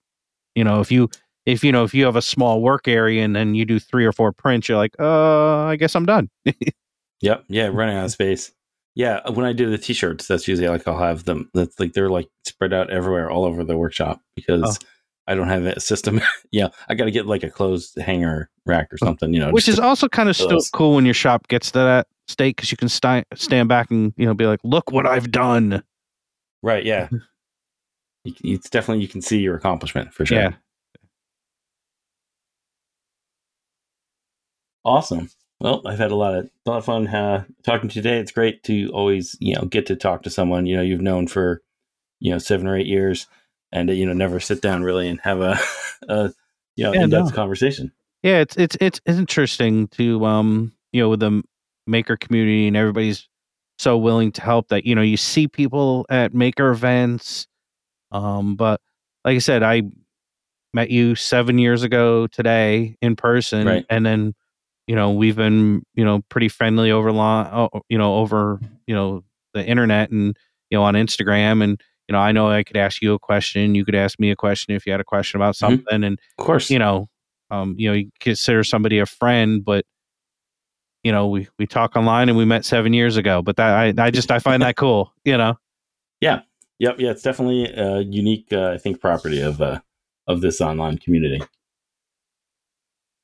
you 0.56 0.64
know 0.64 0.80
if 0.80 0.92
you 0.92 1.10
if 1.46 1.64
you 1.64 1.72
know 1.72 1.84
if 1.84 1.94
you 1.94 2.06
have 2.06 2.16
a 2.16 2.22
small 2.22 2.62
work 2.62 2.88
area 2.88 3.24
and 3.24 3.36
then 3.36 3.54
you 3.56 3.66
do 3.66 3.80
three 3.80 4.06
or 4.06 4.12
four 4.12 4.32
prints 4.32 4.68
you're 4.70 4.78
like 4.78 4.96
uh 5.00 5.64
i 5.66 5.76
guess 5.76 5.96
i'm 5.96 6.06
done 6.06 6.30
Yep. 7.22 7.46
Yeah. 7.50 7.72
Running 7.74 7.98
out 7.98 8.06
of 8.06 8.12
space. 8.12 8.52
Yeah. 8.94 9.28
When 9.28 9.44
I 9.44 9.52
do 9.52 9.72
the 9.72 9.78
t-shirts, 9.80 10.28
that's 10.28 10.48
usually 10.48 10.68
like 10.68 10.88
I'll 10.88 11.00
have 11.00 11.24
them. 11.26 11.50
That's 11.56 11.80
like 11.80 11.94
they're 11.94 12.12
like 12.12 12.28
spread 12.46 12.74
out 12.74 12.92
everywhere, 12.92 13.28
all 13.32 13.44
over 13.44 13.64
the 13.64 13.76
workshop 13.76 14.22
because 14.36 14.78
Oh. 14.80 14.88
I 15.28 15.36
don't 15.36 15.50
have 15.50 15.66
a 15.66 15.80
system. 15.80 16.22
yeah. 16.52 16.70
I 16.88 16.96
got 16.96 17.06
to 17.06 17.12
get 17.12 17.26
like 17.26 17.44
a 17.44 17.50
closed 17.50 17.98
hanger 18.00 18.50
rack 18.66 18.92
or 18.94 18.98
something. 18.98 19.34
You 19.34 19.42
know, 19.42 19.52
which 19.52 19.68
is 19.68 19.80
also 19.80 20.08
kind 20.08 20.30
of 20.30 20.36
still 20.36 20.60
cool 20.74 20.96
when 20.96 21.06
your 21.06 21.14
shop 21.14 21.48
gets 21.48 21.72
to 21.72 21.80
that 21.80 22.08
state 22.28 22.56
because 22.56 22.72
you 22.72 22.78
can 22.78 22.90
sti- 22.90 23.26
stand 23.36 23.70
back 23.70 23.90
and 23.90 24.14
you 24.18 24.26
know 24.26 24.34
be 24.34 24.46
like 24.46 24.60
look 24.66 24.92
what 24.92 25.06
i've 25.06 25.32
done 25.32 25.82
right. 26.64 26.86
Yeah. 26.86 27.10
It's 28.44 28.70
definitely 28.70 29.02
you 29.02 29.08
can 29.08 29.22
see 29.22 29.40
your 29.40 29.56
accomplishment 29.56 30.14
for 30.14 30.26
sure. 30.26 30.38
Yeah. 30.38 30.50
Awesome. 34.84 35.30
Well, 35.62 35.82
I've 35.86 35.98
had 35.98 36.12
a 36.12 36.16
lot 36.18 36.36
of 36.36 36.50
a 36.66 36.70
lot 36.70 36.78
of 36.80 36.86
fun 36.86 37.08
uh, 37.08 37.46
talking 37.64 37.88
to 37.88 37.96
you 37.96 38.02
today. 38.02 38.20
It's 38.20 38.34
great 38.34 38.64
to 38.64 38.90
always 38.90 39.38
you 39.40 39.56
know 39.56 39.62
get 39.62 39.86
to 39.86 39.96
talk 39.96 40.24
to 40.24 40.30
someone 40.30 40.66
you 40.66 40.76
know 40.76 40.82
you've 40.82 41.00
known 41.00 41.28
for 41.28 41.62
you 42.20 42.32
know 42.32 42.38
seven 42.38 42.68
or 42.68 42.76
eight 42.76 42.86
years, 42.86 43.28
and 43.72 43.90
you 43.90 44.06
know 44.06 44.14
never 44.14 44.40
sit 44.40 44.62
down 44.62 44.84
really 44.84 45.08
and 45.08 45.20
have 45.22 45.42
a, 45.42 45.60
a 46.10 46.32
you 46.76 46.84
know 46.84 46.94
Yeah, 46.94 47.04
in 47.04 47.10
depth 47.10 47.30
no. 47.32 47.36
conversation. 47.36 47.92
yeah 48.24 48.40
it's 48.40 48.56
it's 48.58 48.78
it's 48.80 49.00
interesting 49.08 49.88
to 49.90 50.26
um 50.26 50.74
you 50.92 51.02
know 51.02 51.10
with 51.10 51.20
the 51.20 51.44
maker 51.86 52.18
community 52.18 52.68
and 52.68 52.76
everybody's 52.78 53.28
so 53.80 53.98
willing 53.98 54.32
to 54.34 54.42
help 54.42 54.70
that 54.70 54.86
you 54.86 54.96
know 54.96 55.02
you 55.02 55.18
see 55.18 55.48
people 55.48 56.06
at 56.10 56.34
maker 56.34 56.70
events 56.72 57.48
um 58.12 58.56
but 58.56 58.82
like 59.24 59.36
i 59.36 59.40
said 59.40 59.64
i 59.64 59.82
met 60.74 60.90
you 60.90 61.16
seven 61.16 61.58
years 61.58 61.84
ago 61.84 62.28
today 62.28 62.98
in 63.02 63.16
person 63.16 63.66
Right. 63.68 63.86
and 63.90 64.06
then 64.06 64.34
you 64.88 64.96
know 64.96 65.12
we've 65.12 65.36
been 65.36 65.84
you 65.96 66.04
know 66.06 66.22
pretty 66.30 66.50
friendly 66.50 66.92
over 66.92 67.12
long 67.12 67.70
you 67.90 67.98
know 67.98 68.18
over 68.18 68.60
you 68.88 68.96
know 68.96 69.24
the 69.54 69.66
internet 69.66 70.10
and 70.12 70.36
you 70.70 70.78
know 70.78 70.84
on 70.84 70.94
instagram 70.96 71.64
and 71.64 71.82
you 72.08 72.14
know, 72.14 72.20
I 72.20 72.32
know 72.32 72.50
I 72.50 72.64
could 72.64 72.78
ask 72.78 73.02
you 73.02 73.14
a 73.14 73.20
question, 73.20 73.76
you 73.76 73.84
could 73.84 73.96
ask 73.96 74.20
me 74.20 74.32
a 74.32 74.36
question 74.36 74.76
if 74.76 74.86
you 74.86 74.92
had 74.92 75.02
a 75.02 75.06
question 75.06 75.40
about 75.40 75.56
something, 75.56 75.86
mm-hmm. 75.86 76.04
and 76.04 76.20
of 76.38 76.46
course, 76.46 76.70
you 76.70 76.80
know, 76.80 77.08
um, 77.52 77.76
you 77.78 77.90
know, 77.90 77.96
you 77.96 78.12
consider 78.20 78.64
somebody 78.64 79.00
a 79.00 79.06
friend, 79.06 79.64
but 79.64 79.86
you 81.04 81.12
know, 81.12 81.28
we 81.28 81.48
we 81.58 81.66
talk 81.66 81.96
online 81.96 82.30
and 82.30 82.38
we 82.38 82.46
met 82.46 82.66
seven 82.66 82.94
years 82.94 83.18
ago, 83.18 83.42
but 83.42 83.56
that 83.58 83.74
I 83.74 84.06
I 84.06 84.12
just 84.12 84.32
I 84.32 84.40
find 84.40 84.62
that 84.64 84.76
cool, 84.76 85.14
you 85.24 85.38
know. 85.38 85.58
Yeah. 86.22 86.42
Yep. 86.80 87.00
Yeah. 87.00 87.12
It's 87.12 87.22
definitely 87.22 87.66
a 87.66 88.00
unique, 88.02 88.48
uh, 88.52 88.72
I 88.72 88.78
think, 88.78 89.00
property 89.00 89.42
of 89.42 89.62
uh, 89.62 89.80
of 90.28 90.42
this 90.42 90.62
online 90.62 90.98
community. 90.98 91.42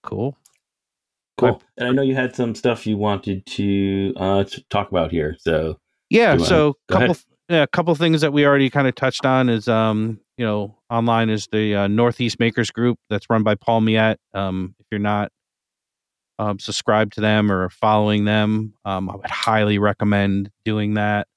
Cool. 0.04 0.38
Cool. 1.38 1.62
And 1.78 1.90
I 1.90 1.92
know 1.92 2.04
you 2.04 2.16
had 2.16 2.36
some 2.36 2.54
stuff 2.56 2.86
you 2.86 2.98
wanted 2.98 3.46
to 3.48 4.14
uh, 4.18 4.44
to 4.44 4.64
talk 4.70 4.90
about 4.90 5.12
here. 5.12 5.36
So 5.40 5.78
yeah. 6.10 6.38
So 6.38 6.76
a 6.90 6.94
couple 6.94 7.18
a 7.50 7.68
couple 7.68 7.94
things 7.96 8.22
that 8.22 8.34
we 8.34 8.46
already 8.46 8.70
kind 8.70 8.88
of 8.88 8.96
touched 8.96 9.26
on 9.26 9.50
is 9.50 9.68
um 9.68 10.20
you 10.38 10.46
know 10.46 10.76
online 10.90 11.30
is 11.30 11.48
the 11.52 11.76
uh, 11.76 11.88
Northeast 11.88 12.40
Makers 12.40 12.72
Group 12.72 12.98
that's 13.10 13.30
run 13.30 13.44
by 13.44 13.56
Paul 13.56 13.82
Miette. 13.82 14.20
Um, 14.34 14.76
if 14.80 14.86
you're 14.92 15.00
not 15.00 15.32
um, 16.40 16.60
subscribed 16.60 17.14
to 17.14 17.22
them 17.22 17.52
or 17.52 17.70
following 17.70 18.26
them, 18.26 18.74
um, 18.86 19.10
I 19.10 19.16
would 19.16 19.30
highly 19.30 19.78
recommend 19.78 20.50
doing 20.66 20.96
that. 20.96 21.28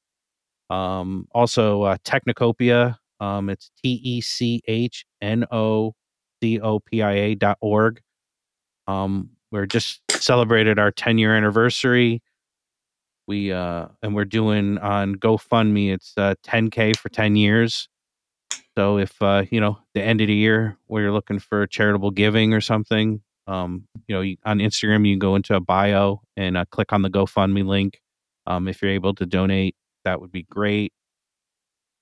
Um, 0.70 1.28
also, 1.32 1.82
uh, 1.82 1.96
Technocopia. 2.04 2.96
Um, 3.20 3.48
it's 3.48 3.70
T 3.82 4.00
E 4.02 4.20
C 4.20 4.60
H 4.66 5.04
N 5.22 5.46
O 5.50 5.94
C 6.42 6.60
O 6.60 6.80
P 6.80 7.02
I 7.02 7.12
A 7.12 7.34
dot 7.34 7.58
org. 7.60 8.00
Um, 8.86 9.30
we're 9.50 9.66
just 9.66 10.00
celebrated 10.10 10.78
our 10.78 10.90
10 10.90 11.18
year 11.18 11.34
anniversary. 11.34 12.22
We 13.26 13.52
uh, 13.52 13.88
and 14.02 14.14
we're 14.14 14.24
doing 14.24 14.78
on 14.78 15.16
GoFundMe. 15.16 15.92
It's 15.92 16.12
uh, 16.16 16.34
10k 16.44 16.96
for 16.96 17.08
10 17.08 17.36
years. 17.36 17.88
So 18.76 18.98
if 18.98 19.20
uh, 19.22 19.44
you 19.50 19.60
know 19.60 19.78
the 19.94 20.02
end 20.02 20.20
of 20.20 20.28
the 20.28 20.34
year 20.34 20.76
where 20.86 21.02
you're 21.02 21.12
looking 21.12 21.38
for 21.38 21.66
charitable 21.66 22.10
giving 22.10 22.52
or 22.52 22.60
something, 22.60 23.22
um, 23.46 23.86
you 24.06 24.14
know, 24.14 24.20
you, 24.20 24.36
on 24.44 24.58
Instagram 24.58 25.06
you 25.06 25.14
can 25.14 25.18
go 25.18 25.34
into 25.36 25.54
a 25.54 25.60
bio 25.60 26.20
and 26.36 26.56
uh, 26.56 26.64
click 26.70 26.92
on 26.92 27.02
the 27.02 27.10
GoFundMe 27.10 27.64
link. 27.64 28.00
Um, 28.46 28.68
if 28.68 28.82
you're 28.82 28.90
able 28.90 29.14
to 29.14 29.26
donate, 29.26 29.74
that 30.04 30.20
would 30.20 30.30
be 30.30 30.44
great. 30.44 30.92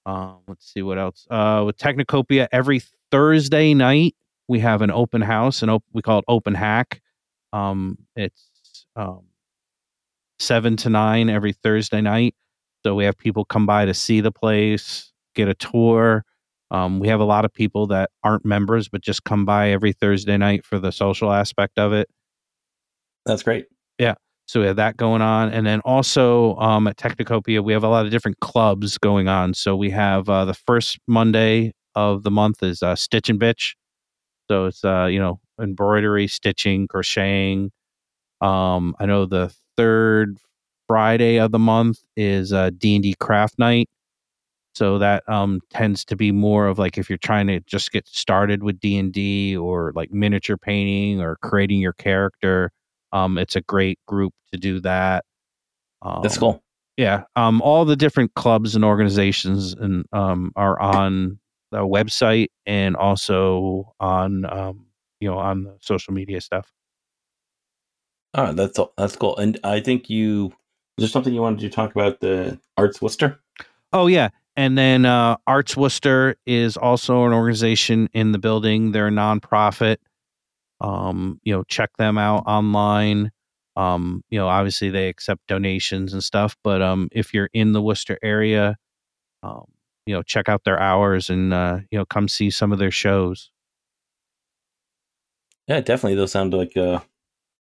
Um, 0.07 0.39
let's 0.47 0.71
see 0.71 0.83
what 0.83 0.99
else. 0.99 1.27
Uh, 1.31 1.63
with 1.65 1.79
Technocopia, 1.79 2.49
every 2.53 2.83
Thursday 3.11 3.73
night 3.73 4.15
we 4.49 4.61
have 4.61 4.83
an 4.83 4.91
open 4.91 5.23
house, 5.23 5.63
and 5.63 5.71
op- 5.71 5.85
we 5.93 6.03
call 6.03 6.19
it 6.19 6.25
Open 6.29 6.55
Hack. 6.55 7.01
Um, 7.53 7.99
it's 8.17 8.87
um, 8.97 9.23
seven 10.45 10.77
to 10.79 10.91
nine 10.91 11.31
every 11.31 11.53
Thursday 11.53 12.01
night. 12.01 12.35
So 12.85 12.95
we 12.95 13.05
have 13.05 13.17
people 13.17 13.45
come 13.45 13.67
by 13.67 13.87
to 13.87 13.95
see 13.95 14.21
the 14.21 14.31
place, 14.31 15.13
get 15.35 15.49
a 15.49 15.55
tour. 15.55 16.25
Um, 16.71 17.01
we 17.01 17.09
have 17.09 17.21
a 17.21 17.25
lot 17.25 17.45
of 17.45 17.53
people 17.53 17.87
that 17.89 18.11
aren't 18.23 18.45
members, 18.45 18.89
but 18.89 19.01
just 19.01 19.25
come 19.25 19.45
by 19.45 19.71
every 19.71 19.93
Thursday 19.93 20.37
night 20.37 20.65
for 20.65 20.79
the 20.79 20.91
social 20.91 21.33
aspect 21.33 21.79
of 21.79 21.93
it. 21.93 22.09
That's 23.25 23.43
great. 23.43 23.67
Yeah. 23.99 24.15
So 24.47 24.61
we 24.61 24.67
have 24.67 24.77
that 24.77 24.97
going 24.99 25.23
on. 25.23 25.51
And 25.51 25.67
then 25.67 25.81
also 25.81 26.57
um, 26.57 26.87
at 26.87 26.97
Technocopia, 26.97 27.65
we 27.65 27.73
have 27.73 27.85
a 27.85 27.89
lot 27.89 28.05
of 28.05 28.11
different 28.11 28.41
clubs 28.41 28.99
going 28.99 29.29
on. 29.29 29.55
So 29.55 29.75
we 29.75 29.91
have 29.91 30.29
uh, 30.29 30.45
the 30.45 30.55
first 30.55 30.99
Monday 31.07 31.73
of 31.95 32.23
the 32.23 32.31
month 32.31 32.63
is 32.63 32.83
uh, 32.83 32.97
Stitch 32.97 33.31
and 33.31 33.41
Bitch. 33.41 33.75
So 34.51 34.67
it's, 34.67 34.85
uh, 34.85 35.07
you 35.07 35.19
know, 35.19 35.41
embroidery, 35.59 36.27
stitching, 36.27 36.87
crocheting. 36.89 37.71
Um, 38.43 38.95
I 38.99 39.07
know 39.07 39.25
the 39.25 39.55
third 39.77 40.39
Friday 40.87 41.39
of 41.39 41.51
the 41.53 41.59
month 41.59 42.01
is 42.17 42.53
uh, 42.53 42.71
D 42.77 42.97
and 42.97 43.03
D 43.03 43.15
craft 43.19 43.59
night. 43.59 43.89
So 44.75 44.99
that 44.99 45.29
um, 45.29 45.61
tends 45.71 46.05
to 46.07 46.17
be 46.17 46.33
more 46.33 46.67
of 46.67 46.79
like 46.79 46.99
if 46.99 47.09
you're 47.09 47.17
trying 47.19 47.47
to 47.47 47.61
just 47.61 47.93
get 47.93 48.09
started 48.09 48.65
with 48.65 48.81
D 48.81 48.99
and 48.99 49.13
D 49.13 49.57
or 49.57 49.93
like 49.95 50.13
miniature 50.13 50.57
painting 50.57 51.21
or 51.21 51.37
creating 51.37 51.81
your 51.81 51.93
character. 51.93 52.71
Um, 53.13 53.39
it's 53.39 53.55
a 53.55 53.61
great 53.61 54.01
group 54.07 54.35
to 54.53 54.59
do 54.59 54.81
that. 54.81 55.25
Um, 56.03 56.21
That's 56.23 56.39
cool. 56.39 56.63
Yeah. 56.97 57.25
Um, 57.37 57.63
all 57.63 57.85
the 57.85 57.97
different 57.97 58.35
clubs 58.35 58.75
and 58.75 58.85
organizations 58.85 59.75
and 59.75 60.05
um, 60.13 60.53
are 60.57 60.79
on 60.81 61.39
the 61.71 61.79
website 61.79 62.49
and 62.67 62.97
also 62.97 63.95
on 64.01 64.45
um, 64.45 64.87
you 65.21 65.29
know 65.29 65.39
on 65.39 65.65
the 65.65 65.77
social 65.81 66.13
media 66.13 66.41
stuff. 66.41 66.71
Ah, 68.35 68.53
that's 68.53 68.79
that's 68.97 69.17
cool. 69.17 69.37
And 69.37 69.59
I 69.63 69.81
think 69.81 70.11
you 70.11 70.47
is 70.99 71.03
there 71.03 71.09
something 71.09 71.33
you 71.33 71.41
wanted 71.41 71.61
to 71.61 71.71
talk 71.71 71.93
about 71.93 72.21
the 72.21 72.59
Arts 72.77 73.01
Worcester? 73.01 73.41
Oh 73.93 74.07
yeah, 74.07 74.31
and 74.57 74.77
then 74.77 75.07
uh, 75.07 75.37
Arts 75.47 75.77
Worcester 75.77 76.37
is 76.47 76.77
also 76.77 77.25
an 77.25 77.33
organization 77.33 78.09
in 78.13 78.33
the 78.33 78.39
building. 78.39 78.93
They're 78.93 79.09
a 79.09 79.11
nonprofit. 79.11 79.97
Um, 80.81 81.41
you 81.45 81.55
know, 81.55 81.63
check 81.65 81.97
them 81.97 82.19
out 82.19 82.45
online. 82.47 83.31
Um, 83.77 84.23
you 84.31 84.39
know, 84.39 84.49
obviously 84.49 84.91
they 84.91 85.09
accept 85.09 85.47
donations 85.49 86.13
and 86.13 86.23
stuff, 86.23 86.57
but 86.63 86.81
um, 86.83 87.09
if 87.11 87.35
you're 87.35 87.51
in 87.53 87.73
the 87.73 87.83
Worcester 87.83 88.19
area, 88.23 88.77
um, 89.43 89.65
you 90.07 90.15
know, 90.15 90.23
check 90.23 90.49
out 90.49 90.63
their 90.65 90.79
hours 90.79 91.31
and 91.31 91.53
uh, 91.53 91.81
you 91.91 91.99
know, 91.99 92.05
come 92.05 92.29
see 92.29 92.51
some 92.51 92.73
of 92.73 92.79
their 92.79 92.91
shows. 92.91 93.51
Yeah, 95.67 95.81
definitely. 95.81 96.17
Those 96.17 96.33
sound 96.33 96.53
like 96.53 96.77
uh, 96.77 97.01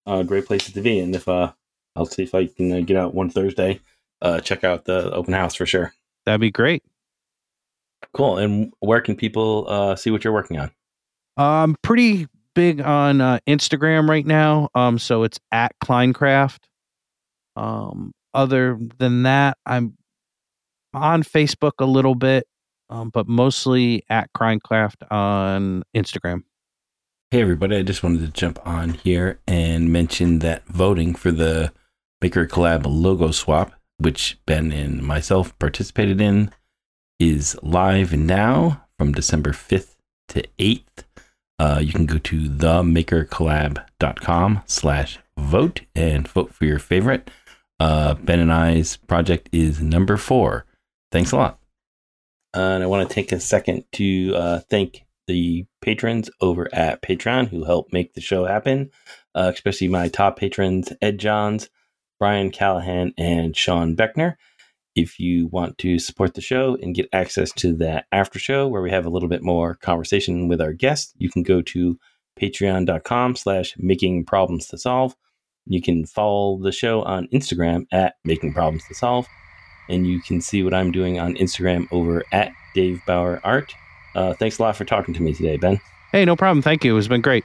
uh, 0.06 0.24
great 0.24 0.45
places 0.45 0.74
to 0.74 0.82
be. 0.82 0.99
And 0.99 1.16
if 1.16 1.28
uh, 1.28 1.51
I'll 1.95 2.06
see 2.06 2.24
if 2.24 2.36
I 2.36 2.47
can 2.47 2.72
uh, 2.72 2.80
get 2.82 2.97
out 2.97 3.14
one 3.14 3.30
Thursday, 3.30 3.80
uh, 4.22 4.39
check 4.39 4.64
out 4.64 4.86
the 4.86 5.12
open 5.12 5.34
house 5.34 5.56
for 5.56 5.66
sure. 5.66 5.93
That'd 6.26 6.41
be 6.41 6.51
great. 6.51 6.84
Cool. 8.14 8.38
And 8.38 8.74
where 8.80 9.01
can 9.01 9.16
people 9.16 9.66
uh, 9.68 9.95
see 9.95 10.12
what 10.12 10.24
you're 10.24 10.34
working 10.34 10.60
on? 10.60 10.72
I'm 11.38 11.76
pretty 11.82 12.28
big 12.54 12.82
on 12.82 13.22
uh, 13.22 13.39
Instagram 13.47 14.08
right 14.10 14.26
now. 14.26 14.70
Um, 14.76 14.99
so 14.99 15.24
it's 15.24 15.39
at 15.51 15.74
Cline 15.80 16.14
Craft. 16.14 16.68
Um, 17.56 18.14
other 18.34 18.80
than 18.97 19.24
that, 19.24 19.58
I'm 19.66 19.97
on 20.93 21.24
Facebook 21.24 21.74
a 21.80 21.86
little 21.86 22.16
bit, 22.16 22.45
um, 22.89 23.10
but 23.10 23.28
mostly 23.28 24.04
at 24.10 24.32
Cline 24.34 24.60
Craft 24.60 25.04
on 25.10 25.84
Instagram. 25.95 26.43
Hey, 27.34 27.42
everybody, 27.42 27.78
I 27.78 27.82
just 27.82 28.04
wanted 28.04 28.20
to 28.20 28.28
jump 28.28 28.60
on 28.64 28.94
here 28.94 29.40
and 29.48 29.92
mention 29.92 30.38
that 30.40 30.68
voting 30.68 31.16
for 31.16 31.32
the 31.32 31.74
Maker 32.22 32.46
Collab 32.46 32.86
logo 32.86 33.32
swap, 33.32 33.74
which 33.98 34.38
Ben 34.46 34.72
and 34.72 35.02
myself 35.02 35.58
participated 35.58 36.22
in, 36.22 36.52
is 37.20 37.58
live 37.64 38.14
now 38.14 38.86
from 39.00 39.14
December 39.14 39.50
5th 39.50 39.96
to 40.28 40.44
8th. 40.60 41.06
Uh, 41.58 41.80
you 41.82 41.92
can 41.92 42.06
go 42.06 42.20
to 42.20 42.42
themakercollab.com 42.42 44.62
slash 44.68 45.18
vote 45.36 45.82
and 45.96 46.28
vote 46.28 46.54
for 46.54 46.66
your 46.66 46.78
favorite. 46.78 47.32
Uh, 47.80 48.14
ben 48.14 48.42
and 48.42 48.54
I's 48.54 48.98
project 48.98 49.50
is 49.52 49.82
number 49.82 50.18
four. 50.18 50.68
Thanks 51.12 51.32
a 51.32 51.38
lot. 51.38 51.58
Uh, 52.56 52.60
and 52.60 52.84
I 52.84 52.86
want 52.86 53.10
to 53.10 53.16
take 53.16 53.32
a 53.32 53.40
second 53.40 53.86
to 53.94 54.36
uh, 54.36 54.60
thank 54.70 55.04
the 55.28 55.65
patrons 55.82 56.30
over 56.41 56.67
at 56.74 57.01
Patreon 57.01 57.47
who 57.49 57.63
help 57.63 57.91
make 57.91 58.13
the 58.13 58.21
show 58.21 58.45
happen, 58.45 58.91
uh, 59.36 59.51
especially 59.53 59.88
my 59.88 60.07
top 60.07 60.38
patrons, 60.38 60.91
Ed 61.01 61.17
Johns, 61.17 61.69
Brian 62.19 62.51
Callahan, 62.51 63.13
and 63.17 63.55
Sean 63.55 63.95
Beckner. 63.95 64.36
If 64.95 65.19
you 65.19 65.47
want 65.47 65.78
to 65.80 65.97
support 65.97 66.36
the 66.36 66.41
show 66.41 66.78
and 66.82 66.93
get 66.93 67.09
access 67.11 67.51
to 67.53 67.74
that 67.78 68.05
after 68.11 68.38
show 68.38 68.67
where 68.67 68.82
we 68.82 68.91
have 68.91 69.05
a 69.05 69.09
little 69.09 69.30
bit 69.30 69.41
more 69.41 69.76
conversation 69.76 70.47
with 70.47 70.61
our 70.61 70.74
guests, 70.74 71.13
you 71.17 71.30
can 71.30 71.41
go 71.41 71.61
to 71.63 71.97
patreon.com 72.39 73.36
slash 73.36 73.74
making 73.78 74.26
problems 74.26 74.67
to 74.67 74.78
solve. 74.78 75.15
You 75.65 75.82
can 75.82 76.05
follow 76.05 76.59
the 76.61 76.71
show 76.71 77.01
on 77.03 77.28
Instagram 77.34 77.86
at 77.91 78.15
making 78.24 78.53
problems 78.53 78.84
to 78.88 78.95
solve. 78.95 79.28
And 79.89 80.07
you 80.07 80.21
can 80.21 80.41
see 80.41 80.63
what 80.63 80.74
I'm 80.74 80.91
doing 80.91 81.19
on 81.19 81.36
Instagram 81.36 81.88
over 81.91 82.24
at 82.32 82.51
Dave 82.76 83.01
Bauer 83.05 83.41
Art. 83.43 83.74
Uh, 84.16 84.34
thanks 84.34 84.59
a 84.59 84.61
lot 84.61 84.76
for 84.76 84.86
talking 84.86 85.14
to 85.14 85.22
me 85.22 85.34
today, 85.34 85.57
Ben. 85.57 85.80
Hey, 86.11 86.26
no 86.26 86.36
problem. 86.36 86.61
Thank 86.61 86.84
you. 86.84 86.97
It's 86.97 87.07
been 87.07 87.22
great. 87.22 87.43